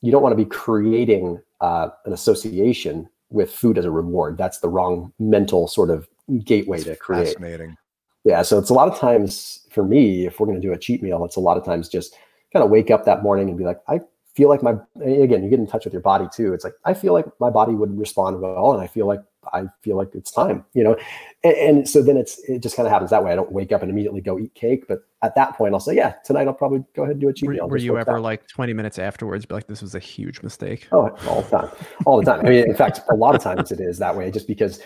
you 0.00 0.10
don't 0.10 0.22
want 0.22 0.32
to 0.32 0.44
be 0.44 0.48
creating 0.48 1.40
uh, 1.60 1.88
an 2.06 2.12
association 2.12 3.08
with 3.30 3.50
food 3.50 3.78
as 3.78 3.84
a 3.84 3.90
reward. 3.90 4.36
That's 4.38 4.58
the 4.60 4.68
wrong 4.68 5.12
mental 5.18 5.68
sort 5.68 5.90
of 5.90 6.08
gateway 6.44 6.80
to 6.82 6.96
create. 6.96 7.34
Fascinating. 7.34 7.76
Yeah, 8.24 8.42
so 8.42 8.58
it's 8.58 8.70
a 8.70 8.74
lot 8.74 8.88
of 8.88 8.98
times 8.98 9.66
for 9.70 9.84
me, 9.84 10.26
if 10.26 10.40
we're 10.40 10.46
going 10.46 10.60
to 10.60 10.66
do 10.66 10.72
a 10.72 10.78
cheat 10.78 11.02
meal, 11.02 11.24
it's 11.24 11.36
a 11.36 11.40
lot 11.40 11.56
of 11.56 11.64
times 11.64 11.88
just 11.88 12.16
kind 12.52 12.64
of 12.64 12.70
wake 12.70 12.90
up 12.90 13.04
that 13.04 13.22
morning 13.22 13.48
and 13.48 13.58
be 13.58 13.64
like, 13.64 13.80
I 13.88 14.00
feel 14.34 14.48
like 14.48 14.62
my, 14.62 14.74
again, 15.02 15.42
you 15.42 15.50
get 15.50 15.58
in 15.58 15.66
touch 15.66 15.84
with 15.84 15.92
your 15.92 16.02
body 16.02 16.26
too. 16.34 16.54
It's 16.54 16.64
like, 16.64 16.74
I 16.84 16.94
feel 16.94 17.12
like 17.12 17.26
my 17.38 17.50
body 17.50 17.74
would 17.74 17.98
respond 17.98 18.40
well, 18.40 18.72
and 18.72 18.82
I 18.82 18.86
feel 18.86 19.06
like, 19.06 19.20
I 19.52 19.64
feel 19.82 19.96
like 19.96 20.14
it's 20.14 20.30
time, 20.30 20.64
you 20.74 20.82
know? 20.82 20.96
And, 21.42 21.56
and 21.56 21.88
so 21.88 22.02
then 22.02 22.16
it's, 22.16 22.38
it 22.48 22.60
just 22.60 22.76
kind 22.76 22.86
of 22.86 22.92
happens 22.92 23.10
that 23.10 23.24
way. 23.24 23.32
I 23.32 23.36
don't 23.36 23.52
wake 23.52 23.72
up 23.72 23.82
and 23.82 23.90
immediately 23.90 24.20
go 24.20 24.38
eat 24.38 24.54
cake, 24.54 24.86
but 24.88 25.00
at 25.22 25.34
that 25.34 25.56
point, 25.56 25.74
I'll 25.74 25.80
say, 25.80 25.94
yeah, 25.94 26.14
tonight 26.24 26.46
I'll 26.46 26.54
probably 26.54 26.84
go 26.94 27.02
ahead 27.02 27.12
and 27.12 27.20
do 27.20 27.28
a 27.28 27.32
cheat 27.32 27.46
were, 27.48 27.54
meal. 27.54 27.68
were 27.68 27.76
you 27.76 27.98
ever 27.98 28.16
out. 28.16 28.22
like 28.22 28.46
20 28.48 28.72
minutes 28.72 28.98
afterwards 28.98 29.46
be 29.46 29.54
like, 29.54 29.66
this 29.66 29.82
was 29.82 29.94
a 29.94 29.98
huge 29.98 30.42
mistake? 30.42 30.88
Oh, 30.92 31.08
all 31.28 31.42
the 31.42 31.50
time, 31.50 31.70
all 32.06 32.18
the 32.20 32.24
time. 32.24 32.40
I 32.46 32.48
mean, 32.48 32.68
in 32.68 32.74
fact, 32.74 33.00
a 33.10 33.14
lot 33.14 33.34
of 33.34 33.42
times 33.42 33.72
it 33.72 33.80
is 33.80 33.98
that 33.98 34.16
way, 34.16 34.30
just 34.30 34.46
because, 34.46 34.80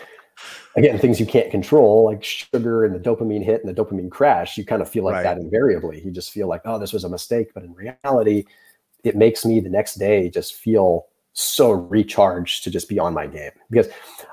again, 0.75 0.97
things 0.97 1.19
you 1.19 1.25
can't 1.25 1.51
control, 1.51 2.05
like 2.05 2.23
sugar 2.23 2.85
and 2.85 2.95
the 2.95 2.99
dopamine 2.99 3.43
hit 3.43 3.63
and 3.63 3.75
the 3.75 3.83
dopamine 3.83 4.09
crash, 4.09 4.57
you 4.57 4.65
kind 4.65 4.81
of 4.81 4.89
feel 4.89 5.03
like 5.03 5.15
Right. 5.15 5.23
that 5.23 5.37
invariably. 5.37 6.01
You 6.03 6.11
just 6.11 6.31
feel 6.31 6.47
like, 6.47 6.61
oh, 6.65 6.79
this 6.79 6.93
was 6.93 7.03
a 7.03 7.09
mistake, 7.09 7.51
but 7.53 7.63
in 7.63 7.73
reality, 7.73 8.45
it 9.03 9.15
makes 9.15 9.45
me 9.45 9.59
the 9.59 9.69
next 9.69 9.95
day 9.95 10.29
just 10.29 10.55
feel 10.55 11.07
so 11.33 11.71
recharged 11.71 12.63
to 12.63 12.71
just 12.71 12.89
be 12.89 12.99
on 12.99 13.13
my 13.13 13.27
game 13.27 13.51
because 13.69 13.87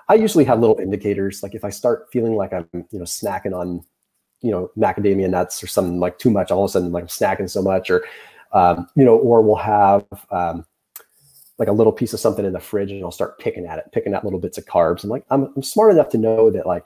I 0.09 0.15
usually 0.15 0.45
have 0.45 0.61
little 0.61 0.79
indicators. 0.79 1.43
Like 1.43 1.55
if 1.55 1.65
I 1.65 1.71
start 1.71 2.09
feeling 2.13 2.35
like 2.35 2.53
I'm, 2.53 2.69
you 2.73 2.99
know, 2.99 3.05
snacking 3.05 3.55
on, 3.55 3.83
you 4.43 4.51
know, 4.51 4.71
macadamia 4.77 5.29
nuts 5.31 5.63
or 5.63 5.67
something 5.67 6.01
like 6.01 6.19
too 6.19 6.31
much, 6.31 6.51
all 6.51 6.65
of 6.65 6.69
a 6.71 6.73
sudden 6.73 6.93
like 6.93 7.03
I'm 7.05 7.09
snacking 7.09 7.51
so 7.51 7.63
much, 7.63 7.91
or, 7.91 8.05
um, 8.53 8.89
you 8.97 9.05
know, 9.05 9.17
or 9.17 9.43
we'll 9.43 9.57
have, 9.57 10.05
um, 10.31 10.65
like 11.59 11.69
a 11.69 11.73
little 11.73 11.93
piece 11.93 12.13
of 12.13 12.21
something 12.21 12.45
in 12.45 12.53
the 12.53 12.61
fridge 12.61 12.91
and 12.93 13.03
I'll 13.03 13.11
start 13.11 13.39
picking 13.39 13.65
at 13.67 13.79
it, 13.79 13.87
picking 13.93 14.13
at 14.15 14.25
little 14.25 14.39
bits 14.41 14.59
of 14.59 14.67
carbs. 14.67 15.03
And 15.03 15.11
like 15.11 15.25
I'm, 15.31 15.53
I'm 15.57 15.63
smart 15.63 15.93
enough 15.93 16.11
to 16.11 16.19
know 16.19 16.51
that 16.51 16.67
like 16.67 16.85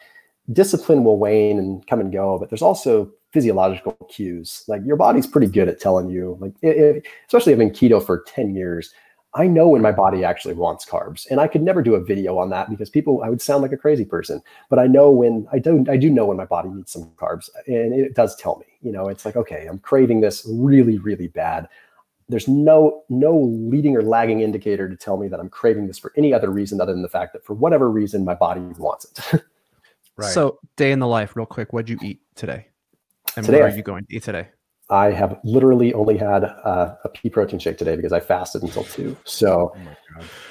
discipline 0.52 1.02
will 1.04 1.18
wane 1.18 1.58
and 1.58 1.84
come 1.86 2.00
and 2.00 2.12
go, 2.12 2.38
but 2.38 2.50
there's 2.50 2.62
also 2.62 3.10
physiological 3.32 3.92
cues. 4.10 4.64
Like 4.68 4.82
your 4.84 4.96
body's 4.96 5.26
pretty 5.26 5.48
good 5.48 5.68
at 5.68 5.80
telling 5.80 6.08
you, 6.08 6.36
like 6.40 6.52
i- 6.62 6.66
if, 6.68 7.04
especially 7.26 7.52
I've 7.52 7.58
been 7.58 7.70
keto 7.70 8.04
for 8.04 8.22
10 8.28 8.54
years. 8.54 8.92
I 9.34 9.46
know 9.46 9.68
when 9.68 9.82
my 9.82 9.92
body 9.92 10.24
actually 10.24 10.54
wants 10.54 10.84
carbs, 10.84 11.30
and 11.30 11.40
I 11.40 11.46
could 11.46 11.62
never 11.62 11.82
do 11.82 11.94
a 11.94 12.02
video 12.02 12.38
on 12.38 12.50
that 12.50 12.68
because 12.68 12.90
people 12.90 13.22
I 13.22 13.28
would 13.28 13.40
sound 13.40 13.62
like 13.62 13.72
a 13.72 13.76
crazy 13.76 14.04
person. 14.04 14.42
But 14.68 14.78
I 14.78 14.86
know 14.86 15.10
when 15.10 15.46
I 15.52 15.58
don't, 15.58 15.88
I 15.88 15.96
do 15.96 16.10
know 16.10 16.26
when 16.26 16.36
my 16.36 16.44
body 16.44 16.68
needs 16.68 16.92
some 16.92 17.10
carbs, 17.16 17.48
and 17.66 17.94
it 17.94 18.14
does 18.14 18.34
tell 18.36 18.56
me. 18.56 18.66
You 18.82 18.92
know, 18.92 19.08
it's 19.08 19.24
like 19.24 19.36
okay, 19.36 19.66
I'm 19.68 19.78
craving 19.78 20.20
this 20.20 20.46
really, 20.50 20.98
really 20.98 21.28
bad 21.28 21.68
there's 22.30 22.46
no 22.46 23.02
no 23.08 23.36
leading 23.36 23.96
or 23.96 24.02
lagging 24.02 24.40
indicator 24.40 24.88
to 24.88 24.96
tell 24.96 25.16
me 25.16 25.26
that 25.26 25.40
I'm 25.40 25.48
craving 25.48 25.88
this 25.88 25.98
for 25.98 26.12
any 26.16 26.32
other 26.32 26.48
reason 26.48 26.80
other 26.80 26.92
than 26.92 27.02
the 27.02 27.08
fact 27.08 27.32
that 27.32 27.44
for 27.44 27.54
whatever 27.54 27.90
reason 27.90 28.24
my 28.24 28.34
body 28.34 28.60
wants 28.78 29.06
it. 29.32 29.42
Right. 30.20 30.32
So, 30.32 30.58
day 30.76 30.92
in 30.92 30.98
the 30.98 31.06
life, 31.06 31.34
real 31.34 31.46
quick. 31.46 31.72
What'd 31.72 31.88
you 31.88 31.98
eat 32.02 32.20
today? 32.34 32.66
And 33.36 33.46
Today 33.46 33.62
what 33.62 33.72
are 33.72 33.76
you 33.76 33.82
going 33.82 34.04
to 34.04 34.14
eat 34.14 34.22
today? 34.22 34.48
I 34.90 35.12
have 35.12 35.38
literally 35.44 35.94
only 35.94 36.16
had 36.16 36.44
uh, 36.44 36.96
a 37.04 37.08
pea 37.08 37.30
protein 37.30 37.58
shake 37.58 37.78
today 37.78 37.96
because 37.96 38.12
I 38.12 38.20
fasted 38.20 38.62
until 38.62 38.84
two. 38.84 39.16
So, 39.24 39.74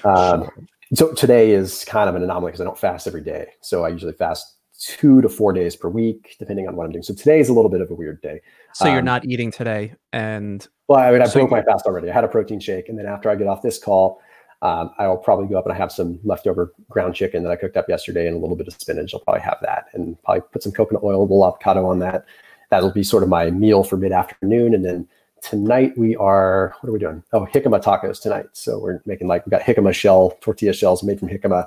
oh 0.05 0.09
um, 0.09 0.49
so 0.93 1.13
today 1.13 1.51
is 1.51 1.85
kind 1.85 2.09
of 2.09 2.15
an 2.15 2.23
anomaly 2.23 2.51
because 2.51 2.61
I 2.61 2.63
don't 2.63 2.77
fast 2.77 3.05
every 3.05 3.21
day. 3.21 3.47
So 3.61 3.83
I 3.85 3.89
usually 3.89 4.13
fast 4.13 4.55
two 4.79 5.21
to 5.21 5.27
four 5.27 5.51
days 5.51 5.75
per 5.75 5.89
week, 5.89 6.37
depending 6.39 6.67
on 6.67 6.75
what 6.75 6.85
I'm 6.85 6.91
doing. 6.91 7.03
So 7.03 7.13
today 7.13 7.39
is 7.39 7.49
a 7.49 7.53
little 7.53 7.69
bit 7.69 7.81
of 7.81 7.91
a 7.91 7.95
weird 7.95 8.21
day. 8.21 8.41
So, 8.73 8.87
you're 8.87 8.99
Um, 8.99 9.05
not 9.05 9.25
eating 9.25 9.51
today. 9.51 9.93
And 10.13 10.65
Well, 10.87 10.99
I 10.99 11.11
mean, 11.11 11.21
I 11.21 11.25
So 11.25 11.39
broke 11.41 11.51
my 11.51 11.61
fast 11.61 11.85
already. 11.85 12.09
I 12.09 12.13
had 12.13 12.23
a 12.23 12.29
protein 12.29 12.59
shake, 12.59 12.87
and 12.89 12.97
then 12.97 13.05
after 13.05 13.29
I 13.29 13.35
get 13.35 13.47
off 13.47 13.61
this 13.61 13.77
call, 13.77 14.21
um, 14.61 14.91
I 14.97 15.07
will 15.07 15.17
probably 15.17 15.47
go 15.47 15.57
up 15.57 15.65
and 15.65 15.73
I 15.73 15.77
have 15.77 15.91
some 15.91 16.19
leftover 16.23 16.73
ground 16.89 17.13
chicken 17.15 17.43
that 17.43 17.51
I 17.51 17.55
cooked 17.55 17.77
up 17.77 17.87
yesterday 17.87 18.27
and 18.27 18.35
a 18.35 18.39
little 18.39 18.55
bit 18.55 18.67
of 18.67 18.73
spinach. 18.73 19.13
I'll 19.13 19.21
probably 19.21 19.41
have 19.41 19.57
that 19.61 19.85
and 19.93 20.21
probably 20.23 20.41
put 20.51 20.63
some 20.63 20.71
coconut 20.71 21.03
oil, 21.03 21.21
a 21.21 21.23
little 21.23 21.45
avocado 21.45 21.85
on 21.85 21.99
that. 21.99 22.25
That'll 22.70 22.91
be 22.91 23.03
sort 23.03 23.24
of 23.24 23.30
my 23.30 23.49
meal 23.51 23.84
for 23.84 23.97
mid 23.97 24.11
afternoon. 24.11 24.74
And 24.74 24.86
then 24.86 25.07
tonight 25.41 25.97
we 25.97 26.15
are, 26.15 26.76
what 26.80 26.89
are 26.89 26.93
we 26.93 26.99
doing? 26.99 27.24
Oh, 27.34 27.45
jicama 27.45 27.82
tacos 27.82 28.22
tonight. 28.22 28.47
So 28.53 28.80
we're 28.80 29.01
making 29.05 29.28
like, 29.28 29.45
we've 29.45 29.51
got 29.51 29.61
jicama 29.61 29.93
shell, 29.93 30.38
tortilla 30.41 30.74
shells 30.74 31.03
made 31.03 31.20
from 31.20 31.30
jicama. 31.30 31.65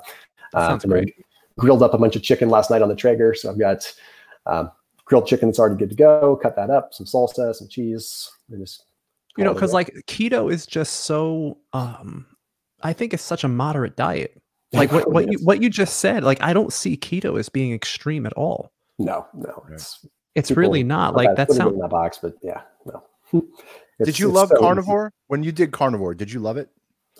That 0.53 0.67
sounds 0.67 0.85
great. 0.85 1.13
Grilled 1.57 1.83
up 1.83 1.93
a 1.93 1.97
bunch 1.97 2.15
of 2.15 2.23
chicken 2.23 2.49
last 2.49 2.69
night 2.69 2.81
on 2.81 2.89
the 2.89 2.95
Traeger. 2.95 3.33
So 3.35 3.49
I've 3.51 3.59
got 3.59 3.91
um, 4.45 4.71
grilled 5.05 5.27
chicken 5.27 5.49
that's 5.49 5.59
already 5.59 5.75
good 5.75 5.89
to 5.89 5.95
go. 5.95 6.39
Cut 6.41 6.55
that 6.55 6.69
up, 6.69 6.93
some 6.93 7.05
salsa, 7.05 7.53
some 7.53 7.67
cheese, 7.67 8.31
and 8.49 8.59
just 8.59 8.85
you 9.37 9.43
know, 9.43 9.51
call 9.51 9.55
it 9.55 9.57
a 9.57 9.59
because 9.59 9.73
like 9.73 9.93
keto 10.07 10.51
is 10.51 10.65
just 10.65 11.01
so, 11.01 11.57
um, 11.73 12.25
I 12.81 12.93
think 12.93 13.13
it's 13.13 13.23
such 13.23 13.43
a 13.43 13.47
moderate 13.47 13.95
diet. 13.95 14.39
Like 14.71 14.91
what, 14.91 15.11
what 15.11 15.27
you 15.31 15.39
what 15.43 15.61
you 15.61 15.69
just 15.69 15.97
said, 15.97 16.23
like 16.23 16.41
I 16.41 16.53
don't 16.53 16.73
see 16.73 16.97
keto 16.97 17.39
as 17.39 17.49
being 17.49 17.73
extreme 17.73 18.25
at 18.25 18.33
all. 18.33 18.71
No, 18.99 19.27
no. 19.33 19.65
It's 19.71 20.05
It's 20.35 20.49
people 20.49 20.61
really 20.61 20.83
not. 20.83 21.13
put 21.13 21.17
Like 21.17 21.27
that- 21.29 21.35
that 21.37 21.47
put 21.47 21.55
it 21.55 21.57
sounds 21.57 21.73
in 21.73 21.79
that 21.79 21.89
box, 21.89 22.19
but 22.21 22.33
yeah, 22.41 22.61
no. 22.85 23.03
Did 24.03 24.17
you 24.19 24.27
love 24.29 24.49
so 24.49 24.55
easy. 24.55 24.61
carnivore 24.63 25.13
when 25.27 25.43
you 25.43 25.51
did 25.51 25.71
carnivore? 25.71 26.13
Did 26.15 26.31
you 26.31 26.39
love 26.39 26.57
it? 26.57 26.69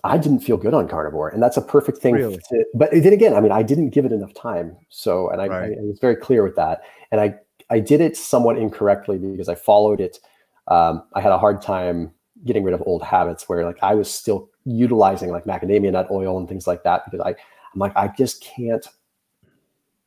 I 0.03 0.17
didn't 0.17 0.39
feel 0.39 0.57
good 0.57 0.73
on 0.73 0.87
carnivore, 0.89 1.29
and 1.29 1.41
that's 1.41 1.55
a 1.55 1.61
perfect 1.61 1.99
thing. 1.99 2.15
Really? 2.15 2.35
To, 2.37 2.65
but 2.73 2.89
then 2.91 3.13
again, 3.13 3.33
I 3.33 3.39
mean, 3.39 3.53
I 3.53 3.63
didn't 3.63 3.91
give 3.91 4.03
it 4.05 4.11
enough 4.11 4.33
time. 4.33 4.75
So, 4.89 5.29
and 5.29 5.41
I, 5.41 5.47
Right. 5.47 5.71
I, 5.77 5.81
I 5.81 5.83
was 5.83 5.99
very 5.99 6.15
clear 6.17 6.43
with 6.43 6.55
that, 6.57 6.81
and 7.11 7.21
I 7.21 7.35
I 7.69 7.79
did 7.79 8.01
it 8.01 8.17
somewhat 8.17 8.57
incorrectly 8.57 9.17
because 9.17 9.47
I 9.47 9.55
followed 9.55 10.01
it. 10.01 10.19
Um, 10.67 11.03
I 11.13 11.21
had 11.21 11.31
a 11.31 11.37
hard 11.37 11.61
time 11.61 12.11
getting 12.43 12.63
rid 12.63 12.73
of 12.73 12.83
old 12.85 13.01
habits 13.03 13.47
where 13.47 13.63
like 13.65 13.77
I 13.81 13.95
was 13.95 14.11
still 14.11 14.49
utilizing 14.65 15.29
like 15.29 15.45
macadamia 15.45 15.91
nut 15.91 16.07
oil 16.11 16.37
and 16.37 16.49
things 16.49 16.67
like 16.67 16.83
that 16.83 17.03
because 17.05 17.21
I 17.25 17.29
I'm 17.29 17.79
like 17.79 17.95
I 17.95 18.09
just 18.09 18.41
can't 18.43 18.85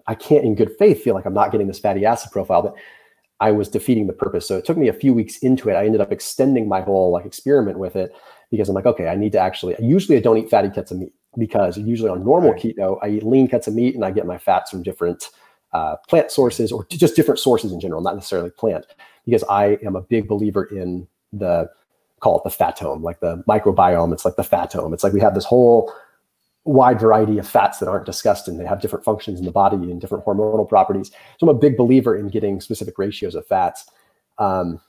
I 0.06 0.14
can't 0.14 0.44
in 0.44 0.54
good 0.54 0.72
faith 0.78 1.02
feel 1.02 1.14
like 1.14 1.24
I'm 1.24 1.34
not 1.34 1.52
getting 1.52 1.66
this 1.68 1.78
fatty 1.78 2.04
acid 2.04 2.30
profile, 2.32 2.62
but 2.62 2.74
I 3.40 3.52
was 3.52 3.68
defeating 3.68 4.06
the 4.06 4.12
purpose. 4.12 4.48
So 4.48 4.56
it 4.56 4.64
took 4.64 4.78
me 4.78 4.88
a 4.88 4.92
few 4.92 5.12
weeks 5.12 5.38
into 5.38 5.68
it. 5.68 5.74
I 5.74 5.84
ended 5.84 6.00
up 6.00 6.10
extending 6.12 6.68
my 6.68 6.80
whole 6.80 7.10
like 7.12 7.26
experiment 7.26 7.78
with 7.78 7.96
it 7.96 8.14
because 8.50 8.68
I'm 8.68 8.74
like, 8.74 8.86
okay, 8.86 9.08
I 9.08 9.16
need 9.16 9.32
to 9.32 9.38
actually. 9.38 9.76
Usually, 9.78 10.16
I 10.16 10.20
don't 10.20 10.38
eat 10.38 10.48
fatty 10.48 10.70
cuts 10.70 10.90
of 10.90 10.98
meat 10.98 11.12
because 11.36 11.76
usually 11.76 12.08
on 12.08 12.24
normal 12.24 12.52
Right. 12.52 12.62
keto, 12.62 12.98
I 13.02 13.08
eat 13.08 13.22
lean 13.22 13.48
cuts 13.48 13.66
of 13.66 13.74
meat 13.74 13.94
and 13.94 14.04
I 14.04 14.10
get 14.10 14.26
my 14.26 14.38
fats 14.38 14.70
from 14.70 14.82
different 14.82 15.30
uh, 15.72 15.96
plant 16.08 16.30
sources 16.30 16.72
or 16.72 16.86
just 16.88 17.16
different 17.16 17.38
sources 17.38 17.72
in 17.72 17.80
general, 17.80 18.00
not 18.00 18.14
necessarily 18.14 18.50
plant. 18.50 18.86
Because 19.26 19.44
I 19.50 19.78
am 19.84 19.96
a 19.96 20.00
big 20.00 20.28
believer 20.28 20.64
in 20.64 21.06
the 21.32 21.68
call 22.20 22.38
it 22.38 22.44
the 22.44 22.64
fatome, 22.64 23.02
like 23.02 23.20
the 23.20 23.42
microbiome. 23.48 24.12
It's 24.12 24.24
like 24.24 24.36
the 24.36 24.42
fatome. 24.42 24.94
It's 24.94 25.04
like 25.04 25.12
we 25.12 25.20
have 25.20 25.34
this 25.34 25.44
whole 25.44 25.92
wide 26.66 27.00
variety 27.00 27.38
of 27.38 27.48
fats 27.48 27.78
that 27.78 27.88
aren't 27.88 28.04
discussed 28.04 28.48
and 28.48 28.58
they 28.58 28.66
have 28.66 28.80
different 28.80 29.04
functions 29.04 29.38
in 29.38 29.46
the 29.46 29.52
body 29.52 29.76
and 29.76 30.00
different 30.00 30.24
hormonal 30.24 30.68
properties. 30.68 31.10
So 31.38 31.48
I'm 31.48 31.56
a 31.56 31.58
big 31.58 31.76
believer 31.76 32.16
in 32.16 32.28
getting 32.28 32.60
specific 32.60 32.98
ratios 32.98 33.36
of 33.36 33.46
fats. 33.46 33.88
Um, 34.38 34.80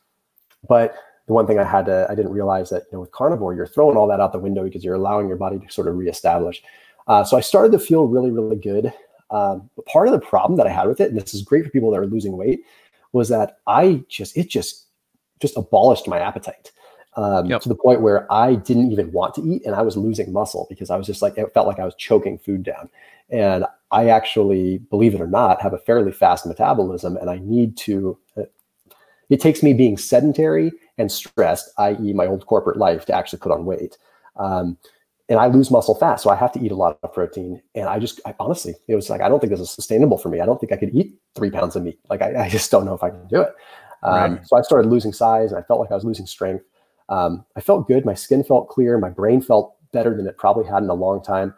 but 0.67 0.95
the 1.27 1.33
one 1.33 1.45
thing 1.45 1.59
I 1.59 1.63
had 1.63 1.85
to, 1.85 2.07
I 2.09 2.15
didn't 2.15 2.31
realize 2.31 2.71
that, 2.71 2.83
you 2.91 2.97
know, 2.97 3.01
with 3.01 3.11
carnivore, 3.11 3.53
you're 3.53 3.67
throwing 3.67 3.95
all 3.95 4.07
that 4.07 4.19
out 4.19 4.31
the 4.31 4.39
window 4.39 4.63
because 4.63 4.83
you're 4.83 4.95
allowing 4.95 5.27
your 5.27 5.37
body 5.37 5.59
to 5.59 5.71
sort 5.71 5.87
of 5.87 5.95
reestablish. 5.95 6.63
Uh, 7.07 7.23
so 7.23 7.37
I 7.37 7.41
started 7.41 7.71
to 7.73 7.79
feel 7.79 8.07
really, 8.07 8.31
really 8.31 8.57
good. 8.57 8.91
Um, 9.29 9.69
but 9.75 9.85
part 9.85 10.07
of 10.07 10.13
the 10.13 10.19
problem 10.19 10.57
that 10.57 10.67
I 10.67 10.71
had 10.71 10.87
with 10.87 10.99
it, 10.99 11.09
and 11.09 11.19
this 11.19 11.33
is 11.33 11.41
great 11.43 11.63
for 11.63 11.69
people 11.69 11.91
that 11.91 11.99
are 11.99 12.07
losing 12.07 12.37
weight, 12.37 12.61
was 13.11 13.29
that 13.29 13.59
I 13.67 14.03
just, 14.09 14.35
it 14.35 14.49
just, 14.49 14.85
just 15.39 15.55
abolished 15.55 16.07
my 16.07 16.19
appetite. 16.19 16.71
Um, 17.17 17.47
yep. 17.47 17.61
to 17.61 17.69
the 17.69 17.75
point 17.75 18.01
where 18.01 18.31
I 18.31 18.53
didn't 18.53 18.91
even 18.91 19.11
want 19.11 19.33
to 19.35 19.41
eat 19.41 19.65
and 19.65 19.73
I 19.73 19.81
was 19.81 19.97
losing 19.97 20.31
muscle 20.31 20.67
because 20.69 20.91
I 20.91 20.97
was 20.97 21.07
just 21.07 21.23
like, 21.23 21.35
it 21.35 21.51
felt 21.51 21.65
like 21.65 21.79
I 21.79 21.85
was 21.85 21.95
choking 21.95 22.37
food 22.37 22.61
down. 22.61 22.89
And 23.31 23.65
I 23.89 24.09
actually, 24.09 24.77
believe 24.77 25.15
it 25.15 25.21
or 25.21 25.25
not, 25.25 25.59
have 25.59 25.73
a 25.73 25.79
fairly 25.79 26.11
fast 26.11 26.45
metabolism 26.45 27.17
and 27.17 27.31
I 27.31 27.39
need 27.39 27.75
to, 27.77 28.19
uh, 28.37 28.43
it 29.31 29.41
takes 29.41 29.63
me 29.63 29.73
being 29.73 29.97
sedentary 29.97 30.71
and 30.99 31.11
stressed, 31.11 31.71
i.e., 31.79 32.13
my 32.13 32.27
old 32.27 32.45
corporate 32.45 32.77
life, 32.77 33.05
to 33.05 33.15
actually 33.15 33.39
put 33.39 33.51
on 33.51 33.65
weight. 33.65 33.97
Um, 34.35 34.77
and 35.29 35.39
I 35.39 35.47
lose 35.47 35.71
muscle 35.71 35.95
fast, 35.95 36.23
so 36.23 36.29
I 36.29 36.35
have 36.35 36.53
to 36.53 36.59
eat 36.63 36.71
a 36.71 36.75
lot 36.75 36.99
of 37.03 37.13
protein. 37.13 37.61
And 37.75 37.89
I 37.89 37.99
just, 37.99 38.21
I, 38.25 38.33
honestly, 38.39 38.75
it 38.87 38.95
was 38.95 39.09
like 39.09 39.21
I 39.21 39.27
don't 39.27 39.39
think 39.39 39.51
this 39.51 39.59
is 39.59 39.69
sustainable 39.69 40.17
for 40.17 40.29
me. 40.29 40.39
I 40.39 40.45
don't 40.45 40.59
think 40.59 40.71
I 40.71 40.77
could 40.77 40.95
eat 40.95 41.15
three 41.35 41.49
pounds 41.49 41.75
of 41.75 41.83
meat. 41.83 41.99
Like 42.09 42.21
I, 42.21 42.45
I 42.45 42.49
just 42.49 42.71
don't 42.71 42.85
know 42.85 42.93
if 42.93 43.03
I 43.03 43.09
can 43.09 43.27
do 43.27 43.41
it. 43.41 43.53
Um, 44.03 44.35
right. 44.35 44.47
So 44.47 44.55
I 44.55 44.61
started 44.61 44.89
losing 44.89 45.11
size, 45.11 45.51
and 45.51 45.59
I 45.59 45.63
felt 45.63 45.79
like 45.79 45.91
I 45.91 45.95
was 45.95 46.05
losing 46.05 46.25
strength. 46.25 46.63
Um, 47.09 47.45
I 47.55 47.61
felt 47.61 47.87
good. 47.87 48.05
My 48.05 48.13
skin 48.13 48.43
felt 48.43 48.69
clear. 48.69 48.97
My 48.97 49.09
brain 49.09 49.41
felt 49.41 49.75
better 49.91 50.15
than 50.15 50.27
it 50.27 50.37
probably 50.37 50.65
had 50.65 50.83
in 50.83 50.89
a 50.89 50.93
long 50.93 51.23
time. 51.23 51.53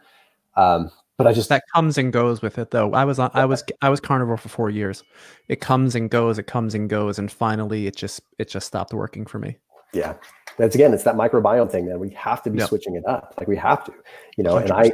Um, 0.55 0.91
but 1.17 1.27
I 1.27 1.33
just 1.33 1.49
that 1.49 1.63
comes 1.75 1.97
and 1.97 2.13
goes 2.13 2.41
with 2.41 2.57
it 2.57 2.71
though. 2.71 2.93
I 2.93 3.03
was 3.03 3.19
on, 3.19 3.29
I 3.33 3.43
was 3.43 3.61
I 3.81 3.89
was 3.89 3.99
carnivore 3.99 4.37
for 4.37 4.47
four 4.47 4.69
years. 4.69 5.03
It 5.49 5.59
comes 5.59 5.93
and 5.93 6.09
goes. 6.09 6.37
It 6.39 6.47
comes 6.47 6.75
and 6.75 6.89
goes, 6.89 7.19
and 7.19 7.29
finally, 7.29 7.87
it 7.87 7.95
just 7.97 8.21
it 8.37 8.47
just 8.47 8.67
stopped 8.67 8.93
working 8.93 9.25
for 9.25 9.37
me. 9.37 9.57
Yeah, 9.91 10.13
that's 10.57 10.75
again, 10.75 10.93
it's 10.93 11.03
that 11.03 11.15
microbiome 11.15 11.69
thing 11.69 11.87
that 11.87 11.99
we 11.99 12.09
have 12.11 12.41
to 12.43 12.49
be 12.49 12.59
yep. 12.59 12.69
switching 12.69 12.95
it 12.95 13.05
up. 13.05 13.33
Like 13.37 13.49
we 13.49 13.57
have 13.57 13.83
to, 13.85 13.93
you 14.37 14.45
know. 14.45 14.57
And 14.57 14.71
I, 14.71 14.91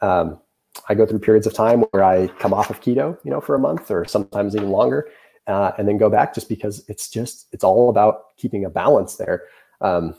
um, 0.00 0.40
I 0.88 0.94
go 0.94 1.06
through 1.06 1.20
periods 1.20 1.46
of 1.46 1.54
time 1.54 1.82
where 1.92 2.02
I 2.02 2.26
come 2.40 2.52
off 2.52 2.70
of 2.70 2.80
keto, 2.80 3.16
you 3.22 3.30
know, 3.30 3.40
for 3.40 3.54
a 3.54 3.58
month 3.58 3.88
or 3.90 4.04
sometimes 4.04 4.56
even 4.56 4.70
longer, 4.70 5.08
uh, 5.46 5.72
and 5.78 5.86
then 5.86 5.96
go 5.96 6.10
back 6.10 6.34
just 6.34 6.48
because 6.48 6.84
it's 6.88 7.08
just 7.08 7.46
it's 7.52 7.62
all 7.62 7.88
about 7.88 8.36
keeping 8.36 8.64
a 8.64 8.70
balance 8.70 9.14
there. 9.14 9.44
Um, 9.80 10.14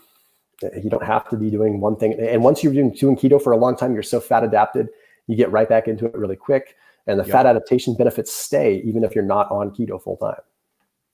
you 0.62 0.90
don't 0.90 1.06
have 1.06 1.30
to 1.30 1.38
be 1.38 1.50
doing 1.52 1.80
one 1.80 1.96
thing. 1.96 2.14
And 2.20 2.44
once 2.44 2.64
you're 2.64 2.74
doing, 2.74 2.92
doing 2.92 3.16
keto 3.16 3.42
for 3.42 3.52
a 3.52 3.58
long 3.58 3.76
time, 3.76 3.94
you're 3.94 4.04
so 4.04 4.20
fat 4.20 4.44
adapted 4.44 4.90
you 5.28 5.36
get 5.36 5.52
right 5.52 5.70
back 5.70 5.88
into 5.88 6.06
it 6.06 6.16
really 6.16 6.36
quick. 6.36 6.76
And 7.06 7.20
the 7.20 7.24
yep. 7.24 7.32
fat 7.32 7.46
adaptation 7.46 7.96
benefits 7.96 8.34
stay 8.34 8.82
even 8.84 9.04
if 9.04 9.14
you're 9.14 9.24
not 9.24 9.50
on 9.52 9.72
keto 9.72 10.02
full 10.02 10.18
time. 10.18 10.42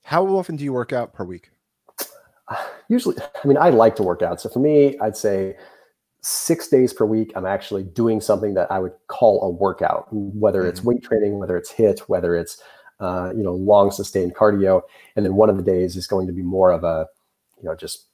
How 0.02 0.26
often 0.26 0.56
do 0.56 0.64
you 0.64 0.72
work 0.72 0.92
out 0.92 1.12
per 1.12 1.24
week? 1.24 1.50
Usually, 2.88 3.16
I 3.20 3.46
mean, 3.46 3.58
I 3.58 3.70
like 3.70 3.96
to 3.96 4.02
work 4.02 4.22
out. 4.22 4.40
So 4.40 4.48
for 4.48 4.58
me, 4.58 4.98
I'd 5.00 5.16
say 5.16 5.56
six 6.22 6.68
days 6.68 6.92
per 6.92 7.04
week, 7.04 7.32
I'm 7.36 7.46
actually 7.46 7.84
doing 7.84 8.20
something 8.20 8.54
that 8.54 8.70
I 8.72 8.78
would 8.78 8.92
call 9.08 9.42
a 9.42 9.50
workout, 9.50 10.08
whether 10.10 10.60
mm-hmm. 10.60 10.68
it's 10.70 10.82
weight 10.82 11.02
training, 11.02 11.38
whether 11.38 11.56
it's 11.56 11.72
HIIT, 11.72 12.00
whether 12.00 12.36
it's 12.36 12.60
uh, 13.00 13.32
you 13.36 13.42
know 13.42 13.54
long 13.54 13.90
sustained 13.90 14.34
cardio, 14.34 14.82
and 15.16 15.24
then 15.24 15.34
one 15.34 15.50
of 15.50 15.56
the 15.56 15.62
days 15.62 15.96
is 15.96 16.06
going 16.06 16.26
to 16.26 16.32
be 16.32 16.42
more 16.42 16.70
of 16.70 16.84
a 16.84 17.06
you 17.58 17.68
know 17.68 17.74
just 17.74 18.06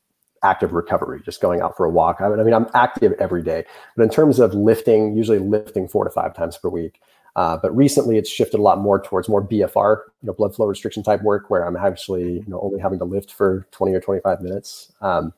active 0.43 0.73
recovery, 0.73 1.21
just 1.25 1.41
going 1.41 1.61
out 1.61 1.77
for 1.77 1.85
a 1.85 1.91
walk. 1.91 2.21
I 2.21 2.29
mean, 2.29 2.41
I 2.41 2.43
mean, 2.43 2.55
I'm 2.55 2.67
active 2.75 3.13
every 3.19 3.43
day, 3.43 3.65
but 3.97 4.03
in 4.03 4.09
terms 4.09 4.39
of 4.39 4.55
lifting, 4.55 5.17
usually 5.17 5.39
lifting 5.39 5.89
four 5.89 6.05
to 6.05 6.11
five 6.11 6.35
times 6.35 6.57
per 6.57 6.69
week. 6.69 7.01
Uh, 7.37 7.57
but 7.57 7.75
recently, 7.77 8.19
it's 8.19 8.29
shifted 8.29 8.59
a 8.59 8.63
lot 8.63 8.79
more 8.79 9.01
towards 9.01 9.29
more 9.29 9.43
BFR, 9.43 9.99
you 10.23 10.27
know, 10.27 10.33
blood 10.33 10.55
flow 10.55 10.67
restriction 10.67 11.03
type 11.03 11.23
work, 11.23 11.49
where 11.49 11.65
I'm 11.65 11.77
actually, 11.77 12.35
you 12.35 12.45
know, 12.49 12.61
only 12.61 12.81
having 12.81 12.99
to 12.99 13.05
lift 13.05 13.33
for 13.33 13.67
20 13.71 13.95
or 13.95 14.01
25 14.01 14.41
minutes, 14.41 14.93
um, 15.01 15.33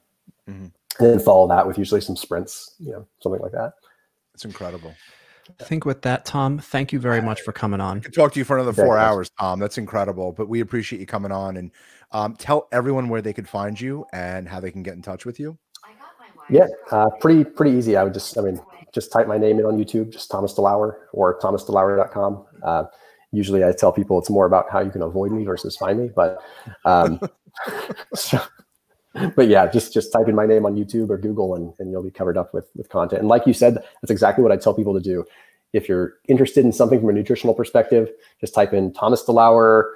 mm-hmm. 0.48 0.64
and 0.64 0.72
then 0.98 1.18
follow 1.18 1.46
that 1.48 1.66
with 1.66 1.76
usually 1.76 2.00
some 2.00 2.16
sprints, 2.16 2.74
you 2.78 2.92
know, 2.92 3.06
something 3.20 3.42
like 3.42 3.52
that. 3.52 3.74
It's 4.34 4.44
incredible. 4.44 4.94
I 5.60 5.64
think 5.64 5.84
with 5.84 6.02
that, 6.02 6.24
Tom, 6.24 6.58
thank 6.58 6.92
you 6.92 6.98
very 6.98 7.20
much 7.20 7.40
for 7.42 7.52
coming 7.52 7.80
on. 7.80 7.98
I 7.98 8.00
could 8.00 8.14
talk 8.14 8.32
to 8.32 8.38
you 8.38 8.44
for 8.44 8.56
another 8.56 8.72
four 8.72 8.96
hours, 8.96 9.30
Tom. 9.38 9.58
That's 9.58 9.76
incredible. 9.76 10.32
But 10.32 10.48
we 10.48 10.60
appreciate 10.60 11.00
you 11.00 11.06
coming 11.06 11.32
on 11.32 11.56
and 11.56 11.70
um, 12.12 12.36
tell 12.36 12.68
everyone 12.72 13.08
where 13.08 13.22
they 13.22 13.32
could 13.32 13.48
find 13.48 13.80
you 13.80 14.04
and 14.12 14.48
how 14.48 14.60
they 14.60 14.70
can 14.70 14.82
get 14.82 14.94
in 14.94 15.02
touch 15.02 15.24
with 15.24 15.40
you. 15.40 15.58
Yeah, 16.50 16.66
uh, 16.90 17.08
pretty 17.20 17.44
pretty 17.44 17.76
easy. 17.76 17.96
I 17.96 18.04
would 18.04 18.14
just, 18.14 18.36
I 18.36 18.42
mean, 18.42 18.60
just 18.92 19.10
type 19.10 19.26
my 19.26 19.38
name 19.38 19.58
in 19.58 19.64
on 19.64 19.78
YouTube, 19.78 20.12
just 20.12 20.30
Thomas 20.30 20.52
DeLauer 20.54 20.94
or 21.12 21.38
thomasdelauer.com. 21.40 22.44
Uh, 22.62 22.84
usually 23.30 23.64
I 23.64 23.72
tell 23.72 23.92
people 23.92 24.18
it's 24.18 24.28
more 24.28 24.46
about 24.46 24.70
how 24.70 24.80
you 24.80 24.90
can 24.90 25.02
avoid 25.02 25.32
me 25.32 25.44
versus 25.44 25.76
find 25.76 25.98
me, 25.98 26.10
but 26.14 26.42
um, 26.84 27.20
so, 28.14 28.40
but 29.34 29.48
yeah, 29.48 29.66
just 29.66 29.92
just 29.92 30.12
type 30.12 30.28
in 30.28 30.34
my 30.34 30.46
name 30.46 30.66
on 30.66 30.76
YouTube 30.76 31.10
or 31.10 31.18
Google 31.18 31.54
and, 31.54 31.72
and 31.78 31.90
you'll 31.90 32.02
be 32.02 32.10
covered 32.10 32.36
up 32.36 32.52
with 32.52 32.68
with 32.76 32.88
content. 32.88 33.20
And 33.20 33.28
like 33.28 33.46
you 33.46 33.52
said, 33.52 33.74
that's 33.74 34.10
exactly 34.10 34.42
what 34.42 34.52
I 34.52 34.56
tell 34.56 34.74
people 34.74 34.94
to 34.94 35.00
do. 35.00 35.24
If 35.72 35.88
you're 35.88 36.14
interested 36.28 36.64
in 36.64 36.72
something 36.72 37.00
from 37.00 37.08
a 37.08 37.12
nutritional 37.12 37.54
perspective, 37.54 38.10
just 38.40 38.54
type 38.54 38.74
in 38.74 38.92
Thomas 38.92 39.24
DeLauer, 39.24 39.92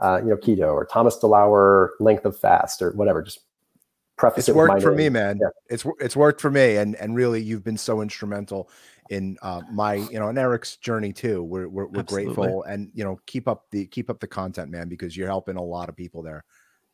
uh, 0.00 0.20
you 0.22 0.30
know, 0.30 0.36
keto 0.36 0.72
or 0.72 0.86
Thomas 0.86 1.18
DeLauer 1.18 1.90
length 2.00 2.24
of 2.24 2.38
fast 2.38 2.82
or 2.82 2.92
whatever. 2.92 3.22
Just 3.22 3.40
preface 4.16 4.40
it's 4.40 4.48
it 4.48 4.54
worked 4.54 4.82
for 4.82 4.90
name. 4.90 4.98
me, 4.98 5.08
man. 5.20 5.38
Yeah. 5.40 5.48
It's 5.68 5.84
it's 6.00 6.16
worked 6.16 6.40
for 6.40 6.50
me, 6.50 6.76
and 6.76 6.96
and 6.96 7.14
really, 7.14 7.42
you've 7.42 7.64
been 7.64 7.76
so 7.76 8.02
instrumental 8.02 8.70
in 9.10 9.36
uh, 9.42 9.62
my 9.72 9.94
you 9.94 10.18
know 10.18 10.28
and 10.28 10.38
Eric's 10.38 10.76
journey 10.76 11.12
too. 11.12 11.42
We're 11.42 11.68
we're, 11.68 11.86
we're 11.86 12.02
grateful, 12.02 12.62
and 12.64 12.90
you 12.94 13.04
know, 13.04 13.20
keep 13.26 13.48
up 13.48 13.66
the 13.70 13.86
keep 13.86 14.10
up 14.10 14.20
the 14.20 14.28
content, 14.28 14.70
man, 14.70 14.88
because 14.88 15.16
you're 15.16 15.28
helping 15.28 15.56
a 15.56 15.62
lot 15.62 15.88
of 15.88 15.96
people 15.96 16.22
there. 16.22 16.44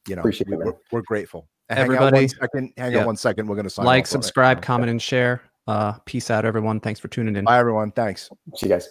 You 0.08 0.16
know, 0.16 0.20
Appreciate 0.20 0.48
we, 0.48 0.56
are 0.56 0.76
we're 0.92 1.02
grateful. 1.02 1.48
Everybody, 1.68 1.98
hang 1.98 2.06
on 2.06 2.12
one 2.14 2.28
second. 2.28 2.72
Hang 2.76 2.92
yeah. 2.92 3.00
on 3.00 3.06
one 3.06 3.16
second. 3.16 3.46
We're 3.46 3.56
gonna 3.56 3.70
sign 3.70 3.86
like, 3.86 4.06
subscribe, 4.06 4.62
comment, 4.62 4.90
and 4.90 5.02
share. 5.02 5.42
Uh, 5.66 5.94
peace 6.04 6.30
out, 6.30 6.44
everyone. 6.44 6.78
Thanks 6.80 7.00
for 7.00 7.08
tuning 7.08 7.34
in. 7.36 7.44
Bye, 7.44 7.58
everyone. 7.58 7.90
Thanks. 7.90 8.30
See 8.54 8.66
you 8.66 8.70
guys. 8.70 8.88